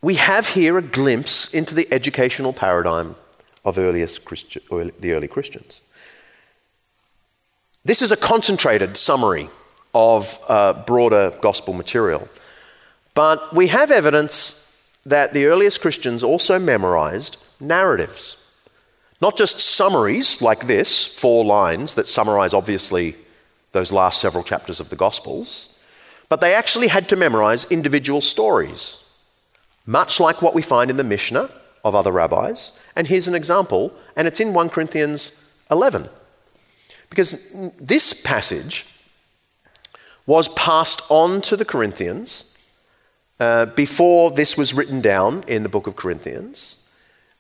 we 0.01 0.14
have 0.14 0.49
here 0.49 0.78
a 0.78 0.82
glimpse 0.82 1.53
into 1.53 1.74
the 1.74 1.89
educational 1.93 2.53
paradigm 2.53 3.16
of 3.64 3.78
earliest 3.78 4.24
Christi- 4.24 4.61
the 5.01 5.12
early 5.12 5.28
Christians. 5.28 5.82
This 7.84 8.03
is 8.03 8.12
a 8.12 8.16
concentrated 8.16 8.97
summary 8.97 9.49
of 9.95 10.39
uh, 10.49 10.72
broader 10.84 11.32
gospel 11.41 11.74
material. 11.74 12.28
But 13.14 13.55
we 13.55 13.68
have 13.68 13.91
evidence 13.91 14.99
that 15.05 15.32
the 15.32 15.47
earliest 15.47 15.80
Christians 15.80 16.22
also 16.22 16.59
memorized 16.59 17.43
narratives. 17.61 18.57
Not 19.20 19.36
just 19.36 19.59
summaries 19.59 20.41
like 20.41 20.66
this, 20.66 21.07
four 21.07 21.45
lines 21.45 21.95
that 21.95 22.07
summarize 22.07 22.55
obviously 22.55 23.16
those 23.72 23.93
last 23.93 24.20
several 24.20 24.45
chapters 24.45 24.80
of 24.80 24.91
the 24.91 24.97
Gospels, 24.97 25.77
but 26.28 26.40
they 26.40 26.54
actually 26.54 26.88
had 26.88 27.08
to 27.08 27.16
memorize 27.16 27.70
individual 27.70 28.20
stories, 28.20 29.04
much 29.86 30.20
like 30.20 30.42
what 30.42 30.54
we 30.54 30.62
find 30.62 30.90
in 30.90 30.96
the 30.96 31.04
Mishnah 31.04 31.50
of 31.84 31.94
other 31.94 32.12
rabbis. 32.12 32.78
And 32.94 33.06
here's 33.06 33.28
an 33.28 33.34
example, 33.34 33.92
and 34.16 34.28
it's 34.28 34.40
in 34.40 34.52
1 34.52 34.68
Corinthians 34.68 35.56
11. 35.70 36.08
Because 37.10 37.50
this 37.80 38.22
passage 38.22 38.84
was 40.26 40.48
passed 40.48 41.00
on 41.10 41.40
to 41.40 41.56
the 41.56 41.64
Corinthians 41.64 42.54
uh, 43.40 43.66
before 43.66 44.30
this 44.30 44.58
was 44.58 44.74
written 44.74 45.00
down 45.00 45.44
in 45.46 45.62
the 45.62 45.68
book 45.68 45.86
of 45.86 45.96
Corinthians, 45.96 46.92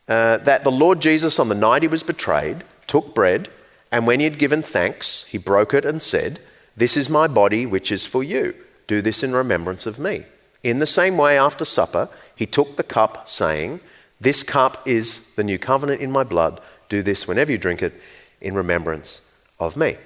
uh, 0.08 0.38
that 0.38 0.64
the 0.64 0.70
Lord 0.70 1.00
Jesus, 1.00 1.38
on 1.38 1.50
the 1.50 1.54
night 1.54 1.82
he 1.82 1.88
was 1.88 2.02
betrayed, 2.02 2.64
took 2.86 3.14
bread, 3.14 3.50
and 3.92 4.06
when 4.06 4.20
he 4.20 4.24
had 4.24 4.38
given 4.38 4.62
thanks, 4.62 5.26
he 5.26 5.38
broke 5.38 5.74
it 5.74 5.84
and 5.84 6.00
said, 6.00 6.40
This 6.76 6.96
is 6.96 7.10
my 7.10 7.26
body, 7.26 7.66
which 7.66 7.92
is 7.92 8.06
for 8.06 8.22
you. 8.22 8.54
Do 8.88 9.00
this 9.00 9.22
in 9.22 9.32
remembrance 9.32 9.86
of 9.86 10.00
me. 10.00 10.24
In 10.64 10.80
the 10.80 10.86
same 10.86 11.16
way, 11.16 11.38
after 11.38 11.64
supper, 11.64 12.08
he 12.34 12.46
took 12.46 12.74
the 12.74 12.82
cup, 12.82 13.28
saying, 13.28 13.80
This 14.20 14.42
cup 14.42 14.82
is 14.86 15.36
the 15.36 15.44
new 15.44 15.58
covenant 15.58 16.00
in 16.00 16.10
my 16.10 16.24
blood. 16.24 16.60
Do 16.88 17.02
this 17.02 17.28
whenever 17.28 17.52
you 17.52 17.58
drink 17.58 17.82
it 17.82 17.92
in 18.40 18.54
remembrance 18.54 19.44
of 19.60 19.76
me. 19.76 19.96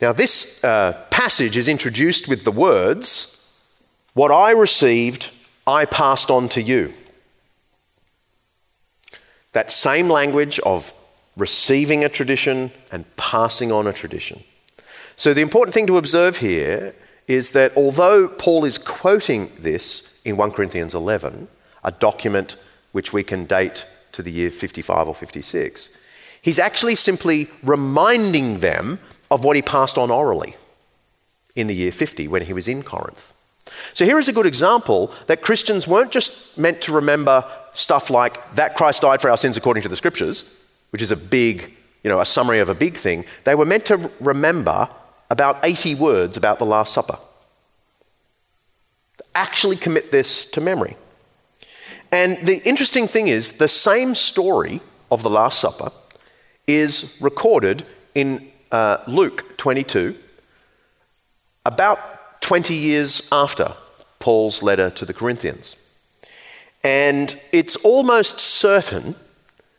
Now, 0.00 0.12
this 0.12 0.64
uh, 0.64 1.00
passage 1.10 1.56
is 1.56 1.68
introduced 1.68 2.28
with 2.28 2.44
the 2.44 2.50
words, 2.50 3.38
what 4.14 4.32
I 4.32 4.50
received, 4.50 5.30
I 5.66 5.84
passed 5.84 6.30
on 6.30 6.48
to 6.50 6.62
you. 6.62 6.92
That 9.52 9.70
same 9.70 10.08
language 10.08 10.58
of 10.60 10.92
receiving 11.36 12.04
a 12.04 12.08
tradition 12.08 12.72
and 12.90 13.04
passing 13.16 13.70
on 13.70 13.86
a 13.86 13.92
tradition. 13.92 14.42
So, 15.14 15.34
the 15.34 15.40
important 15.40 15.74
thing 15.74 15.86
to 15.86 15.98
observe 15.98 16.38
here 16.38 16.94
is 17.32 17.52
that 17.52 17.76
although 17.76 18.28
Paul 18.28 18.64
is 18.64 18.78
quoting 18.78 19.50
this 19.58 20.20
in 20.24 20.36
1 20.36 20.52
Corinthians 20.52 20.94
11, 20.94 21.48
a 21.84 21.92
document 21.92 22.56
which 22.92 23.12
we 23.12 23.22
can 23.22 23.44
date 23.44 23.86
to 24.12 24.22
the 24.22 24.30
year 24.30 24.50
55 24.50 25.08
or 25.08 25.14
56, 25.14 25.98
he's 26.42 26.58
actually 26.58 26.94
simply 26.94 27.48
reminding 27.62 28.60
them 28.60 28.98
of 29.30 29.44
what 29.44 29.56
he 29.56 29.62
passed 29.62 29.96
on 29.96 30.10
orally 30.10 30.56
in 31.56 31.66
the 31.66 31.74
year 31.74 31.92
50 31.92 32.28
when 32.28 32.42
he 32.42 32.52
was 32.52 32.68
in 32.68 32.82
Corinth. 32.82 33.32
So 33.94 34.04
here 34.04 34.18
is 34.18 34.28
a 34.28 34.32
good 34.32 34.46
example 34.46 35.12
that 35.26 35.42
Christians 35.42 35.88
weren't 35.88 36.10
just 36.10 36.58
meant 36.58 36.82
to 36.82 36.92
remember 36.92 37.44
stuff 37.72 38.10
like 38.10 38.54
that 38.54 38.74
Christ 38.74 39.02
died 39.02 39.20
for 39.20 39.30
our 39.30 39.36
sins 39.36 39.56
according 39.56 39.82
to 39.84 39.88
the 39.88 39.96
scriptures, 39.96 40.68
which 40.90 41.00
is 41.00 41.12
a 41.12 41.16
big, 41.16 41.72
you 42.02 42.10
know, 42.10 42.20
a 42.20 42.26
summary 42.26 42.58
of 42.58 42.68
a 42.68 42.74
big 42.74 42.96
thing. 42.96 43.24
They 43.44 43.54
were 43.54 43.64
meant 43.64 43.86
to 43.86 44.10
remember 44.20 44.88
about 45.32 45.56
80 45.62 45.94
words 45.94 46.36
about 46.36 46.58
the 46.58 46.66
Last 46.66 46.92
Supper. 46.92 47.16
Actually 49.34 49.76
commit 49.76 50.12
this 50.12 50.44
to 50.50 50.60
memory. 50.60 50.94
And 52.12 52.36
the 52.46 52.60
interesting 52.68 53.06
thing 53.06 53.28
is, 53.28 53.52
the 53.52 53.66
same 53.66 54.14
story 54.14 54.82
of 55.10 55.22
the 55.22 55.30
Last 55.30 55.58
Supper 55.58 55.90
is 56.66 57.18
recorded 57.22 57.86
in 58.14 58.46
uh, 58.70 58.98
Luke 59.06 59.56
22, 59.56 60.14
about 61.64 61.98
20 62.42 62.74
years 62.74 63.26
after 63.32 63.72
Paul's 64.18 64.62
letter 64.62 64.90
to 64.90 65.06
the 65.06 65.14
Corinthians. 65.14 65.76
And 66.84 67.40
it's 67.52 67.76
almost 67.76 68.38
certain, 68.38 69.14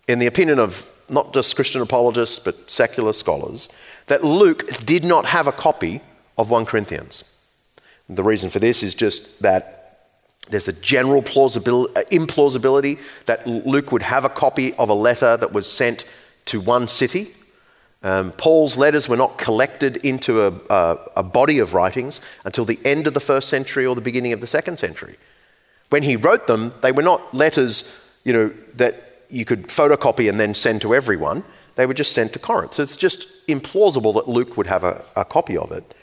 in 0.07 0.17
the 0.17 0.25
opinion 0.25 0.57
of 0.57 0.89
not 1.09 1.31
just 1.31 1.55
Christian 1.55 1.83
apologists 1.83 2.39
but 2.39 2.71
secular 2.71 3.13
scholars, 3.13 3.69
that 4.07 4.23
Luke 4.23 4.67
did 4.85 5.03
not 5.03 5.25
have 5.25 5.47
a 5.47 5.51
copy 5.51 6.01
of 6.37 6.49
1 6.49 6.65
Corinthians. 6.65 7.29
The 8.09 8.23
reason 8.23 8.49
for 8.49 8.59
this 8.59 8.83
is 8.83 8.95
just 8.95 9.41
that 9.41 9.79
there's 10.49 10.67
a 10.67 10.81
general 10.81 11.21
implausibility 11.21 12.99
that 13.25 13.47
Luke 13.47 13.91
would 13.91 14.01
have 14.01 14.25
a 14.25 14.29
copy 14.29 14.73
of 14.73 14.89
a 14.89 14.93
letter 14.93 15.37
that 15.37 15.53
was 15.53 15.71
sent 15.71 16.05
to 16.45 16.59
one 16.59 16.87
city 16.87 17.27
um, 18.03 18.33
Paul's 18.33 18.77
letters 18.77 19.07
were 19.07 19.17
not 19.17 19.37
collected 19.37 19.97
into 19.97 20.41
a, 20.41 20.53
a, 20.69 20.97
a 21.17 21.23
body 21.23 21.59
of 21.59 21.73
writings 21.73 22.19
until 22.43 22.65
the 22.65 22.79
end 22.83 23.07
of 23.07 23.13
the 23.13 23.21
first 23.21 23.47
century 23.47 23.85
or 23.85 23.95
the 23.95 24.01
beginning 24.01 24.33
of 24.33 24.41
the 24.41 24.47
second 24.47 24.77
century. 24.77 25.15
When 25.89 26.03
he 26.03 26.17
wrote 26.17 26.47
them, 26.47 26.73
they 26.81 26.91
were 26.91 27.01
not 27.01 27.33
letters, 27.33 28.21
you 28.25 28.33
know, 28.33 28.49
that 28.75 28.95
you 29.29 29.45
could 29.45 29.67
photocopy 29.67 30.29
and 30.29 30.37
then 30.39 30.53
send 30.53 30.81
to 30.81 30.93
everyone. 30.93 31.45
They 31.75 31.85
were 31.85 31.93
just 31.93 32.13
sent 32.13 32.33
to 32.33 32.39
Corinth. 32.39 32.73
So 32.73 32.83
it's 32.83 32.97
just 32.97 33.47
implausible 33.47 34.13
that 34.15 34.27
Luke 34.27 34.57
would 34.57 34.67
have 34.67 34.83
a, 34.83 35.03
a 35.15 35.25
copy 35.25 35.57
of 35.57 35.71
it. 35.71 35.93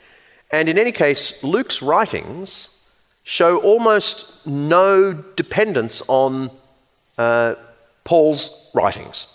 And 0.51 0.69
in 0.69 0.79
any 0.79 0.93
case, 0.93 1.45
Luke's 1.45 1.81
writings 1.81 2.77
show 3.23 3.61
almost 3.61 4.47
no 4.47 5.13
dependence 5.13 6.03
on 6.09 6.51
uh, 7.19 7.55
Paul's 8.05 8.71
writings. 8.75 9.27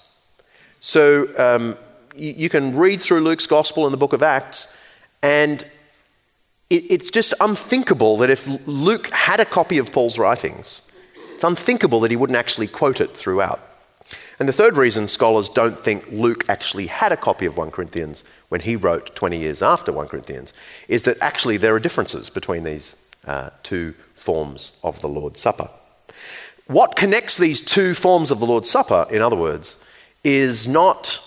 So 0.81 1.27
um, 1.37 1.77
you 2.15 2.49
can 2.49 2.75
read 2.75 3.01
through 3.01 3.21
Luke's 3.21 3.47
gospel 3.47 3.85
in 3.85 3.91
the 3.91 3.97
book 3.97 4.13
of 4.13 4.21
Acts, 4.21 4.81
and 5.23 5.63
it, 6.69 6.91
it's 6.91 7.09
just 7.09 7.33
unthinkable 7.39 8.17
that 8.17 8.29
if 8.29 8.67
Luke 8.67 9.07
had 9.07 9.39
a 9.39 9.45
copy 9.45 9.77
of 9.77 9.91
Paul's 9.91 10.19
writings, 10.19 10.91
it's 11.33 11.43
unthinkable 11.43 11.99
that 12.01 12.11
he 12.11 12.17
wouldn't 12.17 12.37
actually 12.37 12.67
quote 12.67 13.01
it 13.01 13.11
throughout. 13.11 13.59
And 14.39 14.49
the 14.49 14.53
third 14.53 14.75
reason 14.75 15.07
scholars 15.07 15.49
don't 15.49 15.77
think 15.77 16.05
Luke 16.11 16.43
actually 16.49 16.87
had 16.87 17.11
a 17.11 17.17
copy 17.17 17.45
of 17.45 17.57
1 17.57 17.71
Corinthians 17.71 18.23
when 18.49 18.61
he 18.61 18.75
wrote 18.75 19.15
20 19.15 19.37
years 19.37 19.61
after 19.61 19.91
1 19.91 20.07
Corinthians 20.07 20.53
is 20.87 21.03
that 21.03 21.17
actually 21.21 21.57
there 21.57 21.73
are 21.73 21.79
differences 21.79 22.29
between 22.29 22.63
these 22.63 23.09
uh, 23.25 23.49
two 23.63 23.93
forms 24.15 24.79
of 24.83 24.99
the 25.01 25.07
Lord's 25.07 25.39
Supper. 25.39 25.69
What 26.67 26.95
connects 26.95 27.37
these 27.37 27.63
two 27.63 27.93
forms 27.93 28.31
of 28.31 28.39
the 28.39 28.45
Lord's 28.45 28.69
Supper, 28.69 29.05
in 29.09 29.21
other 29.21 29.35
words, 29.35 29.83
is 30.23 30.67
not 30.67 31.21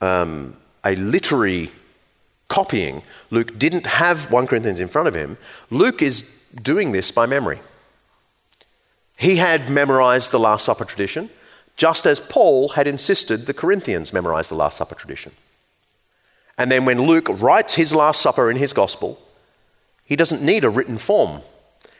um, 0.00 0.56
a 0.84 0.94
literary 0.96 1.70
copying, 2.48 3.02
Luke 3.30 3.58
didn't 3.58 3.86
have 3.86 4.30
1 4.30 4.46
Corinthians 4.46 4.80
in 4.80 4.88
front 4.88 5.08
of 5.08 5.14
him, 5.14 5.36
Luke 5.70 6.02
is 6.02 6.48
doing 6.62 6.92
this 6.92 7.10
by 7.10 7.26
memory. 7.26 7.60
He 9.16 9.36
had 9.36 9.70
memorized 9.70 10.30
the 10.30 10.38
Last 10.38 10.64
Supper 10.64 10.84
tradition, 10.84 11.30
just 11.80 12.04
as 12.04 12.20
Paul 12.20 12.68
had 12.68 12.86
insisted 12.86 13.46
the 13.46 13.54
Corinthians 13.54 14.12
memorize 14.12 14.50
the 14.50 14.54
Last 14.54 14.76
Supper 14.76 14.94
tradition. 14.94 15.32
And 16.58 16.70
then 16.70 16.84
when 16.84 17.04
Luke 17.04 17.26
writes 17.30 17.76
his 17.76 17.94
Last 17.94 18.20
Supper 18.20 18.50
in 18.50 18.58
his 18.58 18.74
Gospel, 18.74 19.18
he 20.04 20.14
doesn't 20.14 20.44
need 20.44 20.62
a 20.62 20.68
written 20.68 20.98
form, 20.98 21.40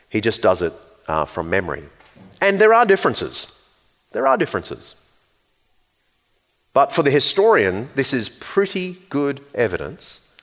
he 0.07 0.21
just 0.21 0.43
does 0.43 0.61
it 0.61 0.73
uh, 1.07 1.25
from 1.25 1.49
memory. 1.49 1.81
And 2.39 2.61
there 2.61 2.75
are 2.75 2.85
differences. 2.85 3.75
There 4.11 4.27
are 4.27 4.37
differences. 4.37 5.03
But 6.73 6.91
for 6.91 7.01
the 7.01 7.09
historian, 7.09 7.89
this 7.95 8.13
is 8.13 8.29
pretty 8.29 8.97
good 9.09 9.41
evidence 9.55 10.37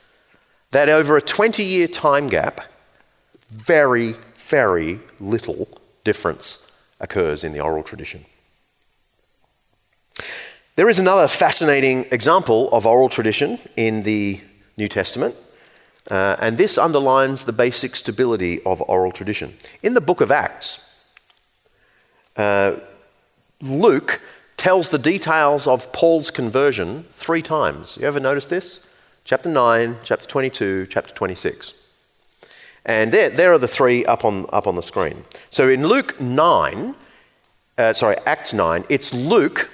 that 0.73 0.89
over 0.89 1.17
a 1.17 1.23
20 1.23 1.63
year 1.63 1.87
time 1.87 2.27
gap, 2.27 2.63
very, 3.51 4.17
very 4.35 4.99
little 5.21 5.69
difference 6.03 6.73
occurs 6.99 7.45
in 7.45 7.53
the 7.53 7.61
oral 7.61 7.85
tradition. 7.85 8.25
There 10.77 10.89
is 10.89 10.99
another 10.99 11.27
fascinating 11.27 12.07
example 12.13 12.71
of 12.71 12.87
oral 12.87 13.09
tradition 13.09 13.59
in 13.77 14.05
the 14.05 14.41
New 14.77 14.89
Testament, 14.89 15.35
uh, 16.11 16.37
and 16.39 16.57
this 16.57 16.79
underlines 16.79 17.45
the 17.45 17.53
basic 17.53 17.97
stability 17.97 18.63
of 18.63 18.81
oral 18.83 19.11
tradition. 19.11 19.55
In 19.83 19.95
the 19.95 20.01
book 20.01 20.21
of 20.21 20.31
Acts, 20.31 21.15
uh, 22.37 22.77
Luke 23.61 24.21
tells 24.57 24.91
the 24.91 24.99
details 24.99 25.67
of 25.67 25.93
Paul's 25.93 26.31
conversion 26.31 27.05
three 27.11 27.43
times. 27.43 27.99
You 28.01 28.07
ever 28.07 28.21
notice 28.21 28.47
this? 28.47 28.97
Chapter 29.25 29.49
9, 29.49 29.97
chapter 30.05 30.27
22, 30.29 30.87
chapter 30.87 31.13
26. 31.13 31.75
And 32.85 33.13
there, 33.13 33.29
there 33.29 33.53
are 33.53 33.59
the 33.59 33.69
three 33.69 34.05
up 34.07 34.25
on, 34.25 34.47
up 34.53 34.67
on 34.67 34.77
the 34.77 34.83
screen. 34.83 35.25
So 35.51 35.69
in 35.69 35.87
Luke 35.87 36.21
9, 36.21 36.95
uh, 37.77 37.93
sorry, 37.93 38.17
Acts 38.25 38.55
9, 38.55 38.85
it's 38.89 39.13
Luke 39.13 39.69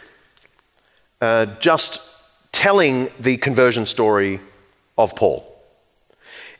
uh, 1.20 1.46
just 1.60 2.52
telling 2.52 3.08
the 3.18 3.36
conversion 3.36 3.86
story 3.86 4.40
of 4.96 5.14
Paul. 5.16 5.44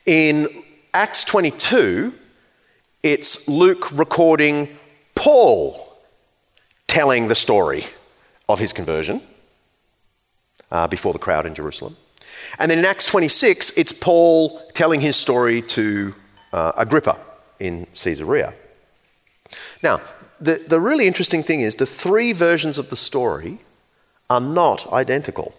In 0.05 0.47
Acts 0.93 1.23
22, 1.23 2.13
it's 3.01 3.47
Luke 3.47 3.91
recording 3.91 4.77
Paul 5.15 5.97
telling 6.87 7.27
the 7.27 7.35
story 7.35 7.85
of 8.47 8.59
his 8.59 8.73
conversion 8.73 9.21
uh, 10.71 10.87
before 10.87 11.13
the 11.13 11.19
crowd 11.19 11.45
in 11.45 11.55
Jerusalem. 11.55 11.95
And 12.59 12.69
then 12.69 12.79
in 12.79 12.85
Acts 12.85 13.07
26, 13.07 13.77
it's 13.77 13.91
Paul 13.91 14.61
telling 14.73 15.01
his 15.01 15.15
story 15.15 15.61
to 15.61 16.13
uh, 16.53 16.73
Agrippa 16.77 17.19
in 17.59 17.87
Caesarea. 17.93 18.53
Now, 19.81 20.01
the, 20.39 20.63
the 20.67 20.79
really 20.79 21.07
interesting 21.07 21.43
thing 21.43 21.61
is 21.61 21.75
the 21.75 21.85
three 21.85 22.33
versions 22.33 22.77
of 22.77 22.89
the 22.89 22.95
story 22.95 23.59
are 24.29 24.41
not 24.41 24.91
identical, 24.91 25.53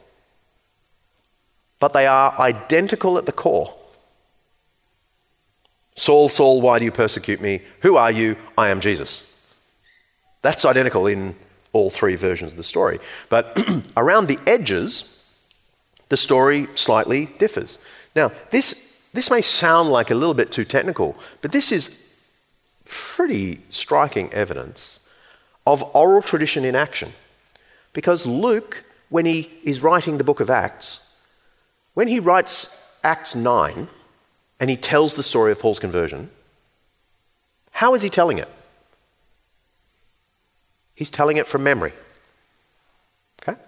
but 1.78 1.92
they 1.92 2.06
are 2.06 2.34
identical 2.38 3.18
at 3.18 3.26
the 3.26 3.32
core. 3.32 3.74
Saul, 5.94 6.28
Saul, 6.28 6.60
why 6.60 6.78
do 6.78 6.84
you 6.84 6.92
persecute 6.92 7.40
me? 7.40 7.60
Who 7.80 7.96
are 7.96 8.10
you? 8.10 8.36
I 8.56 8.68
am 8.68 8.80
Jesus. 8.80 9.32
That's 10.42 10.64
identical 10.64 11.06
in 11.06 11.34
all 11.72 11.90
three 11.90 12.16
versions 12.16 12.52
of 12.52 12.56
the 12.56 12.62
story. 12.62 12.98
But 13.28 13.58
around 13.96 14.26
the 14.28 14.38
edges, 14.46 15.44
the 16.08 16.16
story 16.16 16.66
slightly 16.74 17.26
differs. 17.38 17.78
Now, 18.14 18.30
this, 18.50 19.10
this 19.12 19.30
may 19.30 19.40
sound 19.40 19.90
like 19.90 20.10
a 20.10 20.14
little 20.14 20.34
bit 20.34 20.52
too 20.52 20.64
technical, 20.64 21.16
but 21.42 21.52
this 21.52 21.72
is 21.72 22.06
pretty 22.84 23.60
striking 23.68 24.32
evidence 24.32 25.12
of 25.66 25.82
oral 25.94 26.22
tradition 26.22 26.64
in 26.64 26.74
action. 26.74 27.12
Because 27.96 28.26
Luke, 28.26 28.84
when 29.08 29.24
he 29.24 29.50
is 29.64 29.82
writing 29.82 30.18
the 30.18 30.22
book 30.22 30.40
of 30.40 30.50
Acts, 30.50 31.24
when 31.94 32.08
he 32.08 32.20
writes 32.20 33.00
Acts 33.02 33.34
9 33.34 33.88
and 34.60 34.68
he 34.68 34.76
tells 34.76 35.14
the 35.14 35.22
story 35.22 35.50
of 35.50 35.58
Paul's 35.58 35.78
conversion, 35.78 36.28
how 37.72 37.94
is 37.94 38.02
he 38.02 38.10
telling 38.10 38.36
it? 38.36 38.50
He's 40.94 41.08
telling 41.08 41.38
it 41.38 41.46
from 41.46 41.62
memory. 41.62 41.94
Okay? 43.40 43.58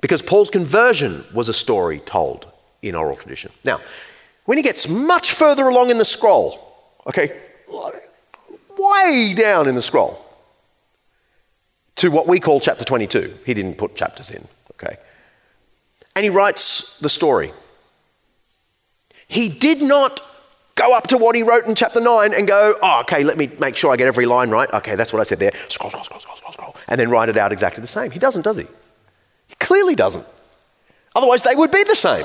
Because 0.00 0.22
Paul's 0.22 0.48
conversion 0.48 1.22
was 1.34 1.50
a 1.50 1.54
story 1.54 1.98
told 1.98 2.50
in 2.80 2.94
oral 2.94 3.16
tradition. 3.16 3.52
Now, 3.62 3.80
when 4.46 4.56
he 4.56 4.64
gets 4.64 4.88
much 4.88 5.32
further 5.32 5.68
along 5.68 5.90
in 5.90 5.98
the 5.98 6.06
scroll, 6.06 6.58
okay, 7.06 7.38
way 8.78 9.34
down 9.36 9.68
in 9.68 9.74
the 9.74 9.82
scroll, 9.82 10.24
to 11.98 12.10
what 12.10 12.26
we 12.26 12.40
call 12.40 12.60
chapter 12.60 12.84
22, 12.84 13.34
he 13.46 13.54
didn't 13.54 13.74
put 13.74 13.94
chapters 13.94 14.30
in, 14.30 14.44
okay, 14.72 14.96
and 16.16 16.24
he 16.24 16.30
writes 16.30 16.98
the 17.00 17.08
story. 17.08 17.52
He 19.28 19.48
did 19.50 19.82
not 19.82 20.20
go 20.74 20.94
up 20.94 21.08
to 21.08 21.18
what 21.18 21.34
he 21.34 21.42
wrote 21.42 21.66
in 21.66 21.74
chapter 21.74 22.00
9 22.00 22.32
and 22.32 22.46
go, 22.46 22.74
oh, 22.80 23.00
okay, 23.00 23.24
let 23.24 23.36
me 23.36 23.50
make 23.58 23.76
sure 23.76 23.92
I 23.92 23.96
get 23.96 24.06
every 24.06 24.26
line 24.26 24.48
right. 24.50 24.72
Okay, 24.72 24.94
that's 24.94 25.12
what 25.12 25.20
I 25.20 25.24
said 25.24 25.38
there. 25.38 25.52
Scroll, 25.68 25.90
scroll, 25.90 26.04
scroll, 26.04 26.20
scroll, 26.20 26.36
scroll, 26.36 26.52
scroll. 26.52 26.76
And 26.88 26.98
then 27.00 27.10
write 27.10 27.28
it 27.28 27.36
out 27.36 27.52
exactly 27.52 27.80
the 27.82 27.88
same. 27.88 28.10
He 28.10 28.18
doesn't, 28.18 28.42
does 28.42 28.56
he? 28.56 28.64
He 29.48 29.54
clearly 29.56 29.94
doesn't. 29.94 30.24
Otherwise, 31.14 31.42
they 31.42 31.54
would 31.54 31.72
be 31.72 31.82
the 31.82 31.96
same. 31.96 32.24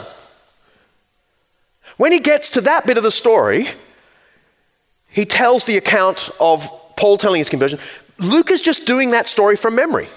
When 1.97 2.11
he 2.11 2.19
gets 2.19 2.51
to 2.51 2.61
that 2.61 2.85
bit 2.85 2.97
of 2.97 3.03
the 3.03 3.11
story, 3.11 3.67
he 5.09 5.25
tells 5.25 5.65
the 5.65 5.77
account 5.77 6.29
of 6.39 6.69
Paul 6.95 7.17
telling 7.17 7.39
his 7.39 7.49
conversion. 7.49 7.79
Luke 8.19 8.51
is 8.51 8.61
just 8.61 8.85
doing 8.85 9.11
that 9.11 9.27
story 9.27 9.55
from 9.55 9.75
memory. 9.75 10.07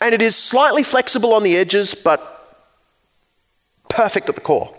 And 0.00 0.14
it 0.14 0.22
is 0.22 0.36
slightly 0.36 0.82
flexible 0.82 1.32
on 1.32 1.42
the 1.42 1.56
edges, 1.56 1.94
but 1.94 2.20
perfect 3.88 4.28
at 4.28 4.34
the 4.34 4.40
core. 4.40 4.74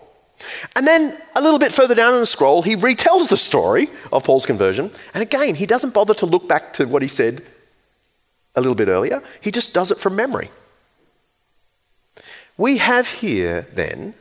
And 0.76 0.86
then 0.86 1.18
a 1.36 1.42
little 1.42 1.60
bit 1.60 1.72
further 1.72 1.96
down 1.96 2.14
in 2.14 2.20
the 2.20 2.26
scroll, 2.26 2.62
he 2.62 2.76
retells 2.76 3.30
the 3.30 3.38
story 3.38 3.88
of 4.12 4.24
Paul's 4.24 4.46
conversion. 4.46 4.92
And 5.14 5.22
again, 5.22 5.56
he 5.56 5.66
doesn't 5.66 5.94
bother 5.94 6.14
to 6.16 6.26
look 6.26 6.48
back 6.48 6.74
to 6.74 6.86
what 6.86 7.02
he 7.02 7.08
said 7.08 7.42
a 8.56 8.62
little 8.62 8.76
bit 8.76 8.88
earlier, 8.88 9.24
he 9.42 9.50
just 9.50 9.74
does 9.74 9.90
it 9.92 9.98
from 9.98 10.16
memory. 10.16 10.52
We 12.56 12.78
have 12.78 13.08
here, 13.08 13.66
then, 13.74 14.14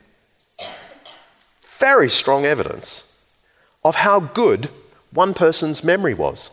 very 1.60 2.08
strong 2.08 2.46
evidence 2.46 3.14
of 3.84 3.96
how 3.96 4.20
good 4.20 4.70
one 5.10 5.34
person's 5.34 5.84
memory 5.84 6.14
was 6.14 6.50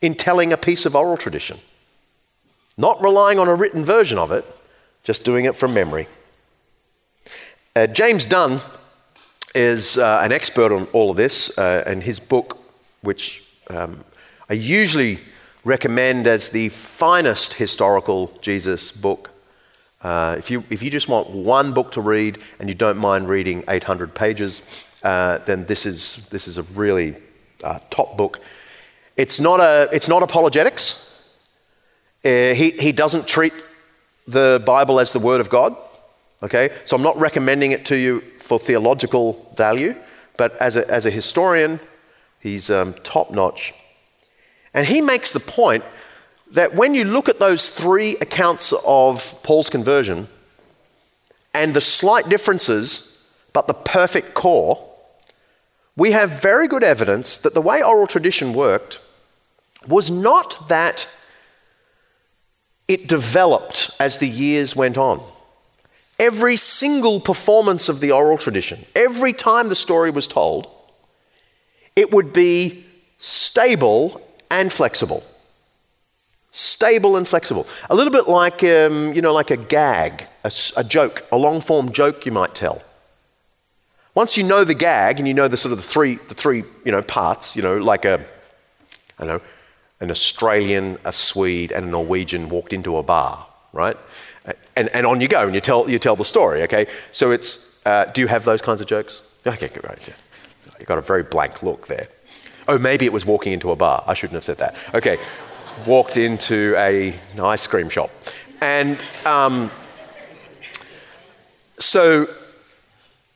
in 0.00 0.14
telling 0.14 0.52
a 0.52 0.56
piece 0.56 0.86
of 0.86 0.94
oral 0.94 1.16
tradition. 1.16 1.58
Not 2.76 3.00
relying 3.00 3.38
on 3.38 3.48
a 3.48 3.54
written 3.54 3.84
version 3.84 4.18
of 4.18 4.32
it, 4.32 4.44
just 5.02 5.24
doing 5.24 5.44
it 5.44 5.54
from 5.54 5.74
memory. 5.74 6.08
Uh, 7.76 7.86
James 7.86 8.26
Dunn 8.26 8.60
is 9.54 9.98
uh, 9.98 10.20
an 10.22 10.32
expert 10.32 10.72
on 10.72 10.86
all 10.92 11.10
of 11.10 11.16
this, 11.16 11.56
uh, 11.58 11.84
and 11.86 12.02
his 12.02 12.18
book, 12.18 12.58
which 13.02 13.48
um, 13.70 14.04
I 14.48 14.54
usually 14.54 15.18
recommend 15.64 16.26
as 16.26 16.50
the 16.50 16.68
finest 16.68 17.54
historical 17.54 18.36
Jesus 18.40 18.92
book. 18.92 19.30
Uh, 20.02 20.34
if, 20.38 20.50
you, 20.50 20.62
if 20.68 20.82
you 20.82 20.90
just 20.90 21.08
want 21.08 21.30
one 21.30 21.72
book 21.72 21.92
to 21.92 22.00
read 22.00 22.38
and 22.58 22.68
you 22.68 22.74
don't 22.74 22.98
mind 22.98 23.28
reading 23.28 23.64
800 23.68 24.14
pages, 24.14 24.86
uh, 25.02 25.38
then 25.38 25.64
this 25.64 25.86
is, 25.86 26.28
this 26.28 26.46
is 26.46 26.58
a 26.58 26.62
really 26.74 27.16
uh, 27.62 27.78
top 27.90 28.16
book. 28.16 28.40
It's 29.16 29.40
not, 29.40 29.60
a, 29.60 29.88
it's 29.92 30.08
not 30.08 30.22
apologetics. 30.22 31.00
he, 32.22 32.70
he 32.70 32.92
doesn't 32.92 33.28
treat 33.28 33.52
the 34.26 34.62
Bible 34.66 35.00
as 35.00 35.12
the 35.12 35.18
Word 35.18 35.40
of 35.40 35.50
God. 35.50 35.76
Okay? 36.42 36.70
So 36.84 36.96
I'm 36.96 37.02
not 37.02 37.16
recommending 37.16 37.72
it 37.72 37.86
to 37.86 37.96
you 37.96 38.20
for 38.38 38.58
theological 38.58 39.50
value, 39.56 39.94
but 40.36 40.56
as 40.56 40.76
a, 40.76 40.88
as 40.90 41.06
a 41.06 41.10
historian, 41.10 41.80
he's 42.40 42.70
um, 42.70 42.94
top 43.02 43.30
notch. 43.30 43.72
And 44.74 44.86
he 44.86 45.00
makes 45.00 45.32
the 45.32 45.40
point 45.40 45.84
that 46.50 46.74
when 46.74 46.94
you 46.94 47.04
look 47.04 47.28
at 47.28 47.38
those 47.38 47.70
three 47.70 48.16
accounts 48.16 48.74
of 48.86 49.40
Paul's 49.42 49.70
conversion 49.70 50.28
and 51.54 51.72
the 51.72 51.80
slight 51.80 52.28
differences, 52.28 53.48
but 53.52 53.66
the 53.66 53.74
perfect 53.74 54.34
core, 54.34 54.78
we 55.96 56.10
have 56.10 56.42
very 56.42 56.66
good 56.66 56.82
evidence 56.82 57.38
that 57.38 57.54
the 57.54 57.60
way 57.60 57.82
oral 57.82 58.06
tradition 58.06 58.52
worked 58.52 59.00
was 59.88 60.10
not 60.10 60.68
that 60.68 61.08
it 62.88 63.08
developed 63.08 63.90
as 63.98 64.18
the 64.18 64.28
years 64.28 64.76
went 64.76 64.98
on. 64.98 65.22
Every 66.18 66.56
single 66.56 67.18
performance 67.18 67.88
of 67.88 68.00
the 68.00 68.12
oral 68.12 68.38
tradition, 68.38 68.84
every 68.94 69.32
time 69.32 69.68
the 69.68 69.74
story 69.74 70.10
was 70.10 70.28
told, 70.28 70.70
it 71.96 72.12
would 72.12 72.32
be 72.32 72.84
stable 73.18 74.20
and 74.50 74.72
flexible. 74.72 75.22
Stable 76.50 77.16
and 77.16 77.26
flexible. 77.26 77.66
A 77.90 77.94
little 77.94 78.12
bit 78.12 78.28
like, 78.28 78.62
um, 78.62 79.12
you 79.12 79.22
know, 79.22 79.32
like 79.32 79.50
a 79.50 79.56
gag, 79.56 80.26
a, 80.44 80.52
a 80.76 80.84
joke, 80.84 81.24
a 81.32 81.36
long 81.36 81.60
form 81.60 81.90
joke 81.90 82.26
you 82.26 82.32
might 82.32 82.54
tell. 82.54 82.82
Once 84.14 84.38
you 84.38 84.44
know 84.44 84.62
the 84.62 84.74
gag 84.74 85.18
and 85.18 85.26
you 85.26 85.34
know 85.34 85.48
the 85.48 85.56
sort 85.56 85.72
of 85.72 85.78
the 85.78 85.84
three, 85.84 86.14
the 86.14 86.34
three 86.34 86.62
you 86.84 86.92
know, 86.92 87.02
parts, 87.02 87.56
you 87.56 87.62
know, 87.62 87.78
like 87.78 88.04
a, 88.04 88.24
I 89.18 89.24
don't 89.24 89.26
know, 89.26 89.40
an 90.04 90.10
Australian, 90.10 90.98
a 91.04 91.12
Swede, 91.12 91.72
and 91.72 91.86
a 91.86 91.88
Norwegian 91.88 92.48
walked 92.48 92.72
into 92.72 92.96
a 92.96 93.02
bar, 93.02 93.46
right? 93.72 93.96
And, 94.76 94.88
and 94.94 95.06
on 95.06 95.20
you 95.20 95.28
go, 95.28 95.46
and 95.46 95.54
you 95.54 95.60
tell, 95.60 95.88
you 95.90 95.98
tell 95.98 96.14
the 96.14 96.24
story, 96.24 96.62
okay? 96.62 96.86
So 97.10 97.30
it's, 97.30 97.84
uh, 97.86 98.04
do 98.14 98.20
you 98.20 98.28
have 98.28 98.44
those 98.44 98.62
kinds 98.62 98.80
of 98.80 98.86
jokes? 98.86 99.22
Okay, 99.46 99.68
good, 99.68 99.84
right. 99.84 100.08
You 100.78 100.86
got 100.86 100.98
a 100.98 101.02
very 101.02 101.22
blank 101.22 101.62
look 101.62 101.86
there. 101.86 102.06
Oh, 102.68 102.78
maybe 102.78 103.04
it 103.06 103.12
was 103.12 103.24
walking 103.26 103.52
into 103.52 103.70
a 103.70 103.76
bar. 103.76 104.04
I 104.06 104.14
shouldn't 104.14 104.34
have 104.34 104.44
said 104.44 104.58
that. 104.58 104.76
Okay, 104.94 105.18
walked 105.86 106.16
into 106.16 106.74
a, 106.76 107.10
an 107.32 107.40
ice 107.40 107.66
cream 107.66 107.88
shop. 107.88 108.10
And 108.60 108.98
um, 109.24 109.70
so, 111.78 112.26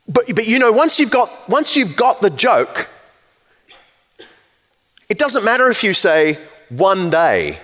but, 0.07 0.25
but 0.35 0.47
you 0.47 0.59
know, 0.59 0.71
once 0.71 0.99
you've, 0.99 1.11
got, 1.11 1.29
once 1.49 1.75
you've 1.75 1.95
got 1.95 2.21
the 2.21 2.29
joke, 2.29 2.89
it 5.07 5.17
doesn't 5.17 5.43
matter 5.43 5.69
if 5.69 5.83
you 5.83 5.93
say 5.93 6.37
one 6.69 7.09
day 7.09 7.59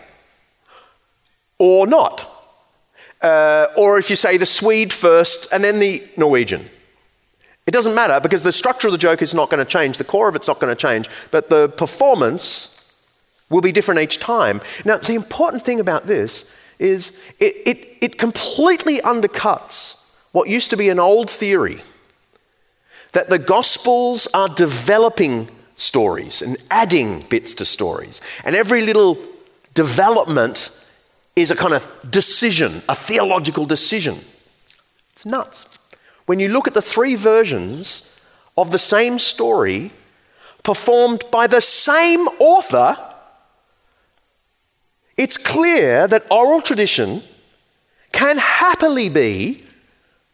or 1.58 1.88
not. 1.88 2.32
Uh, 3.22 3.68
or 3.78 3.98
if 3.98 4.10
you 4.10 4.16
say 4.16 4.38
the 4.38 4.46
Swede 4.46 4.94
first 4.94 5.52
and 5.54 5.64
then 5.64 5.80
the 5.80 6.04
Norwegian. 6.18 6.66
It 7.66 7.72
doesn't 7.72 7.96
matter 7.96 8.20
because 8.22 8.44
the 8.44 8.52
structure 8.52 8.88
of 8.88 8.92
the 8.92 9.00
joke 9.00 9.22
is 9.22 9.34
not 9.34 9.50
going 9.50 9.64
to 9.64 9.70
change, 9.70 9.98
the 9.98 10.04
core 10.04 10.30
of 10.30 10.36
it's 10.36 10.48
not 10.48 10.60
going 10.60 10.76
to 10.76 10.80
change, 10.80 11.10
but 11.32 11.50
the 11.50 11.70
performance 11.70 12.76
will 13.50 13.62
be 13.62 13.72
different 13.72 14.02
each 14.02 14.20
time. 14.20 14.62
Now, 14.84 14.98
the 14.98 15.16
important 15.16 15.64
thing 15.64 15.80
about 15.80 16.06
this 16.06 16.56
is 16.78 17.24
it, 17.40 17.56
it, 17.66 17.98
it 18.02 18.18
completely 18.18 19.00
undercuts 19.00 20.20
what 20.32 20.50
used 20.50 20.70
to 20.72 20.78
be 20.78 20.90
an 20.90 21.00
old 21.00 21.30
theory 21.30 21.82
that 23.14 23.30
the 23.30 23.40
Gospels 23.40 24.28
are 24.34 24.50
developing 24.50 25.48
stories 25.76 26.42
and 26.42 26.58
adding 26.72 27.22
bits 27.30 27.54
to 27.56 27.66
stories. 27.66 28.22
And 28.44 28.56
every 28.56 28.82
little 28.82 29.18
development 29.74 30.72
is 31.36 31.52
a 31.52 31.56
kind 31.56 31.74
of 31.74 31.88
decision, 32.10 32.82
a 32.88 32.96
theological 32.96 33.66
decision. 33.66 34.16
It's 35.12 35.26
nuts. 35.26 35.78
When 36.26 36.40
you 36.40 36.50
look 36.50 36.68
at 36.68 36.74
the 36.74 36.82
three 36.82 37.16
versions 37.16 38.28
of 38.58 38.72
the 38.72 38.80
same 38.80 39.20
story 39.20 39.92
performed 40.64 41.24
by 41.32 41.48
the 41.48 41.62
same 41.62 42.22
author, 42.40 42.98
it's 45.18 45.38
clear 45.38 46.08
that 46.08 46.26
oral 46.32 46.62
tradition 46.62 47.22
can 48.12 48.38
happily 48.38 49.10
be 49.10 49.64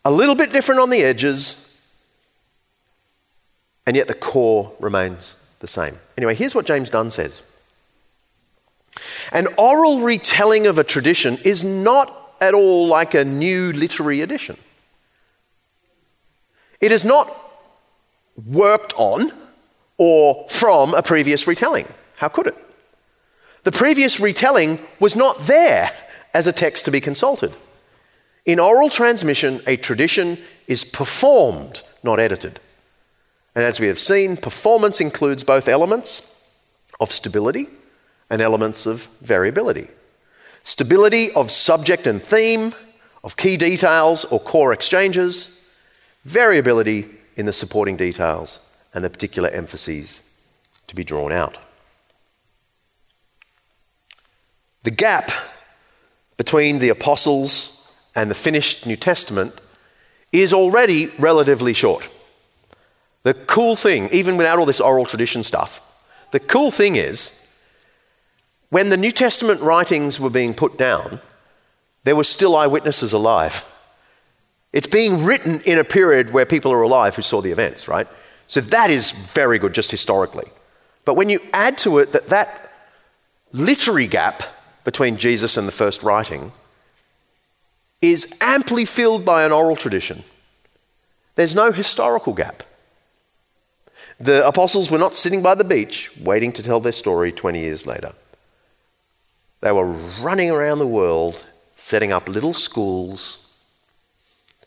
a 0.06 0.12
little 0.12 0.36
bit 0.36 0.52
different 0.52 0.82
on 0.82 0.90
the 0.90 1.04
edges, 1.04 1.61
and 3.86 3.96
yet 3.96 4.08
the 4.08 4.14
core 4.14 4.74
remains 4.80 5.56
the 5.60 5.68
same. 5.68 5.96
Anyway, 6.18 6.36
here's 6.36 6.56
what 6.56 6.66
James 6.66 6.90
Dunn 6.90 7.12
says 7.12 7.44
An 9.32 9.48
oral 9.58 10.02
retelling 10.02 10.68
of 10.68 10.80
a 10.80 10.84
tradition 10.84 11.38
is 11.44 11.64
not 11.64 12.36
at 12.42 12.54
all 12.54 12.88
like 12.88 13.14
a 13.14 13.24
new 13.24 13.72
literary 13.72 14.22
edition. 14.22 14.58
It 16.80 16.92
is 16.92 17.06
not 17.06 17.30
worked 18.48 18.94
on 18.98 19.32
or 19.98 20.48
from 20.50 20.96
a 20.96 21.04
previous 21.04 21.48
retelling. 21.48 21.86
How 22.18 22.28
could 22.28 22.48
it? 22.48 22.58
The 23.64 23.72
previous 23.72 24.20
retelling 24.20 24.80
was 25.00 25.16
not 25.16 25.38
there 25.42 25.92
as 26.34 26.48
a 26.48 26.52
text 26.54 26.86
to 26.86 26.92
be 26.92 27.00
consulted. 27.00 27.54
In 28.46 28.60
oral 28.60 28.90
transmission, 28.90 29.62
a 29.68 29.78
tradition 29.78 30.40
is 30.68 30.84
performed, 30.84 31.84
not 32.04 32.20
edited. 32.20 32.60
And 33.56 33.66
as 33.66 33.80
we 33.80 33.88
have 33.88 34.00
seen, 34.00 34.38
performance 34.38 35.02
includes 35.02 35.44
both 35.44 35.68
elements 35.68 36.62
of 37.00 37.12
stability 37.12 37.68
and 38.30 38.42
elements 38.42 38.86
of 38.86 39.06
variability. 39.20 39.90
Stability 40.64 41.32
of 41.34 41.52
subject 41.52 42.08
and 42.08 42.22
theme, 42.22 42.74
of 43.24 43.36
key 43.36 43.58
details 43.58 44.26
or 44.26 44.40
core 44.40 44.72
exchanges, 44.72 45.76
variability 46.24 47.06
in 47.36 47.46
the 47.46 47.54
supporting 47.54 47.98
details 47.98 48.60
and 48.94 49.04
the 49.04 49.10
particular 49.10 49.50
emphases 49.50 50.46
to 50.88 50.96
be 50.96 51.04
drawn 51.04 51.32
out. 51.32 51.58
The 54.84 54.92
gap 54.92 55.32
between 56.38 56.80
the 56.80 56.90
apostles 56.90 58.10
and 58.16 58.30
the 58.30 58.36
finished 58.36 58.88
New 58.88 58.96
Testament 58.96 59.60
is 60.32 60.54
already 60.54 61.08
relatively 61.20 61.74
short. 61.74 62.08
The 63.24 63.34
cool 63.34 63.76
thing, 63.76 64.10
even 64.12 64.38
without 64.38 64.60
all 64.60 64.66
this 64.66 64.82
oral 64.82 65.06
tradition 65.06 65.44
stuff, 65.44 65.88
the 66.32 66.40
cool 66.40 66.72
thing 66.72 66.96
is 66.96 67.38
when 68.70 68.90
the 68.90 68.98
New 68.98 69.12
Testament 69.12 69.62
writings 69.62 70.20
were 70.20 70.30
being 70.30 70.54
put 70.54 70.78
down, 70.78 71.20
there 72.04 72.16
were 72.16 72.24
still 72.24 72.56
eyewitnesses 72.56 73.14
alive. 73.14 73.68
It's 74.74 74.88
being 74.88 75.24
written 75.24 75.62
in 75.66 75.78
a 75.78 75.84
period 75.84 76.32
where 76.32 76.46
people 76.46 76.72
are 76.72 76.82
alive 76.82 77.16
who 77.16 77.22
saw 77.22 77.42
the 77.42 77.52
events, 77.52 77.88
right? 77.88 78.08
So 78.48 78.62
that 78.62 78.90
is 78.90 79.12
very 79.12 79.60
good 79.60 79.74
just 79.74 79.92
historically. 79.92 80.50
But 81.06 81.16
when 81.16 81.30
you 81.30 81.42
add 81.54 81.78
to 81.80 82.00
it 82.00 82.14
that 82.14 82.30
that 82.30 82.72
literary 83.52 84.08
gap 84.08 84.44
between 84.84 85.18
Jesus 85.18 85.58
and 85.58 85.68
the 85.68 85.72
first 85.72 86.02
writing 86.02 86.52
is 88.02 88.38
amply 88.42 88.86
filled 88.86 89.26
by 89.26 89.44
an 89.44 89.52
oral 89.52 89.76
tradition, 89.76 90.24
there's 91.36 91.56
no 91.56 91.72
historical 91.72 92.34
gap. 92.34 92.64
The 94.22 94.48
apostles 94.48 94.92
were 94.92 95.00
not 95.00 95.16
sitting 95.16 95.42
by 95.42 95.56
the 95.56 95.64
beach 95.64 96.12
waiting 96.22 96.52
to 96.54 96.62
tell 96.62 96.80
their 96.80 96.92
story 96.92 97.32
20 97.32 97.60
years 97.60 97.88
later. 97.88 98.14
They 99.62 99.72
were 99.72 99.88
running 100.22 100.52
around 100.52 100.78
the 100.78 100.86
world 100.86 101.44
setting 101.74 102.12
up 102.12 102.30
little 102.30 102.54
schools, 102.54 103.52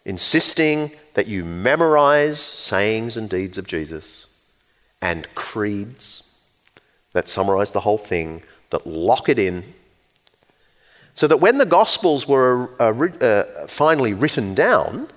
insisting 0.04 0.90
that 1.14 1.28
you 1.28 1.44
memorize 1.44 2.40
sayings 2.40 3.16
and 3.16 3.30
deeds 3.30 3.56
of 3.56 3.68
Jesus 3.68 4.42
and 5.00 5.32
creeds 5.36 6.36
that 7.12 7.28
summarize 7.28 7.70
the 7.70 7.80
whole 7.80 7.98
thing, 7.98 8.42
that 8.70 8.84
lock 8.84 9.28
it 9.28 9.38
in, 9.38 9.62
so 11.14 11.28
that 11.28 11.36
when 11.36 11.58
the 11.58 11.66
Gospels 11.66 12.26
were 12.26 12.70
uh, 12.80 12.90
uh, 13.24 13.68
finally 13.68 14.12
written 14.12 14.52
down 14.52 15.10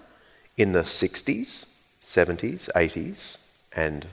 in 0.58 0.74
the 0.74 0.84
60s, 0.84 1.74
70s, 2.00 2.70
80s, 2.76 3.52
and 3.76 4.06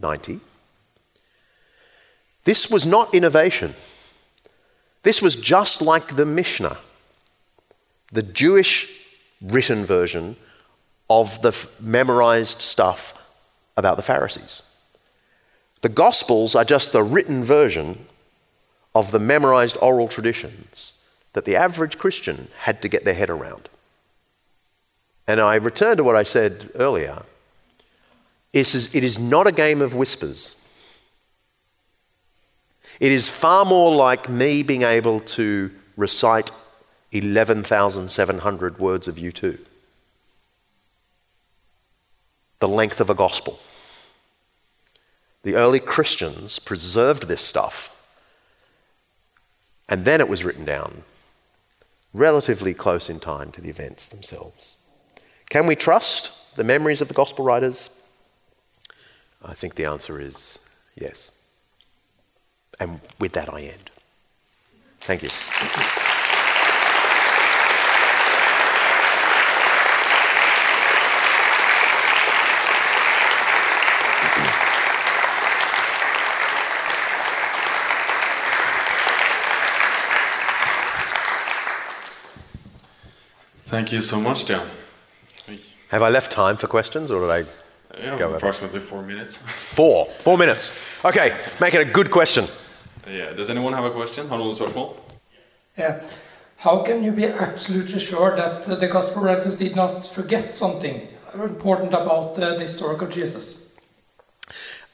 90. 0.00 0.40
This 2.44 2.70
was 2.70 2.86
not 2.86 3.14
innovation. 3.14 3.74
This 5.02 5.22
was 5.22 5.36
just 5.36 5.80
like 5.82 6.16
the 6.16 6.26
Mishnah, 6.26 6.78
the 8.12 8.22
Jewish 8.22 9.06
written 9.40 9.84
version 9.84 10.36
of 11.08 11.42
the 11.42 11.68
memorized 11.80 12.60
stuff 12.60 13.16
about 13.76 13.96
the 13.96 14.02
Pharisees. 14.02 14.62
The 15.80 15.88
Gospels 15.88 16.54
are 16.54 16.64
just 16.64 16.92
the 16.92 17.02
written 17.02 17.42
version 17.42 18.06
of 18.94 19.10
the 19.10 19.18
memorized 19.18 19.78
oral 19.80 20.08
traditions 20.08 21.08
that 21.32 21.44
the 21.44 21.56
average 21.56 21.96
Christian 21.98 22.48
had 22.60 22.82
to 22.82 22.88
get 22.88 23.04
their 23.04 23.14
head 23.14 23.30
around. 23.30 23.68
And 25.26 25.40
I 25.40 25.54
return 25.54 25.96
to 25.96 26.04
what 26.04 26.16
I 26.16 26.24
said 26.24 26.70
earlier 26.74 27.22
it 28.52 28.74
is, 28.74 28.94
it 28.94 29.04
is 29.04 29.18
not 29.18 29.46
a 29.46 29.52
game 29.52 29.80
of 29.80 29.94
whispers. 29.94 30.56
It 32.98 33.12
is 33.12 33.28
far 33.28 33.64
more 33.64 33.94
like 33.94 34.28
me 34.28 34.62
being 34.62 34.82
able 34.82 35.20
to 35.20 35.70
recite 35.96 36.50
11,700 37.12 38.78
words 38.78 39.08
of 39.08 39.16
U2. 39.16 39.58
The 42.58 42.68
length 42.68 43.00
of 43.00 43.08
a 43.08 43.14
gospel. 43.14 43.58
The 45.42 45.54
early 45.54 45.80
Christians 45.80 46.58
preserved 46.58 47.26
this 47.26 47.40
stuff, 47.40 47.96
and 49.88 50.04
then 50.04 50.20
it 50.20 50.28
was 50.28 50.44
written 50.44 50.66
down, 50.66 51.02
relatively 52.12 52.74
close 52.74 53.08
in 53.08 53.18
time 53.18 53.50
to 53.52 53.62
the 53.62 53.70
events 53.70 54.08
themselves. 54.08 54.76
Can 55.48 55.66
we 55.66 55.74
trust 55.74 56.56
the 56.56 56.64
memories 56.64 57.00
of 57.00 57.08
the 57.08 57.14
gospel 57.14 57.44
writers? 57.44 57.99
I 59.42 59.54
think 59.54 59.74
the 59.74 59.86
answer 59.86 60.20
is 60.20 60.58
yes. 60.94 61.32
And 62.78 63.00
with 63.18 63.32
that, 63.32 63.52
I 63.52 63.60
end. 63.62 63.90
Thank 65.00 65.22
you. 65.22 65.30
Thank 83.70 83.92
you 83.92 84.00
so 84.00 84.20
much, 84.20 84.46
Dan. 84.46 84.66
Have 85.88 86.02
I 86.02 86.08
left 86.08 86.30
time 86.30 86.56
for 86.56 86.66
questions 86.66 87.10
or 87.10 87.20
did 87.20 87.30
I? 87.30 87.69
Yeah, 87.98 88.16
Go 88.16 88.26
ahead. 88.26 88.36
approximately 88.36 88.80
four 88.80 89.02
minutes. 89.02 89.42
Four. 89.76 90.06
Four 90.20 90.38
minutes. 90.38 90.72
Okay, 91.04 91.36
make 91.60 91.74
it 91.74 91.80
a 91.80 91.90
good 91.90 92.10
question. 92.10 92.44
Yeah. 93.08 93.32
Does 93.32 93.50
anyone 93.50 93.72
have 93.72 93.84
a 93.84 93.90
question? 93.90 94.28
Har 94.28 94.38
noen 94.38 94.54
spørsmål? 94.54 94.94
Yeah. 95.76 96.00
How 96.58 96.82
can 96.82 97.02
you 97.02 97.10
be 97.12 97.24
absolutely 97.24 97.98
sure 97.98 98.36
that 98.36 98.64
the 98.64 98.86
gospel 98.86 99.22
writers 99.22 99.56
did 99.56 99.74
not 99.74 100.06
forget 100.06 100.54
something 100.54 101.08
important 101.34 101.94
about 101.94 102.38
uh, 102.38 102.54
the 102.54 102.60
historical 102.60 103.08
Jesus? 103.08 103.74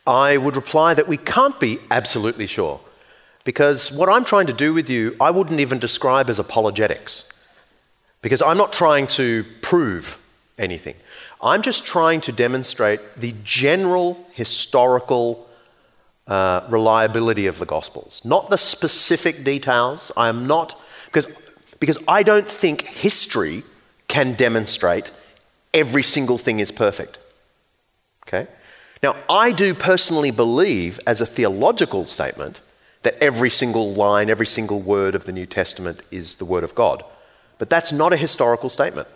I 0.06 0.36
would 0.36 0.54
reply 0.54 0.94
that 0.94 1.08
we 1.08 1.16
can't 1.16 1.58
be 1.58 1.78
absolutely 1.90 2.46
sure. 2.46 2.80
Because 3.44 3.90
what 3.92 4.08
I'm 4.08 4.24
trying 4.24 4.46
to 4.46 4.52
do 4.52 4.72
with 4.72 4.88
you, 4.88 5.16
I 5.20 5.30
wouldn't 5.30 5.60
even 5.60 5.78
describe 5.78 6.30
as 6.30 6.38
apologetics. 6.38 7.32
Because 8.22 8.42
I'm 8.42 8.56
not 8.56 8.72
trying 8.72 9.06
to 9.18 9.44
prove 9.60 10.18
anything. 10.58 10.94
I'm 11.40 11.62
just 11.62 11.86
trying 11.86 12.20
to 12.22 12.32
demonstrate 12.32 13.00
the 13.16 13.34
general 13.44 14.26
historical 14.32 15.46
uh, 16.26 16.66
reliability 16.68 17.46
of 17.46 17.58
the 17.58 17.66
Gospels, 17.66 18.22
not 18.24 18.50
the 18.50 18.58
specific 18.58 19.44
details. 19.44 20.10
I 20.16 20.28
am 20.28 20.46
not, 20.46 20.80
because, 21.06 21.26
because 21.78 21.98
I 22.08 22.22
don't 22.22 22.48
think 22.48 22.82
history 22.82 23.62
can 24.08 24.34
demonstrate 24.34 25.10
every 25.72 26.02
single 26.02 26.38
thing 26.38 26.58
is 26.58 26.72
perfect. 26.72 27.18
Okay? 28.26 28.48
Now, 29.02 29.16
I 29.28 29.52
do 29.52 29.74
personally 29.74 30.30
believe, 30.30 30.98
as 31.06 31.20
a 31.20 31.26
theological 31.26 32.06
statement, 32.06 32.60
that 33.02 33.16
every 33.20 33.50
single 33.50 33.92
line, 33.92 34.30
every 34.30 34.46
single 34.46 34.80
word 34.80 35.14
of 35.14 35.26
the 35.26 35.32
New 35.32 35.46
Testament 35.46 36.02
is 36.10 36.36
the 36.36 36.44
Word 36.44 36.64
of 36.64 36.74
God. 36.74 37.04
But 37.58 37.70
that's 37.70 37.92
not 37.92 38.12
a 38.12 38.16
historical 38.16 38.68
statement. 38.68 39.06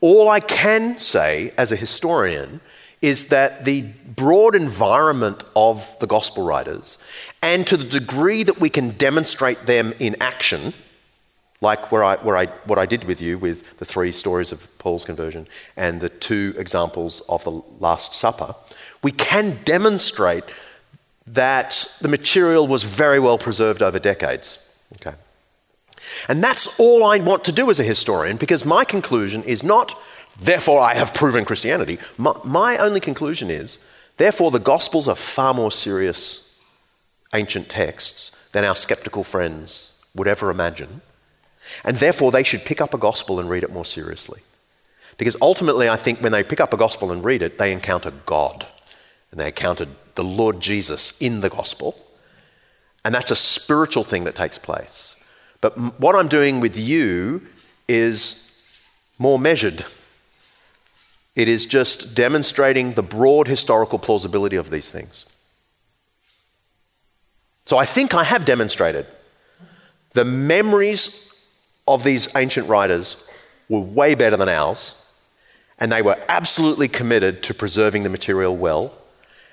All 0.00 0.28
I 0.28 0.40
can 0.40 0.98
say 0.98 1.52
as 1.58 1.72
a 1.72 1.76
historian 1.76 2.60
is 3.00 3.28
that 3.28 3.64
the 3.64 3.82
broad 4.16 4.54
environment 4.54 5.44
of 5.54 5.96
the 6.00 6.06
gospel 6.06 6.44
writers, 6.44 6.98
and 7.42 7.66
to 7.66 7.76
the 7.76 8.00
degree 8.00 8.42
that 8.42 8.60
we 8.60 8.70
can 8.70 8.90
demonstrate 8.90 9.58
them 9.60 9.92
in 9.98 10.16
action, 10.20 10.72
like 11.60 11.90
where 11.90 12.04
I, 12.04 12.16
where 12.16 12.36
I, 12.36 12.46
what 12.66 12.78
I 12.78 12.86
did 12.86 13.04
with 13.04 13.20
you 13.20 13.38
with 13.38 13.78
the 13.78 13.84
three 13.84 14.12
stories 14.12 14.52
of 14.52 14.78
Paul's 14.78 15.04
conversion 15.04 15.46
and 15.76 16.00
the 16.00 16.08
two 16.08 16.54
examples 16.56 17.20
of 17.28 17.44
the 17.44 17.62
Last 17.78 18.12
Supper, 18.12 18.54
we 19.02 19.12
can 19.12 19.58
demonstrate 19.64 20.44
that 21.26 21.98
the 22.00 22.08
material 22.08 22.66
was 22.66 22.84
very 22.84 23.18
well 23.18 23.38
preserved 23.38 23.82
over 23.82 23.98
decades. 23.98 24.72
Okay. 24.94 25.16
And 26.28 26.42
that's 26.42 26.78
all 26.78 27.04
I 27.04 27.18
want 27.18 27.44
to 27.44 27.52
do 27.52 27.70
as 27.70 27.80
a 27.80 27.84
historian 27.84 28.36
because 28.36 28.64
my 28.64 28.84
conclusion 28.84 29.42
is 29.44 29.62
not, 29.62 29.94
therefore, 30.40 30.80
I 30.80 30.94
have 30.94 31.14
proven 31.14 31.44
Christianity. 31.44 31.98
My, 32.16 32.34
my 32.44 32.76
only 32.78 33.00
conclusion 33.00 33.50
is, 33.50 33.78
therefore, 34.16 34.50
the 34.50 34.58
Gospels 34.58 35.08
are 35.08 35.16
far 35.16 35.54
more 35.54 35.72
serious 35.72 36.62
ancient 37.34 37.68
texts 37.68 38.48
than 38.50 38.64
our 38.64 38.76
skeptical 38.76 39.24
friends 39.24 40.04
would 40.14 40.28
ever 40.28 40.50
imagine. 40.50 41.00
And 41.84 41.96
therefore, 41.98 42.30
they 42.30 42.42
should 42.42 42.64
pick 42.64 42.80
up 42.80 42.94
a 42.94 42.98
Gospel 42.98 43.38
and 43.38 43.50
read 43.50 43.62
it 43.62 43.72
more 43.72 43.84
seriously. 43.84 44.40
Because 45.18 45.36
ultimately, 45.42 45.88
I 45.88 45.96
think 45.96 46.20
when 46.20 46.32
they 46.32 46.42
pick 46.42 46.60
up 46.60 46.72
a 46.72 46.78
Gospel 46.78 47.10
and 47.10 47.24
read 47.24 47.42
it, 47.42 47.58
they 47.58 47.72
encounter 47.72 48.12
God. 48.24 48.66
And 49.30 49.38
they 49.38 49.48
encountered 49.48 49.88
the 50.14 50.24
Lord 50.24 50.60
Jesus 50.60 51.20
in 51.20 51.40
the 51.40 51.50
Gospel. 51.50 51.94
And 53.04 53.14
that's 53.14 53.30
a 53.30 53.36
spiritual 53.36 54.04
thing 54.04 54.24
that 54.24 54.34
takes 54.34 54.58
place. 54.58 55.17
But 55.60 55.76
what 56.00 56.14
I'm 56.14 56.28
doing 56.28 56.60
with 56.60 56.78
you 56.78 57.42
is 57.88 58.80
more 59.18 59.38
measured. 59.38 59.84
It 61.34 61.48
is 61.48 61.66
just 61.66 62.16
demonstrating 62.16 62.92
the 62.92 63.02
broad 63.02 63.48
historical 63.48 63.98
plausibility 63.98 64.56
of 64.56 64.70
these 64.70 64.90
things. 64.90 65.24
So 67.64 67.76
I 67.76 67.84
think 67.84 68.14
I 68.14 68.24
have 68.24 68.44
demonstrated 68.44 69.06
the 70.12 70.24
memories 70.24 71.28
of 71.86 72.02
these 72.02 72.34
ancient 72.36 72.68
writers 72.68 73.28
were 73.68 73.80
way 73.80 74.14
better 74.14 74.36
than 74.36 74.48
ours, 74.48 74.94
and 75.78 75.92
they 75.92 76.02
were 76.02 76.18
absolutely 76.28 76.88
committed 76.88 77.42
to 77.44 77.54
preserving 77.54 78.02
the 78.02 78.08
material 78.08 78.56
well. 78.56 78.92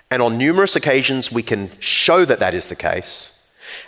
And 0.09 0.21
on 0.21 0.37
numerous 0.37 0.75
occasions, 0.75 1.31
we 1.31 1.43
can 1.43 1.69
show 1.79 2.25
that 2.25 2.39
that 2.39 2.53
is 2.53 2.67
the 2.67 2.75
case. 2.75 3.34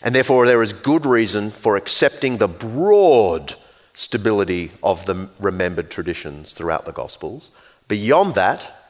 And 0.02 0.14
therefore, 0.14 0.46
there 0.46 0.64
is 0.64 0.74
good 0.74 1.06
reason 1.06 1.52
for 1.52 1.78
accepting 1.78 2.38
the 2.38 2.48
broad 2.48 3.56
stability 3.94 4.72
of 4.84 5.06
the 5.06 5.30
remembered 5.40 5.90
traditions 5.90 6.54
throughout 6.54 6.86
the 6.86 6.92
Gospels. 6.92 7.52
Beyond 7.88 8.36
that, 8.36 8.84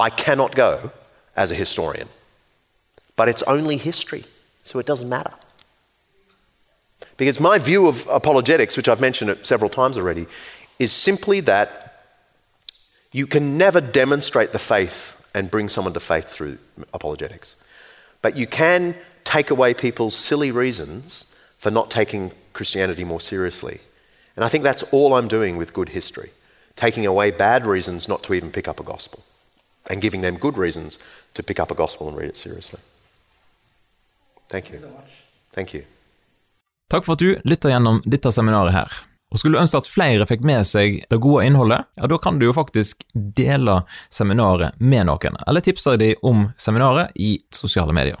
I 0.00 0.10
cannot 0.10 0.54
go 0.54 0.90
as 1.36 1.52
a 1.52 1.54
historian. 1.54 2.08
But 3.14 3.28
it's 3.28 3.42
only 3.44 3.76
history, 3.76 4.24
so 4.62 4.78
it 4.78 4.86
doesn't 4.86 5.08
matter. 5.08 5.32
Because 7.16 7.38
my 7.38 7.58
view 7.58 7.86
of 7.86 8.08
apologetics, 8.10 8.76
which 8.76 8.88
I've 8.88 9.00
mentioned 9.00 9.30
it 9.30 9.46
several 9.46 9.70
times 9.70 9.96
already, 9.96 10.26
is 10.78 10.92
simply 10.92 11.40
that 11.40 11.78
you 13.12 13.26
can 13.26 13.56
never 13.58 13.80
demonstrate 13.80 14.50
the 14.50 14.58
faith 14.58 15.30
and 15.34 15.50
bring 15.50 15.68
someone 15.68 15.94
to 15.94 16.00
faith 16.00 16.28
through 16.28 16.58
apologetics. 16.92 17.56
But 18.22 18.36
you 18.36 18.46
can 18.46 18.96
take 19.24 19.50
away 19.50 19.74
people's 19.74 20.16
silly 20.16 20.50
reasons 20.50 21.34
for 21.58 21.70
not 21.70 21.90
taking 21.90 22.32
Christianity 22.52 23.04
more 23.04 23.20
seriously. 23.20 23.80
And 24.36 24.44
I 24.44 24.48
think 24.48 24.64
that's 24.64 24.82
all 24.92 25.14
I'm 25.14 25.28
doing 25.28 25.56
with 25.56 25.72
good 25.72 25.90
history 25.90 26.30
taking 26.76 27.06
away 27.06 27.30
bad 27.30 27.66
reasons 27.66 28.08
not 28.08 28.22
to 28.22 28.34
even 28.34 28.50
pick 28.50 28.68
up 28.68 28.80
a 28.80 28.82
gospel 28.82 29.20
and 29.90 30.00
giving 30.00 30.22
them 30.22 30.36
good 30.36 30.56
reasons 30.56 30.98
to 31.34 31.42
pick 31.42 31.60
up 31.60 31.70
a 31.70 31.74
gospel 31.74 32.08
and 32.08 32.16
read 32.16 32.28
it 32.28 32.36
seriously. 32.36 32.80
Thank 34.48 34.70
you. 34.70 34.78
Thank 35.52 35.74
you. 35.74 35.82
Takk 36.90 37.04
for 37.04 37.12
at 37.12 37.18
du 37.18 37.38
lytter 37.44 37.72
gjennom 37.72 38.02
dette 38.04 38.32
seminaret 38.32 38.72
her. 38.72 38.92
Og 39.32 39.38
Skulle 39.38 39.56
du 39.56 39.62
ønske 39.62 39.80
at 39.80 39.88
flere 39.88 40.26
fikk 40.28 40.42
med 40.44 40.66
seg 40.68 40.98
det 41.08 41.18
gode 41.24 41.46
innholdet, 41.48 41.86
ja, 41.96 42.08
da 42.08 42.18
kan 42.20 42.36
du 42.38 42.44
jo 42.44 42.52
faktisk 42.52 43.00
dele 43.14 43.78
seminaret 44.12 44.76
med 44.78 45.08
noen, 45.08 45.38
eller 45.46 45.64
tipse 45.64 45.96
dem 45.96 46.20
om 46.22 46.50
seminaret 46.60 47.16
i 47.16 47.38
sosiale 47.48 47.96
medier. 47.96 48.20